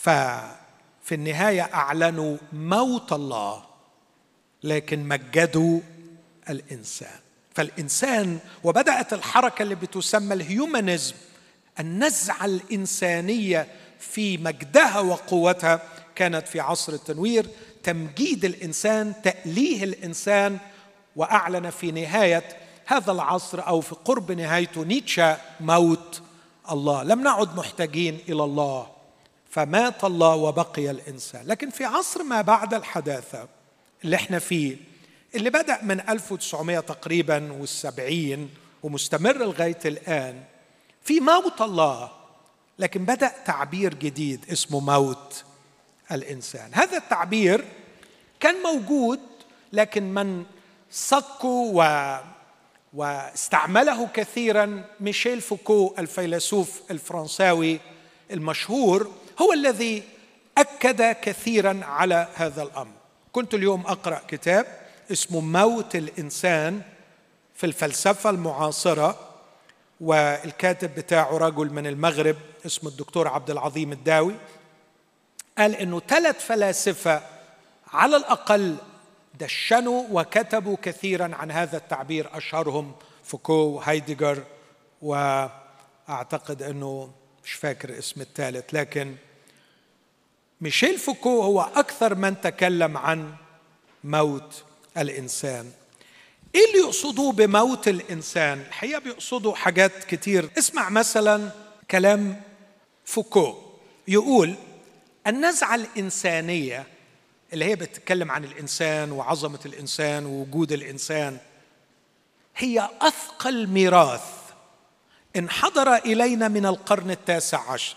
ففي 0.07 1.15
النهاية 1.15 1.63
أعلنوا 1.63 2.37
موت 2.53 3.13
الله 3.13 3.63
لكن 4.63 5.09
مجدوا 5.09 5.81
الإنسان. 6.51 7.19
فالإنسان 7.55 8.39
وبدأت 8.65 9.13
الحركة 9.13 9.63
اللي 9.63 9.75
بتسمى 9.75 10.35
الهيومانيزم 10.35 11.15
النزعه 11.81 12.45
الإنسانية 12.45 13.67
في 13.99 14.39
مجدها 14.39 15.01
وقوتها. 15.01 15.81
كانت 16.15 16.49
في 16.49 16.61
عصر 16.61 16.93
التنوير 16.93 17.47
تمجيد 17.83 18.45
الإنسان 18.45 19.13
تأليه 19.23 19.85
الإنسان 19.85 20.59
وأعلن 21.17 21.71
في 21.71 21.91
نهاية 21.91 22.45
هذا 22.87 23.13
العصر 23.13 23.67
أو 23.67 23.81
في 23.81 23.95
قرب 24.05 24.33
نهايته 24.33 24.85
نيتشه 24.85 25.37
موت 25.61 26.23
الله. 26.71 27.03
لم 27.03 27.23
نعد 27.23 27.57
محتاجين 27.57 28.19
إلى 28.29 28.45
الله. 28.45 28.95
فمات 29.51 30.05
الله 30.05 30.34
وبقي 30.34 30.90
الإنسان. 30.90 31.47
لكن 31.47 31.70
في 31.70 31.84
عصر 31.84 32.22
ما 32.22 32.40
بعد 32.42 32.74
الحداثة 32.74 33.49
اللي 34.05 34.16
إحنا 34.16 34.38
فيه 34.38 34.76
اللي 35.34 35.51
بدأ 35.51 35.78
من 35.82 36.01
1900 36.09 36.80
تقريبا 36.80 37.53
والسبعين 37.53 38.51
ومستمر 38.82 39.38
لغاية 39.38 39.78
الآن 39.84 40.42
في 41.05 41.20
موت 41.20 41.61
الله 41.61 42.11
لكن 42.78 43.05
بدأ 43.05 43.32
تعبير 43.44 43.94
جديد 43.94 44.44
اسمه 44.53 44.80
موت 44.80 45.44
الإنسان. 46.12 46.70
هذا 46.74 46.97
التعبير 46.97 47.64
كان 48.40 48.55
موجود 48.62 49.20
لكن 49.72 50.14
من 50.14 50.44
صكوا 50.90 51.70
و 51.74 52.18
واستعمله 52.94 54.07
كثيرا 54.14 54.84
ميشيل 55.01 55.40
فوكو 55.40 55.94
الفيلسوف 55.99 56.80
الفرنساوي 56.90 57.80
المشهور 58.30 59.11
هو 59.43 59.53
الذي 59.53 60.03
أكد 60.59 61.03
كثيرا 61.03 61.80
على 61.84 62.28
هذا 62.34 62.62
الأمر. 62.62 62.93
كنت 63.32 63.55
اليوم 63.55 63.80
أقرأ 63.80 64.20
كتاب 64.28 64.66
اسمه 65.12 65.41
موت 65.41 65.97
الإنسان 65.97 66.82
في 67.55 67.66
الفلسفة 67.66 68.30
المعاصرة 68.30 69.18
والكاتب 70.01 70.95
بتاعه 70.95 71.39
رجل 71.39 71.70
من 71.70 71.87
المغرب 71.87 72.37
اسمه 72.66 72.91
الدكتور 72.91 73.28
عبد 73.28 73.51
العظيم 73.51 73.93
الداوي. 73.93 74.34
قال 75.59 75.74
إنه 75.74 76.01
ثلاث 76.09 76.47
فلاسفة 76.47 77.22
على 77.93 78.16
الأقل 78.16 78.76
دشنوا 79.41 80.05
وكتبوا 80.11 80.76
كثيرا 80.82 81.34
عن 81.34 81.51
هذا 81.51 81.76
التعبير 81.76 82.37
أشهرهم 82.37 82.93
فوكو 83.24 83.53
وهايدجر 83.53 84.43
وأعتقد 85.03 86.62
إنه 86.62 87.11
مش 87.45 87.53
فاكر 87.53 87.99
اسم 87.99 88.20
الثالث 88.20 88.74
لكن 88.74 89.16
ميشيل 90.61 90.99
فوكو 90.99 91.43
هو 91.43 91.61
أكثر 91.61 92.15
من 92.15 92.41
تكلم 92.41 92.97
عن 92.97 93.35
موت 94.05 94.65
الإنسان. 94.99 95.71
إيه 96.55 96.67
اللي 96.67 96.79
يقصدوه 96.79 97.33
بموت 97.33 97.89
الإنسان؟ 97.89 98.61
الحقيقة 98.69 98.99
بيقصدوا 99.01 99.55
حاجات 99.55 100.05
كتير. 100.05 100.51
اسمع 100.59 100.89
مثلا 100.89 101.51
كلام 101.91 102.43
فوكو 103.05 103.63
يقول 104.09 104.55
النزعة 105.27 105.75
الإنسانية 105.75 106.87
اللي 107.53 107.65
هي 107.65 107.77
بتتكلم 107.77 108.31
عن 108.31 108.45
الإنسان 108.45 109.13
وعظمة 109.13 109.61
الإنسان 109.67 110.27
ووجود 110.27 110.73
الإنسان 110.73 111.39
هي 112.57 112.89
أثقل 113.01 113.67
ميراث 113.67 114.23
انحدر 115.37 115.95
إلينا 115.95 116.49
من 116.49 116.67
القرن 116.67 117.11
التاسع 117.11 117.71
عشر. 117.73 117.97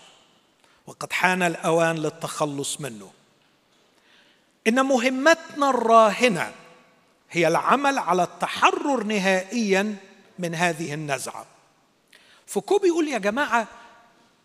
وقد 0.90 1.12
حان 1.12 1.42
الأوان 1.42 1.96
للتخلص 1.96 2.80
منه. 2.80 3.10
إن 4.66 4.86
مهمتنا 4.86 5.70
الراهنة 5.70 6.52
هي 7.30 7.48
العمل 7.48 7.98
على 7.98 8.22
التحرر 8.22 9.02
نهائيا 9.02 9.96
من 10.38 10.54
هذه 10.54 10.94
النزعة. 10.94 11.46
فوكو 12.46 12.78
بيقول 12.78 13.08
يا 13.08 13.18
جماعة 13.18 13.68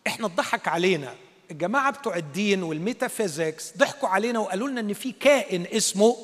إحنا 0.08 0.26
اتضحك 0.26 0.68
علينا. 0.68 1.16
الجماعة 1.52 1.92
بتوع 1.92 2.16
الدين 2.16 2.64
وال 2.64 2.81
metaphysics 2.81 3.78
ضحكوا 3.78 4.10
علينا 4.10 4.40
وقالوا 4.40 4.70
لنا 4.70 4.82
إن 4.82 4.94
في 4.94 5.12
كائن 5.12 5.66
اسمه 5.74 6.18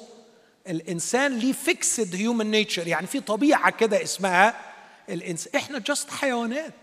الإنسان 0.67 1.37
ليه 1.37 1.53
fixed 1.53 2.15
human 2.15 2.51
nature 2.51 2.87
يعني 2.87 3.07
في 3.07 3.19
طبيعة 3.19 3.69
كده 3.69 4.03
اسمها 4.03 4.61
الانسان 5.09 5.55
إحنا 5.55 5.79
just 5.79 6.09
حيوانات. 6.09 6.73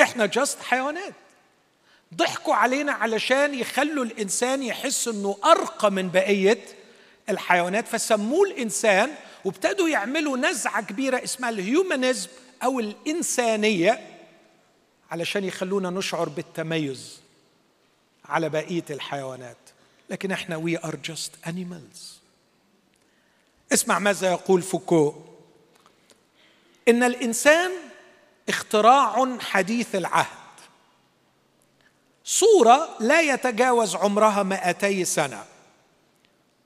إحنا 0.00 0.26
just 0.26 0.62
حيوانات. 0.62 1.14
ضحكوا 2.14 2.54
علينا 2.54 2.92
علشان 2.92 3.54
يخلوا 3.54 4.04
الإنسان 4.04 4.62
يحس 4.62 5.08
إنه 5.08 5.36
أرقى 5.44 5.90
من 5.90 6.10
بقية 6.10 6.64
الحيوانات 7.28 7.88
فسموه 7.88 8.48
الإنسان 8.48 9.10
وابتدوا 9.44 9.88
يعملوا 9.88 10.36
نزعة 10.36 10.82
كبيرة 10.82 11.24
اسمها 11.24 11.50
ال 11.50 11.59
humanism 11.59 12.28
أو 12.64 12.80
الإنسانية 12.80 14.18
علشان 15.10 15.44
يخلونا 15.44 15.90
نشعر 15.90 16.28
بالتميز 16.28 17.20
على 18.24 18.48
بقية 18.48 18.84
الحيوانات. 18.90 19.56
لكن 20.10 20.32
إحنا 20.32 20.56
we 20.56 20.78
are 20.78 20.96
just 20.96 21.32
animals 21.46 22.18
اسمع 23.72 23.98
ماذا 23.98 24.30
يقول 24.30 24.62
فوكو. 24.62 25.14
إن 26.88 27.02
الإنسان 27.02 27.70
اختراع 28.48 29.38
حديث 29.40 29.94
العهد. 29.94 30.39
صورة 32.30 32.96
لا 33.00 33.20
يتجاوز 33.20 33.96
عمرها 33.96 34.42
مائتي 34.42 35.04
سنة. 35.04 35.44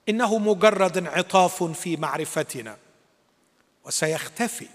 إنه 0.08 0.38
مجرد 0.38 0.98
انعطاف 0.98 1.62
في 1.62 1.96
معرفتنا. 1.96 2.76
وسيختفي 3.84 4.66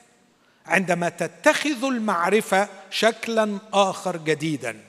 عندما 0.66 1.10
تتخذ 1.10 1.84
المعرفة 1.84 2.70
شكلا 2.90 3.60
آخر 3.74 4.18
جديدا. 4.18 4.80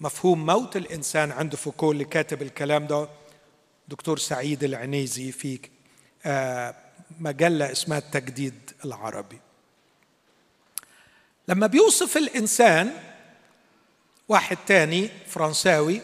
مفهوم 0.00 0.46
موت 0.46 0.76
الإنسان 0.76 1.32
عند 1.32 1.54
فوكو 1.54 1.92
اللي 1.92 2.04
كاتب 2.04 2.42
الكلام 2.42 2.86
ده 2.86 3.08
دكتور 3.88 4.18
سعيد 4.18 4.64
العنيزي 4.64 5.32
في 5.32 5.60
آه، 6.24 6.74
مجلة 7.20 7.72
اسمها 7.72 7.98
التجديد 7.98 8.70
العربي. 8.84 9.38
لما 11.48 11.66
بيوصف 11.66 12.16
الإنسان 12.16 13.07
واحد 14.28 14.56
تاني 14.66 15.10
فرنساوي 15.26 16.00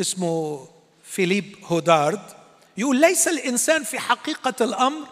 اسمه 0.00 0.66
فيليب 1.04 1.56
هودارد 1.64 2.22
يقول 2.76 3.00
ليس 3.00 3.28
الإنسان 3.28 3.84
في 3.84 3.98
حقيقة 3.98 4.54
الأمر 4.60 5.06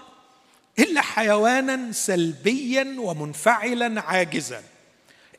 إلا 0.79 1.01
حيوانا 1.01 1.93
سلبيا 1.93 2.97
ومنفعلا 2.99 4.01
عاجزا 4.01 4.63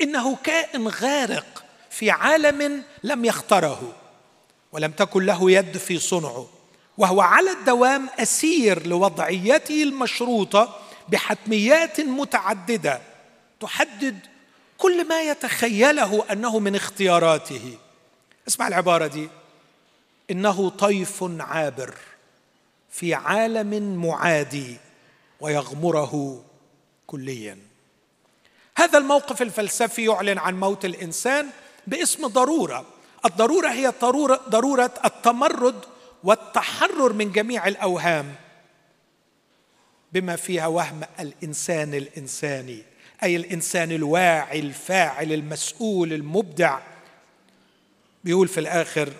إنه 0.01 0.35
كائن 0.35 0.87
غارق 0.87 1.63
في 1.89 2.11
عالم 2.11 2.83
لم 3.03 3.25
يختره 3.25 3.95
ولم 4.71 4.91
تكن 4.91 5.25
له 5.25 5.51
يد 5.51 5.77
في 5.77 5.99
صنعه 5.99 6.47
وهو 6.97 7.21
على 7.21 7.51
الدوام 7.51 8.09
أسير 8.19 8.87
لوضعيته 8.87 9.83
المشروطة 9.83 10.79
بحتميات 11.09 12.01
متعددة 12.01 13.01
تحدد 13.59 14.19
كل 14.77 15.07
ما 15.07 15.21
يتخيله 15.21 16.31
أنه 16.31 16.59
من 16.59 16.75
اختياراته. 16.75 17.77
اسمع 18.47 18.67
العبارة 18.67 19.07
دي. 19.07 19.29
إنه 20.31 20.69
طيف 20.69 21.23
عابر 21.39 21.95
في 22.89 23.13
عالم 23.13 23.95
معادي 24.05 24.77
ويغمره 25.39 26.43
كليا. 27.07 27.57
هذا 28.77 28.97
الموقف 28.97 29.41
الفلسفي 29.41 30.05
يعلن 30.05 30.37
عن 30.37 30.59
موت 30.59 30.85
الإنسان 30.85 31.49
باسم 31.87 32.27
ضرورة. 32.27 32.85
الضرورة 33.25 33.67
هي 33.67 33.93
ضروره 34.49 34.93
التمرد 35.05 35.85
والتحرر 36.23 37.13
من 37.13 37.31
جميع 37.31 37.67
الأوهام 37.67 38.35
بما 40.13 40.35
فيها 40.35 40.67
وهم 40.67 41.01
الإنسان 41.19 41.93
الإنساني. 41.93 42.83
أي 43.23 43.35
الإنسان 43.35 43.91
الواعي 43.91 44.59
الفاعل 44.59 45.33
المسؤول 45.33 46.13
المبدع. 46.13 46.79
بيقول 48.23 48.47
في 48.47 48.59
الآخر 48.59 49.13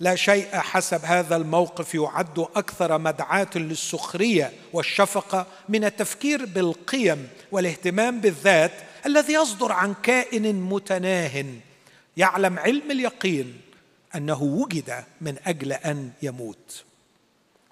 لا 0.00 0.14
شيء 0.14 0.56
حسب 0.56 1.04
هذا 1.04 1.36
الموقف 1.36 1.94
يعد 1.94 2.38
أكثر 2.38 2.98
مدعاة 2.98 3.50
للسخرية 3.54 4.52
والشفقة 4.72 5.46
من 5.68 5.84
التفكير 5.84 6.44
بالقيم 6.44 7.28
والاهتمام 7.52 8.20
بالذات 8.20 8.72
الذي 9.06 9.32
يصدر 9.32 9.72
عن 9.72 9.94
كائن 10.02 10.54
متناه. 10.62 11.44
يعلم 12.16 12.58
علم 12.58 12.90
اليقين 12.90 13.60
أنه 14.14 14.42
وجد 14.42 15.04
من 15.20 15.36
أجل 15.46 15.72
أن 15.72 16.10
يموت. 16.22 16.84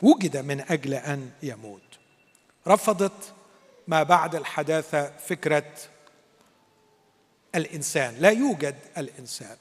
وجد 0.03 0.37
من 0.37 0.61
أجل 0.61 0.95
أن 0.95 1.31
يموت. 1.43 1.99
رفضت 2.69 3.34
ما 3.89 4.03
بعد 4.03 4.35
الحداثة 4.35 5.13
فكرة 5.27 5.65
الإنسان. 7.55 8.15
لا 8.19 8.31
يوجد 8.31 8.77
الإنسان. 8.99 9.57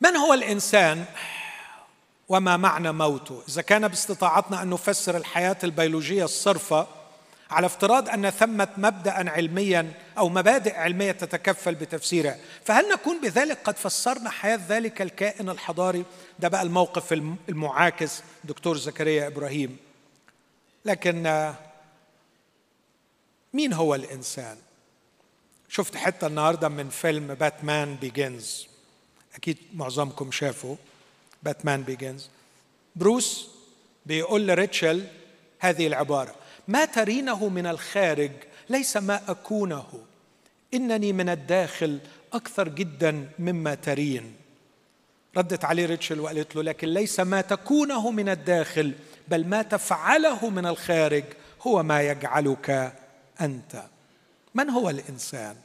من 0.00 0.16
هو 0.16 0.34
الإنسان 0.34 1.04
وما 2.28 2.56
معنى 2.56 2.92
موته؟ 2.92 3.42
إذا 3.48 3.62
كان 3.62 3.88
باستطاعتنا 3.88 4.62
أن 4.62 4.70
نفسر 4.70 5.16
الحياة 5.16 5.56
البيولوجية 5.64 6.24
الصرفة 6.24 6.86
على 7.50 7.66
افتراض 7.66 8.08
أن 8.08 8.30
ثمة 8.30 8.68
مبدأ 8.76 9.30
علميا 9.30 9.92
أو 10.18 10.28
مبادئ 10.28 10.76
علمية 10.76 11.12
تتكفل 11.12 11.74
بتفسيرها 11.74 12.36
فهل 12.64 12.88
نكون 12.88 13.20
بذلك 13.20 13.58
قد 13.64 13.76
فسرنا 13.76 14.30
حياة 14.30 14.60
ذلك 14.68 15.02
الكائن 15.02 15.48
الحضاري؟ 15.50 16.04
ده 16.38 16.48
بقى 16.48 16.62
الموقف 16.62 17.12
المعاكس 17.48 18.22
دكتور 18.44 18.76
زكريا 18.76 19.26
إبراهيم. 19.26 19.76
لكن 20.84 21.52
مين 23.54 23.72
هو 23.72 23.94
الإنسان؟ 23.94 24.56
شفت 25.68 25.96
حتة 25.96 26.26
النهارده 26.26 26.68
من 26.68 26.88
فيلم 26.88 27.34
Batman 27.34 27.94
Begins 27.94 28.66
أكيد 29.34 29.56
معظمكم 29.74 30.30
شافوا 30.30 30.76
Batman 31.42 31.82
Begins 31.82 32.28
بروس 32.96 33.48
بيقول 34.06 34.46
لريتشل 34.46 35.04
هذه 35.58 35.86
العبارة 35.86 36.34
ما 36.68 36.84
ترينه 36.84 37.48
من 37.48 37.66
الخارج 37.66 38.30
ليس 38.70 38.96
ما 38.96 39.20
أكونه. 39.28 39.86
إنني 40.74 41.12
من 41.12 41.28
الداخل 41.28 41.98
أكثر 42.32 42.68
جدا 42.68 43.28
مما 43.38 43.74
ترين. 43.74 44.34
ردت 45.36 45.64
عليه 45.64 45.86
ريتشل 45.86 46.20
وقالت 46.20 46.56
له 46.56 46.62
لكن 46.62 46.88
ليس 46.88 47.20
ما 47.20 47.40
تكونه 47.40 48.10
من 48.10 48.28
الداخل 48.28 48.94
بل 49.28 49.46
ما 49.46 49.62
تفعله 49.62 50.50
من 50.50 50.66
الخارج 50.66 51.24
هو 51.62 51.82
ما 51.82 52.02
يجعلك 52.02 52.92
أنت. 53.40 53.82
من 54.54 54.70
هو 54.70 54.90
الإنسان؟ 54.90 55.56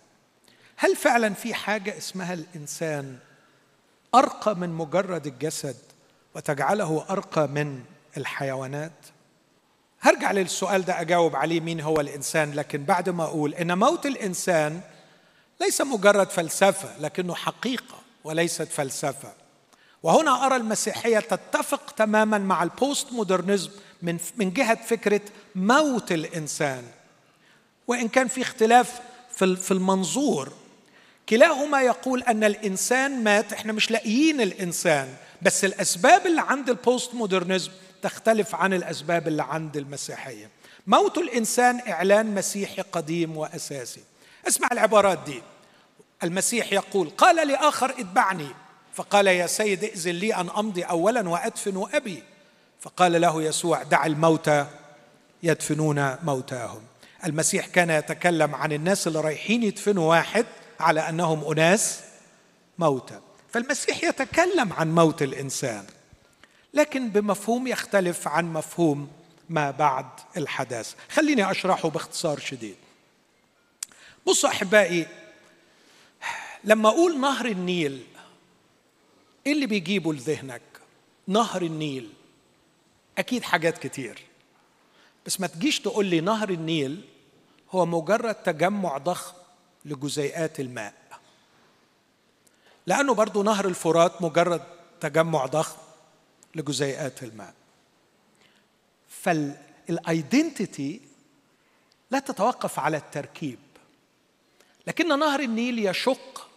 هل 0.78 0.96
فعلا 0.96 1.34
في 1.34 1.54
حاجة 1.54 1.98
اسمها 1.98 2.34
الإنسان 2.34 3.18
أرقى 4.16 4.56
من 4.56 4.70
مجرد 4.70 5.28
الجسد 5.28 5.78
وتجعله 6.36 7.06
أرقى 7.10 7.48
من 7.48 7.84
الحيوانات؟ 8.18 8.92
هرجع 10.02 10.32
للسؤال 10.32 10.86
ده 10.86 11.02
أجاوب 11.02 11.36
عليه 11.36 11.60
مين 11.60 11.82
هو 11.82 12.00
الإنسان 12.00 12.54
لكن 12.54 12.84
بعد 12.84 13.10
ما 13.10 13.24
أقول 13.24 13.54
إن 13.54 13.78
موت 13.78 14.06
الإنسان 14.06 14.82
ليس 15.62 15.82
مجرد 15.82 16.30
فلسفة 16.30 16.98
لكنه 17.00 17.36
حقيقة 17.36 17.98
وليست 18.24 18.64
فلسفة. 18.68 19.34
وهنا 20.04 20.46
أرى 20.46 20.56
المسيحية 20.56 21.20
تتفق 21.20 21.92
تماما 21.92 22.38
مع 22.38 22.64
البوست 22.64 23.14
مودرنزم 23.14 23.70
من 24.02 24.18
من 24.38 24.54
جهة 24.54 24.84
فكرة 24.86 25.22
موت 25.56 26.12
الإنسان. 26.12 26.84
وإن 27.88 28.08
كان 28.08 28.28
في 28.28 28.42
اختلاف 28.42 29.00
في 29.36 29.72
المنظور. 29.72 30.54
كلاهما 31.30 31.82
يقول 31.82 32.24
أن 32.24 32.44
الإنسان 32.44 33.24
مات 33.24 33.54
إحنا 33.54 33.74
مش 33.74 33.92
لاقيين 33.92 34.42
الإنسان 34.42 35.16
بس 35.42 35.66
الأسباب 35.66 36.28
اللي 36.28 36.42
عند 36.42 36.70
البوست 36.70 37.14
مودرنزم 37.14 37.72
تختلف 38.02 38.56
عن 38.56 38.74
الأسباب 38.74 39.28
اللي 39.28 39.44
عند 39.44 39.78
المسيحية. 39.78 40.50
موت 40.88 41.18
الإنسان 41.18 41.80
إعلان 41.88 42.36
مسيحي 42.36 42.82
قديم 42.82 43.38
وأساسي. 43.38 44.02
اسمع 44.48 44.68
العبارات 44.72 45.20
دي. 45.26 45.42
المسيح 46.24 46.74
يقول 46.74 47.10
قال 47.10 47.48
لآخر 47.48 47.90
اتبعني. 47.90 48.50
فقال 48.94 49.28
يا 49.28 49.48
سيد 49.48 49.84
ائذن 49.84 50.12
لي 50.12 50.36
أن 50.36 50.50
أمضي 50.50 50.84
اولا 50.84 51.30
وأدفن 51.30 51.88
أبي. 51.94 52.24
فقال 52.82 53.22
له 53.22 53.44
يسوع 53.44 53.84
دع 53.84 54.06
الموتى 54.06 54.66
يدفنون 55.44 56.16
موتاهم. 56.24 56.82
المسيح 57.26 57.68
كان 57.68 57.90
يتكلم 57.90 58.56
عن 58.56 58.72
الناس 58.72 59.08
اللي 59.08 59.22
رايحين 59.22 59.64
يدفنوا 59.64 60.10
واحد 60.10 60.46
على 60.80 61.10
أنهم 61.10 61.52
أناس 61.52 62.00
موتى. 62.80 63.20
فالمسيح 63.50 64.04
يتكلم 64.04 64.74
عن 64.74 64.96
موت 64.96 65.22
الإنسان 65.22 65.86
لكن 66.74 67.10
بمفهوم 67.10 67.68
يختلف 67.68 68.28
عن 68.28 68.54
مفهوم 68.54 69.12
ما 69.50 69.72
بعد 69.72 70.06
الحداث 70.38 70.94
خليني 71.10 71.52
أشرحه 71.52 71.90
باختصار 71.90 72.40
شديد. 72.40 72.76
بصوا 74.28 74.50
أحبائي 74.50 75.08
لما 76.64 76.90
أقول 76.90 77.20
نهر 77.20 77.46
النيل 77.46 78.04
إيه 79.48 79.54
اللي 79.54 79.66
بيجيبه 79.66 80.14
لذهنك؟ 80.14 80.62
نهر 81.28 81.62
النيل. 81.62 82.10
أكيد 83.18 83.44
حاجات 83.44 83.78
كتير. 83.78 84.22
بس 85.26 85.40
ما 85.40 85.48
تجيش 85.48 85.80
تقول 85.80 86.06
لي 86.06 86.22
نهر 86.22 86.50
النيل 86.50 87.02
هو 87.72 87.86
مجرد 87.86 88.36
تجمع 88.36 88.97
ضخم 88.97 89.34
لجزيئات 89.86 90.59
الماء. 90.59 90.93
لأنه 92.88 93.13
برضو 93.13 93.43
نهر 93.43 93.68
الفرات 93.68 94.22
مجرد 94.22 94.61
تجمع 95.01 95.45
ضخم 95.45 95.78
لجزيئات 96.55 97.24
الماء. 97.24 97.53
فالايدنتيتي 99.09 101.01
لا 102.11 102.20
تتوقف 102.20 102.80
على 102.80 102.97
التركيب. 102.97 103.59
لكن 104.88 105.20
نهر 105.20 105.39
النيل 105.39 105.86
يشق 105.86 106.49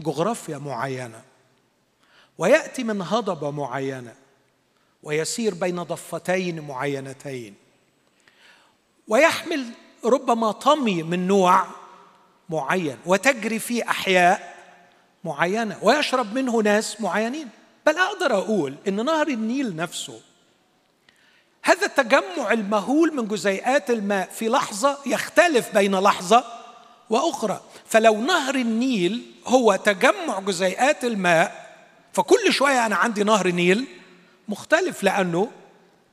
جغرافيا 0.00 0.58
معينة 0.58 1.22
ويأتي 2.38 2.84
من 2.84 3.02
هضبة 3.02 3.50
معينة 3.50 4.14
ويسير 5.02 5.54
بين 5.54 5.82
ضفتين 5.82 6.60
معينتين 6.60 7.54
ويحمل 9.08 9.66
ربما 10.04 10.52
طمي 10.52 11.02
من 11.02 11.26
نوع 11.26 11.64
معين 12.48 12.98
وتجري 13.06 13.58
في 13.58 13.88
أحياء 13.88 14.56
معينة 15.24 15.78
ويشرب 15.82 16.34
منه 16.34 16.56
ناس 16.62 17.00
معينين. 17.00 17.48
بل 17.86 17.98
أقدر 17.98 18.38
أقول 18.38 18.74
إن 18.88 19.04
نهر 19.04 19.28
النيل 19.28 19.76
نفسه 19.76 20.20
هذا 21.62 21.86
التجمع 21.86 22.52
المهول 22.52 23.14
من 23.14 23.28
جزيئات 23.28 23.90
الماء 23.90 24.28
في 24.32 24.48
لحظة 24.48 24.98
يختلف 25.06 25.74
بين 25.74 25.98
لحظة 25.98 26.44
وأخرى. 27.10 27.60
فلو 27.86 28.20
نهر 28.20 28.54
النيل 28.54 29.32
هو 29.46 29.76
تجمع 29.76 30.40
جزيئات 30.40 31.04
الماء 31.04 31.70
فكل 32.12 32.52
شوية 32.52 32.86
أنا 32.86 32.96
عندي 32.96 33.24
نهر 33.24 33.48
نيل 33.48 33.86
مختلف 34.48 35.02
لأنه 35.02 35.50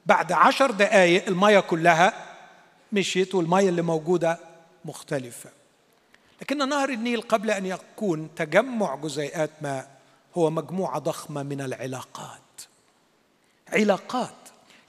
بعد 0.05 0.31
عشر 0.31 0.71
دقائق 0.71 1.27
المية 1.27 1.59
كلها 1.59 2.13
مشيت 2.91 3.35
والمية 3.35 3.69
اللي 3.69 3.81
موجودة 3.81 4.39
مختلفة. 4.85 5.49
لكن 6.41 6.69
نهر 6.69 6.89
النيل 6.89 7.21
قبل 7.21 7.51
أن 7.51 7.65
يكون 7.65 8.29
تجمع 8.35 8.95
جزيئات 8.95 9.51
ماء 9.61 9.97
هو 10.37 10.49
مجموعة 10.49 10.99
ضخمة 10.99 11.43
من 11.43 11.61
العلاقات. 11.61 12.41
علاقات. 13.69 14.35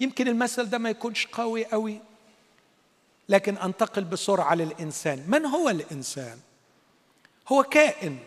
يمكن 0.01 0.29
المثل 0.29 0.71
ده 0.71 0.79
ما 0.79 0.91
يكونش 0.91 1.27
قوي 1.27 1.67
قوي 1.67 2.01
لكن 3.29 3.57
أنتقل 3.59 4.05
بسرعة 4.05 4.55
للإنسان. 4.55 5.25
من 5.29 5.47
هو 5.47 5.69
الإنسان؟ 5.69 6.39
هو 7.49 7.63
كائن. 7.63 8.19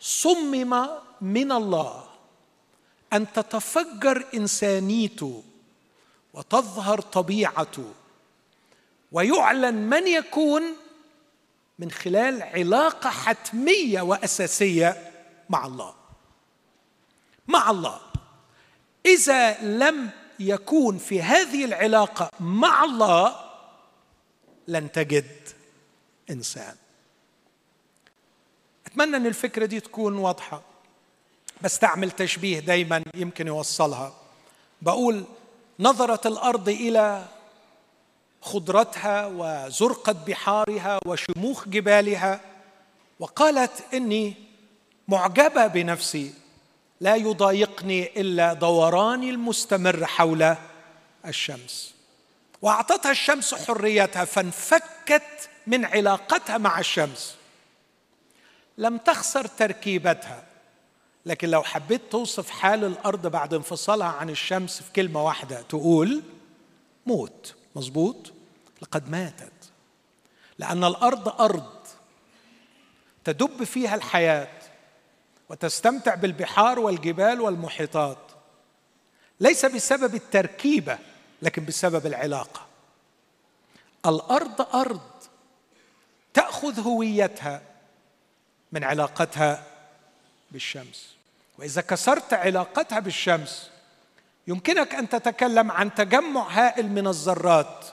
صمم 0.00 0.86
من 1.20 1.52
الله 1.52 2.04
أن 3.12 3.32
تتفجر 3.32 4.24
إنسانيته 4.34 5.42
وتظهر 6.34 7.00
طبيعته 7.00 7.92
ويعلن 9.12 9.74
من 9.74 10.06
يكون 10.06 10.62
من 11.78 11.90
خلال 11.90 12.42
علاقة 12.42 13.10
حتمية 13.10 14.00
وأساسية 14.00 15.12
مع 15.50 15.66
الله. 15.66 15.94
مع 17.48 17.70
الله. 17.70 18.00
إذا 19.06 19.60
لم 19.62 20.10
يكون 20.40 20.98
في 20.98 21.22
هذه 21.22 21.64
العلاقة 21.64 22.30
مع 22.40 22.84
الله 22.84 23.36
لن 24.68 24.92
تجد 24.92 25.48
إنسان. 26.30 26.74
أتمنى 28.86 29.16
أن 29.16 29.26
الفكرة 29.26 29.66
دي 29.66 29.80
تكون 29.80 30.16
واضحة 30.16 30.62
بستعمل 31.62 32.10
تشبيه 32.10 32.60
دايما 32.60 33.02
يمكن 33.14 33.46
يوصلها. 33.46 34.12
بقول 34.82 35.24
نظرت 35.80 36.26
الأرض 36.26 36.68
إلى 36.68 37.28
خضرتها 38.42 39.26
وزرقه 39.26 40.12
بحارها 40.12 40.98
وشموخ 41.06 41.68
جبالها 41.68 42.40
وقالت 43.18 43.94
إني 43.94 44.34
معجبة 45.08 45.66
بنفسي 45.66 46.34
لا 47.00 47.16
يضايقني 47.16 48.20
إلا 48.20 48.52
دوراني 48.52 49.30
المستمر 49.30 50.06
حول 50.06 50.56
الشمس. 51.26 51.94
وأعطتها 52.62 53.10
الشمس 53.10 53.54
حريتها 53.54 54.24
فانفكت 54.24 55.48
من 55.66 55.84
علاقتها 55.84 56.58
مع 56.58 56.80
الشمس. 56.80 57.36
لم 58.78 58.96
تخسر 58.98 59.46
تركيبتها 59.46 60.44
لكن 61.26 61.48
لو 61.48 61.62
حبيت 61.62 62.00
توصف 62.10 62.50
حال 62.50 62.84
الأرض 62.84 63.26
بعد 63.26 63.54
انفصالها 63.54 64.06
عن 64.06 64.30
الشمس 64.30 64.82
في 64.82 64.92
كلمة 64.92 65.24
واحدة 65.24 65.62
تقول 65.62 66.22
موت. 67.06 67.54
مظبوط؟ 67.76 68.32
لقد 68.82 69.10
ماتت. 69.10 69.52
لأن 70.58 70.84
الأرض 70.84 71.40
أرض. 71.40 71.86
تدب 73.24 73.64
فيها 73.64 73.94
الحياة 73.94 74.58
وتستمتع 75.48 76.14
بالبحار 76.14 76.78
والجبال 76.78 77.40
والمحيطات. 77.40 78.18
ليس 79.40 79.64
بسبب 79.64 80.14
التركيبة 80.14 80.98
لكن 81.42 81.64
بسبب 81.64 82.06
العلاقة. 82.06 82.66
الأرض 84.06 84.76
أرض. 84.76 85.00
تأخذ 86.34 86.80
هويتها 86.80 87.62
من 88.72 88.84
علاقتها 88.84 89.66
بالشمس. 90.50 91.14
وإذا 91.58 91.80
كسرت 91.80 92.32
علاقتها 92.34 93.00
بالشمس 93.00 93.71
يمكنك 94.46 94.94
أن 94.94 95.08
تتكلم 95.08 95.70
عن 95.70 95.94
تجمع 95.94 96.48
هائل 96.48 96.88
من 96.88 97.06
الذرات 97.06 97.84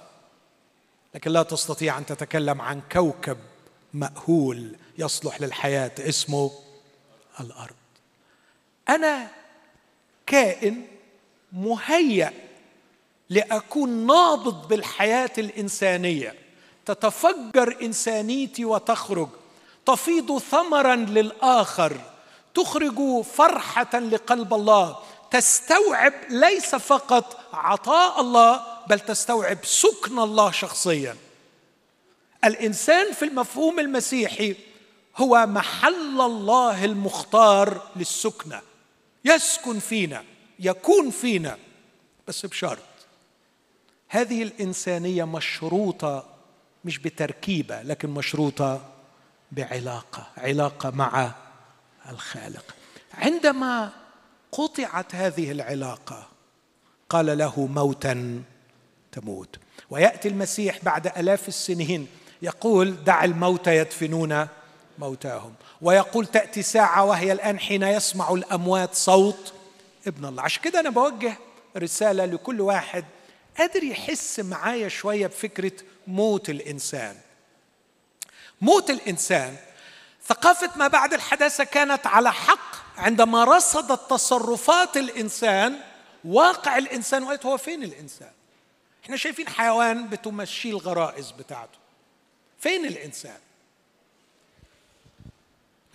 لكن 1.15 1.31
لا 1.31 1.43
تستطيع 1.43 1.97
أن 1.97 2.05
تتكلم 2.05 2.61
عن 2.61 2.81
كوكب 2.91 3.37
مأهول 3.93 4.75
يصلح 4.97 5.41
للحياة 5.41 5.91
اسمه 5.99 6.51
الأرض. 7.39 7.75
أنا 8.89 9.27
كائن 10.25 10.87
مهيأ 11.51 12.33
لأكون 13.29 14.07
نابض 14.07 14.67
بالحياة 14.67 15.31
الإنسانية. 15.37 16.35
تتفجر 16.85 17.77
إنسانيتي 17.81 18.65
وتخرج. 18.65 19.29
تفيض 19.85 20.37
ثمرا 20.37 20.95
للآخر. 20.95 21.97
تخرج 22.53 23.21
فرحة 23.21 23.99
لقلب 23.99 24.53
الله. 24.53 24.99
تستوعب 25.32 26.13
ليس 26.30 26.75
فقط 26.75 27.39
عطاء 27.53 28.21
الله 28.21 28.61
بل 28.88 28.99
تستوعب 28.99 29.57
سكن 29.63 30.19
الله 30.19 30.51
شخصيا. 30.51 31.15
الإنسان 32.45 33.13
في 33.13 33.25
المفهوم 33.25 33.80
المسيحي 33.80 34.55
هو 35.17 35.45
محل 35.45 36.21
الله 36.21 36.86
المختار 36.86 37.82
للسكنة. 37.95 38.61
يسكن 39.25 39.80
فينا 39.80 40.23
يكون 40.59 41.09
فينا 41.09 41.57
بس 42.27 42.45
بشرط. 42.45 42.80
هذه 44.09 44.43
الإنسانية 44.43 45.23
مشروطة 45.23 46.25
مش 46.86 46.97
بتركيبة 46.97 47.82
لكن 47.82 48.09
مشروطة 48.09 48.82
بعلاقة 49.51 50.27
علاقة 50.38 50.89
مع 50.89 51.32
الخالق. 52.09 52.75
عندما 53.13 53.91
قطعت 54.51 55.15
هذه 55.15 55.51
العلاقة. 55.51 56.27
قال 57.09 57.37
له 57.37 57.65
موتا 57.65 58.43
تموت. 59.11 59.59
ويأتي 59.89 60.27
المسيح 60.27 60.79
بعد 60.83 61.07
آلاف 61.07 61.47
السنين 61.47 62.07
يقول 62.41 63.03
دع 63.03 63.23
الموتى 63.23 63.75
يدفنون 63.77 64.47
موتاهم. 64.99 65.53
ويقول 65.81 66.25
تأتي 66.25 66.61
ساعة 66.61 67.03
وهي 67.03 67.31
الآن 67.31 67.59
حين 67.59 67.83
يسمع 67.83 68.33
الأموات 68.33 68.95
صوت 68.95 69.53
ابن 70.07 70.25
الله. 70.25 70.43
عشان 70.43 70.61
كده 70.61 70.79
أنا 70.79 70.89
بوجه 70.89 71.37
رسالة 71.77 72.25
لكل 72.25 72.61
واحد. 72.61 73.05
قادر 73.57 73.83
يحس 73.83 74.39
معايا 74.39 74.87
شوية 74.87 75.27
بفكرة 75.27 75.71
موت 76.07 76.49
الإنسان. 76.49 77.15
موت 78.61 78.89
الإنسان 78.89 79.55
ثقافة 80.27 80.69
ما 80.75 80.87
بعد 80.87 81.13
الحداثة 81.13 81.63
كانت 81.63 82.07
على 82.07 82.31
حق 82.33 82.68
عندما 82.99 83.43
رصدت 83.43 84.09
تصرفات 84.09 84.97
الإنسان 84.97 85.79
واقع 86.25 86.77
الإنسان 86.77 87.23
وقالت 87.23 87.45
هو 87.45 87.57
فين 87.57 87.83
الإنسان؟ 87.83 88.31
إحنا 89.03 89.17
شايفين 89.17 89.47
حيوان 89.47 90.07
بتمشي 90.07 90.69
الغرائز 90.69 91.31
بتاعته. 91.31 91.77
فين 92.59 92.85
الإنسان؟ 92.85 93.37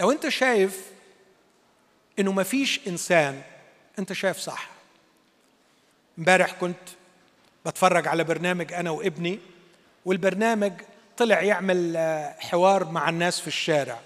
لو 0.00 0.11
أنت 0.11 0.28
شايف 0.28 0.80
إنه 2.18 2.32
ما 2.32 2.42
فيش 2.42 2.80
إنسان 2.86 3.42
أنت 3.98 4.12
شايف 4.12 4.38
صح. 4.38 4.68
إمبارح 6.18 6.52
كنت 6.52 6.88
بتفرج 7.66 8.09
على 8.09 8.24
برنامج 8.24 8.72
أنا 8.72 8.90
وابني 8.90 9.40
والبرنامج 10.05 10.72
طلع 11.16 11.42
يعمل 11.42 11.96
آه، 11.96 12.36
حوار 12.38 12.84
مع 12.84 13.09
الناس 13.09 13.40
في 13.40 13.48
الشارع. 13.48 14.00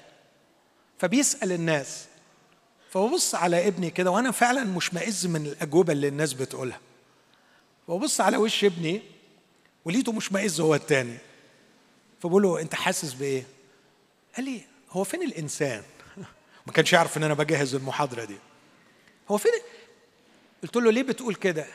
فبيسأل 0.99 1.53
الناس 1.53 2.08
فببص 2.91 3.35
على 3.35 3.69
ابني 3.69 3.91
كده 3.91 4.11
وأنا 4.11 4.31
فعلا 4.31 4.65
مشمئز 4.65 5.27
من 5.27 5.47
الأجوبة 5.47 5.93
اللي 5.93 6.09
الناس 6.09 6.33
بتقولها. 6.33 6.81
وببص 7.89 8.21
على 8.21 8.37
وش 8.37 8.65
ابني 8.65 9.03
ولقيته 9.85 10.13
مشمئز 10.13 10.61
هو 10.61 10.75
التاني. 10.75 11.19
فبقول 12.23 12.43
له 12.43 12.61
أنت 12.61 12.75
حاسس 12.75 13.13
بإيه؟ 13.13 13.45
قال 14.37 14.45
لي 14.45 14.61
هو 14.91 15.05
فين 15.05 15.23
الإنسان؟ 15.23 15.83
ما 16.67 16.73
كانش 16.73 16.93
يعرف 16.93 17.17
إن 17.17 17.23
أنا 17.23 17.35
بجهز 17.35 17.75
المحاضرة 17.75 18.25
دي. 18.25 18.37
هو 19.31 19.39
فين 19.39 19.53
قلت 20.63 20.77
له 20.77 20.93
ليه 20.93 21.03
بتقول 21.03 21.35
كده؟ 21.35 21.67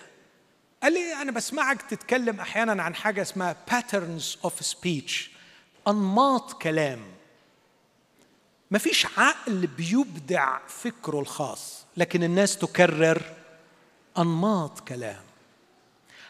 قال 0.83 0.93
لي 0.93 1.13
أنا 1.13 1.31
بسمعك 1.31 1.81
تتكلم 1.81 2.39
أحيانا 2.39 2.83
عن 2.83 2.95
حاجة 2.95 3.21
اسمها 3.21 3.55
patterns 3.71 4.47
of 4.47 4.65
speech 4.65 5.13
أنماط 5.87 6.53
كلام. 6.53 6.99
مفيش 8.73 9.07
عقل 9.17 9.67
بيبدع 9.67 10.57
فكره 10.67 11.19
الخاص 11.19 11.85
لكن 11.97 12.23
الناس 12.23 12.57
تكرر 12.57 13.21
أنماط 14.17 14.79
كلام. 14.79 15.23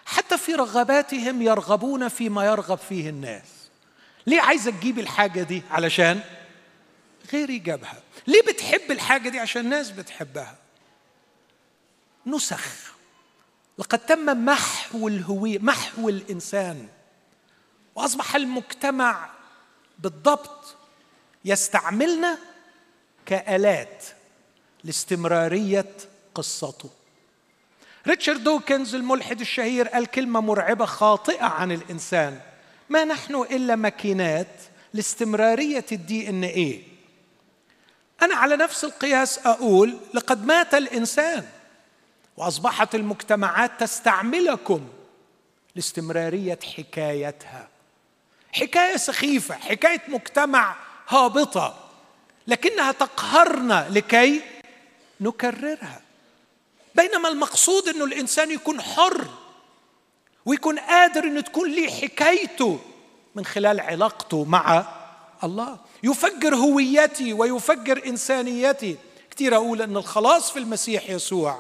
حتى 0.06 0.38
في 0.38 0.56
رغباتهم 0.56 1.42
يرغبون 1.42 2.08
فيما 2.08 2.46
يرغب 2.46 2.78
فيه 2.78 3.10
الناس. 3.10 3.70
ليه 4.28 4.42
عايزة 4.42 4.72
تجيب 4.72 5.00
الحاجة 5.00 5.44
دي؟ 5.44 5.62
علشان 5.72 6.22
غيري 7.34 7.60
جابها 7.60 8.02
ليه 8.28 8.42
بتحب 8.42 8.92
الحاجة 8.92 9.30
دي؟ 9.30 9.40
عشان 9.40 9.62
الناس 9.62 9.92
بتحبها. 9.92 10.56
نسخ. 12.26 12.94
لقد 13.78 14.00
تم 14.00 14.46
محو 14.46 15.08
الهوية 15.08 15.60
محو 15.60 16.10
الإنسان. 16.10 16.88
وأصبح 17.96 18.36
المجتمع 18.36 19.30
بالضبط 20.00 20.76
يستعملنا 21.46 22.38
كآلات 23.26 24.04
لاستمرارية 24.84 25.92
قصته. 26.36 26.90
ريتشارد 28.08 28.44
دوكنز 28.44 28.96
الملحد 28.96 29.42
الشهير 29.42 29.88
قال 29.88 30.06
كلمة 30.06 30.40
مرعبة 30.42 30.86
خاطئة 30.86 31.46
عن 31.46 31.72
الإنسان. 31.72 32.40
ما 32.90 33.04
نحن 33.04 33.36
إلا 33.36 33.76
ماكينات 33.76 34.48
لاستمرارية 34.94 35.86
الدي 35.92 36.30
ان 36.30 36.44
إيه 36.44 36.84
أنا 38.22 38.36
على 38.36 38.56
نفس 38.56 38.84
القياس 38.84 39.40
أقول 39.48 39.98
لقد 40.14 40.46
مات 40.46 40.74
الإنسان 40.74 41.46
وأصبحت 42.38 42.96
المجتمعات 42.96 43.72
تستعملكم 43.80 44.88
لاستمرارية 45.76 46.60
حكايتها. 46.78 47.68
حكاية 48.54 48.98
سخيفة 48.98 49.56
حكاية 49.56 50.02
مجتمع 50.08 50.76
هابطة 51.10 51.76
لكنها 52.48 52.92
تقهرنا 52.92 53.88
لكي 53.90 54.42
نكررها. 55.22 56.02
بينما 56.96 57.30
المقصود 57.30 57.88
إنه 57.88 58.06
الإنسان 58.06 58.52
يكون 58.52 58.82
حر 58.82 59.28
ويكون 60.46 60.80
قادر 60.80 61.24
ان 61.24 61.44
تكون 61.44 61.72
ليه 61.72 61.90
حكايته 61.90 62.80
من 63.36 63.46
خلال 63.46 63.80
علاقته 63.80 64.44
مع 64.44 64.86
الله. 65.44 65.78
يفجر 66.04 66.56
هويتي 66.56 67.34
ويفجر 67.34 68.02
إنسانيتي. 68.06 68.98
كثير 69.32 69.56
أقول 69.56 69.82
ان 69.82 69.98
الخلاص 69.98 70.52
في 70.52 70.60
المسيح 70.60 71.10
يسوع 71.10 71.60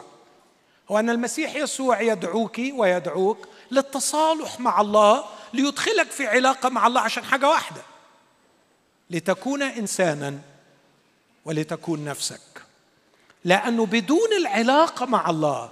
هو 0.92 1.00
أن 1.00 1.10
المسيح 1.10 1.56
يسوع 1.56 2.02
يدعوك 2.02 2.62
ويدعوك 2.74 3.48
للتصالح 3.72 4.60
مع 4.60 4.82
الله 4.82 5.26
ليدخلك 5.54 6.12
في 6.12 6.28
علاقة 6.28 6.70
مع 6.70 6.88
الله 6.88 7.02
عشان 7.02 7.24
حاجة 7.24 7.50
واحدة. 7.50 7.82
لتكون 9.10 9.62
إنسانا 9.62 10.40
ولتكون 11.46 12.06
نفسك. 12.06 12.42
لأنه 13.44 13.86
بدون 13.86 14.34
العلاقة 14.38 15.06
مع 15.06 15.30
الله 15.30 15.72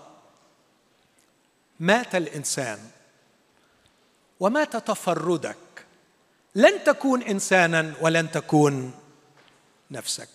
مات 1.79 2.15
الإنسان 2.15 2.79
ومات 4.39 4.77
تفردك. 4.77 5.57
لن 6.55 6.83
تكون 6.83 7.21
إنسانا 7.21 7.93
ولن 8.01 8.31
تكون 8.31 8.93
نفسك. 9.91 10.29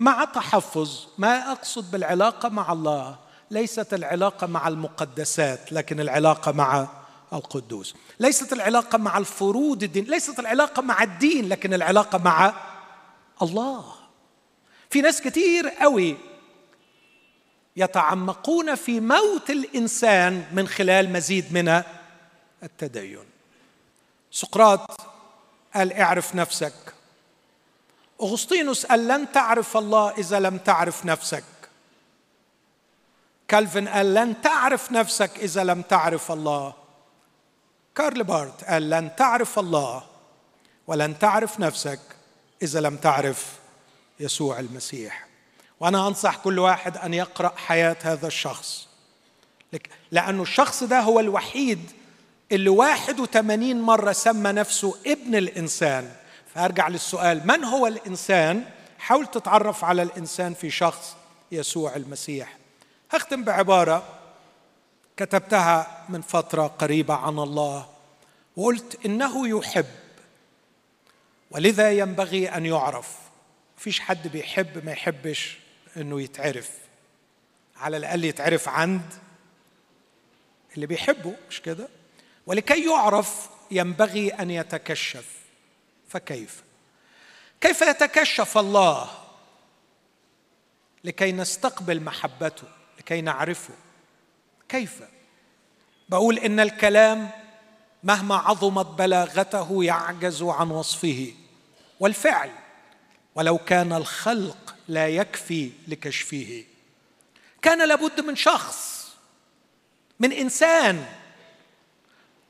مع 0.00 0.24
تحفظ 0.24 1.06
ما 1.18 1.52
أقصد 1.52 1.90
بالعلاقة 1.90 2.48
مع 2.48 2.72
الله 2.72 3.18
ليست 3.50 3.94
العلاقة 3.94 4.46
مع 4.46 4.68
المقدسات 4.68 5.72
لكن 5.72 6.00
العلاقة 6.00 6.52
مع 6.52 6.88
القدوس. 7.34 7.94
ليست 8.20 8.52
العلاقة 8.52 8.98
مع 8.98 9.18
الفروض 9.18 9.82
الدين 9.82 10.04
ليست 10.04 10.38
العلاقة 10.38 10.82
مع 10.82 11.02
الدين 11.02 11.48
لكن 11.48 11.74
العلاقة 11.74 12.18
مع 12.18 12.54
الله. 13.42 13.94
في 14.90 15.00
ناس 15.00 15.20
كتير 15.20 15.68
قوي 15.68 16.16
يتعمقون 17.76 18.74
في 18.74 19.00
موت 19.00 19.50
الإنسان 19.50 20.46
من 20.52 20.68
خلال 20.68 21.12
مزيد 21.12 21.52
من 21.52 21.82
التدين. 22.62 23.24
سقراط 24.30 25.00
قال 25.74 25.92
اعرف 25.92 26.34
نفسك. 26.34 26.74
أغسطينوس 28.22 28.86
قال 28.86 29.08
لن 29.08 29.32
تعرف 29.32 29.76
الله 29.76 30.10
إذا 30.10 30.40
لم 30.40 30.58
تعرف 30.58 31.06
نفسك. 31.06 31.44
كالفن 33.48 33.88
قال 33.88 34.14
لن 34.14 34.40
تعرف 34.42 34.92
نفسك 34.92 35.30
إذا 35.38 35.64
لم 35.64 35.82
تعرف 35.82 36.32
الله. 36.32 36.83
كارل 37.94 38.24
بارت 38.24 38.64
قال 38.64 38.90
لن 38.90 39.16
تعرف 39.16 39.58
الله 39.58 40.02
ولن 40.86 41.18
تعرف 41.18 41.60
نفسك 41.60 42.00
إذا 42.62 42.80
لم 42.80 42.96
تعرف 42.96 43.52
يسوع 44.20 44.60
المسيح. 44.60 45.26
وأنا 45.80 46.08
أنصح 46.08 46.36
كل 46.36 46.58
واحد 46.58 46.96
أن 46.96 47.14
يقرأ 47.14 47.52
حياة 47.56 47.96
هذا 48.02 48.26
الشخص. 48.26 48.88
لأنه 50.10 50.42
الشخص 50.42 50.82
ده 50.84 51.00
هو 51.00 51.20
الوحيد 51.20 51.90
اللي 52.52 52.68
81 52.68 53.82
مرة 53.82 54.12
سمى 54.12 54.52
نفسه 54.52 54.94
ابن 55.06 55.34
الإنسان. 55.34 56.12
فأرجع 56.54 56.88
للسؤال 56.88 57.46
من 57.46 57.64
هو 57.64 57.86
الإنسان؟ 57.86 58.64
حاول 58.98 59.26
تتعرف 59.26 59.84
على 59.84 60.02
الإنسان 60.02 60.54
في 60.54 60.70
شخص 60.70 61.16
يسوع 61.52 61.96
المسيح. 61.96 62.56
هختم 63.10 63.44
بعبارة 63.44 64.02
كتبتها 65.16 66.04
من 66.08 66.20
فترة 66.20 66.66
قريبة 66.66 67.14
عن 67.14 67.38
الله 67.38 67.88
وقلت 68.56 69.06
إنه 69.06 69.48
يحب 69.48 69.86
ولذا 71.50 71.92
ينبغي 71.92 72.48
أن 72.48 72.66
يعرف. 72.66 73.18
فيش 73.76 74.00
حد 74.00 74.28
بيحب 74.28 74.84
ما 74.84 74.92
يحبش 74.92 75.58
إنه 75.96 76.20
يتعرف. 76.20 76.70
على 77.76 77.96
الأقل 77.96 78.24
يتعرف 78.24 78.68
عند 78.68 79.14
اللي 80.74 80.86
بيحبه 80.86 81.34
مش 81.50 81.62
كده؟ 81.62 81.88
ولكي 82.46 82.90
يعرف 82.90 83.48
ينبغي 83.70 84.28
أن 84.28 84.50
يتكشف. 84.50 85.28
فكيف؟ 86.08 86.62
كيف 87.60 87.82
يتكشف 87.82 88.58
الله؟ 88.58 89.10
لكي 91.04 91.32
نستقبل 91.32 92.00
محبته 92.02 92.68
لكي 92.98 93.20
نعرفه. 93.20 93.74
كيف؟ 94.74 95.02
بقول 96.08 96.38
إن 96.38 96.60
الكلام 96.60 97.30
مهما 98.04 98.36
عظمت 98.36 98.86
بلاغته 98.86 99.84
يعجز 99.84 100.42
عن 100.42 100.70
وصفه. 100.70 101.32
والفعل 102.00 102.50
ولو 103.34 103.58
كان 103.58 103.92
الخلق 103.92 104.74
لا 104.88 105.08
يكفي 105.08 105.70
لكشفه. 105.88 106.64
كان 107.62 107.88
لابد 107.88 108.20
من 108.20 108.36
شخص 108.36 109.10
من 110.20 110.32
إنسان. 110.32 111.06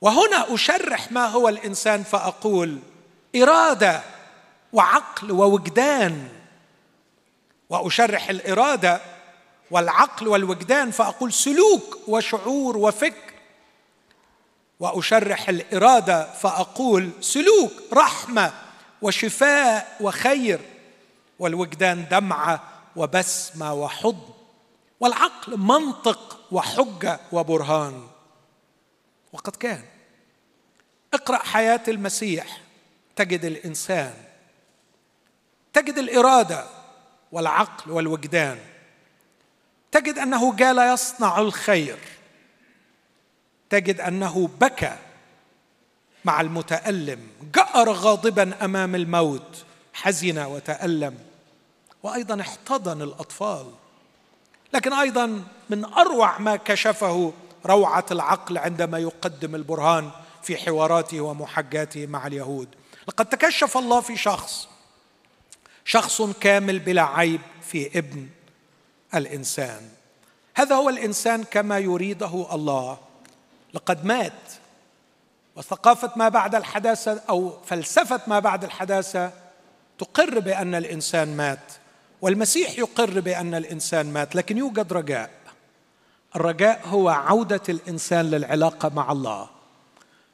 وهنا 0.01 0.55
أشرح 0.55 1.13
ما 1.13 1.27
هو 1.27 1.49
الإنسان 1.49 2.03
فأقول 2.03 2.79
إرادة 3.37 4.03
وعقل 4.73 5.33
ووجدان. 5.33 6.29
وأشرح 7.71 8.29
الإرادة 8.31 9.14
والعقل 9.71 10.29
والوجدان 10.29 10.91
فأقول 10.91 11.33
سلوك 11.33 11.99
وشعور 12.09 12.77
وفكر. 12.77 13.35
وأشرح 14.81 15.49
الإرادة 15.49 16.33
فأقول 16.33 17.11
سلوك 17.21 17.73
رحمة 17.93 18.53
وشفاء 19.03 19.97
وخير. 20.01 20.61
والوجدان 21.39 22.09
دمعة 22.11 22.63
وبسمة 22.97 23.75
وحضن. 23.75 24.35
والعقل 25.01 25.59
منطق 25.59 26.41
وحجة 26.53 27.21
وبرهان. 27.33 28.07
وقد 29.33 29.57
كان. 29.57 29.85
اقرأ 31.15 31.39
حياة 31.39 31.83
المسيح 31.89 32.61
تجد 33.17 33.45
الإنسان. 33.45 34.15
تجد 35.73 35.99
الإرادة 35.99 36.65
والعقل 37.33 37.91
والوجدان. 37.91 38.74
تجد 39.95 40.19
أنه 40.19 40.57
جال 40.57 40.79
يصنع 40.79 41.39
الخير. 41.39 41.99
تجد 43.71 44.01
أنه 44.01 44.51
بكى 44.61 44.97
مع 46.25 46.41
المتألم 46.41 47.29
جأر 47.55 47.93
غاضبا 47.93 48.65
أمام 48.65 48.95
الموت 48.95 49.65
حزن 49.93 50.39
وتألم. 50.39 51.19
وأيضا 52.03 52.41
احتضن 52.41 53.03
الأطفال. 53.03 53.67
لكن 54.73 54.93
أيضا 54.93 55.45
من 55.71 55.85
أروع 55.85 56.39
ما 56.39 56.57
كشفه 56.57 57.33
روعة 57.67 58.07
العقل 58.11 58.59
عندما 58.59 58.99
يقدم 58.99 59.55
البرهان 59.55 60.11
في 60.43 60.57
حواراته 60.57 61.21
ومحاجاته 61.21 62.07
مع 62.07 62.27
اليهود. 62.27 62.69
لقد 63.09 63.27
تكشف 63.27 63.77
الله 63.77 64.01
في 64.01 64.17
شخص 64.17 64.69
شخص 65.85 66.23
كامل 66.23 66.79
بلا 66.79 67.03
عيب 67.03 67.41
في 67.63 67.99
ابن. 67.99 68.29
الإنسان. 69.15 69.89
هذا 70.55 70.75
هو 70.75 70.89
الإنسان 70.89 71.45
كما 71.45 71.79
يريده 71.79 72.55
الله. 72.55 72.99
لقد 73.75 74.05
مات 74.05 74.33
وثقافة 75.57 76.13
ما 76.17 76.29
بعد 76.29 76.55
الحداثة 76.55 77.21
أو 77.29 77.53
فلسفة 77.67 78.21
ما 78.27 78.39
بعد 78.39 78.65
الحداثة 78.65 79.33
تقر 79.99 80.39
بأن 80.39 80.75
الإنسان 80.75 81.37
مات 81.37 81.73
والمسيح 82.23 82.79
يقر 82.79 83.21
بأن 83.21 83.55
الإنسان 83.55 84.13
مات 84.13 84.37
لكن 84.37 84.59
يوجد 84.59 84.93
رجاء. 84.93 85.31
الرجاء 86.37 86.81
هو 86.87 87.09
عودة 87.09 87.61
الإنسان 87.69 88.31
للعلاقة 88.31 88.89
مع 88.89 89.13
الله. 89.13 89.49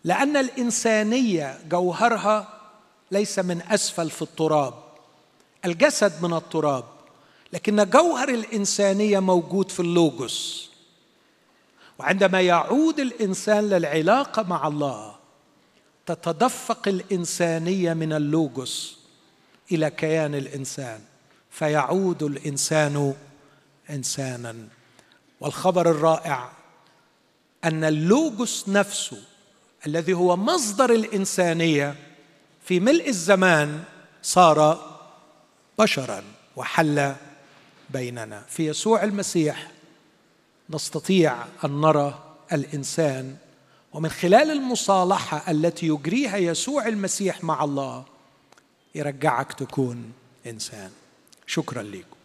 لأن 0.04 0.36
الإنسانية 0.36 1.58
جوهرها 1.68 2.48
ليس 3.10 3.38
من 3.38 3.62
أسفل 3.62 4.10
في 4.10 4.22
التراب. 4.22 4.74
الجسد 5.64 6.24
من 6.24 6.36
التراب. 6.36 6.84
لكن 7.52 7.90
جوهر 7.90 8.28
الإنسانية 8.28 9.18
موجود 9.18 9.70
في 9.70 9.80
اللوجوس. 9.80 10.70
وعندما 11.98 12.40
يعود 12.40 13.00
الإنسان 13.00 13.68
للعلاقة 13.68 14.42
مع 14.42 14.68
الله 14.68 15.14
تتدفق 16.06 16.88
الإنسانية 16.88 17.94
من 17.94 18.12
اللوجوس 18.12 18.98
إلى 19.72 19.90
كيان 19.90 20.34
الإنسان 20.34 21.00
فيعود 21.50 22.22
الإنسان 22.22 23.14
انسانا. 23.90 24.56
والخبر 25.40 25.90
الرائع 25.90 26.52
أن 27.64 27.84
اللوجوس 27.84 28.68
نفسه 28.68 29.22
الذي 29.86 30.12
هو 30.12 30.36
مصدر 30.36 30.90
الإنسانية 30.90 31.94
في 32.64 32.80
ملء 32.80 33.08
الزمان 33.08 33.84
صار 34.22 34.90
بشرا 35.78 36.22
وحل 36.56 37.14
بيننا. 37.92 38.44
في 38.48 38.66
يسوع 38.66 39.04
المسيح 39.04 39.70
نستطيع 40.70 41.36
أن 41.64 41.80
نرى 41.80 42.36
الإنسان 42.52 43.36
ومن 43.92 44.08
خلال 44.08 44.50
المصالحة 44.50 45.50
التي 45.50 45.86
يجريها 45.86 46.36
يسوع 46.36 46.86
المسيح 46.86 47.44
مع 47.44 47.64
الله 47.64 48.04
يرجعك 48.94 49.52
تكون 49.52 50.12
إنسان. 50.46 50.90
شكرا 51.46 51.82
لكم 51.82 52.19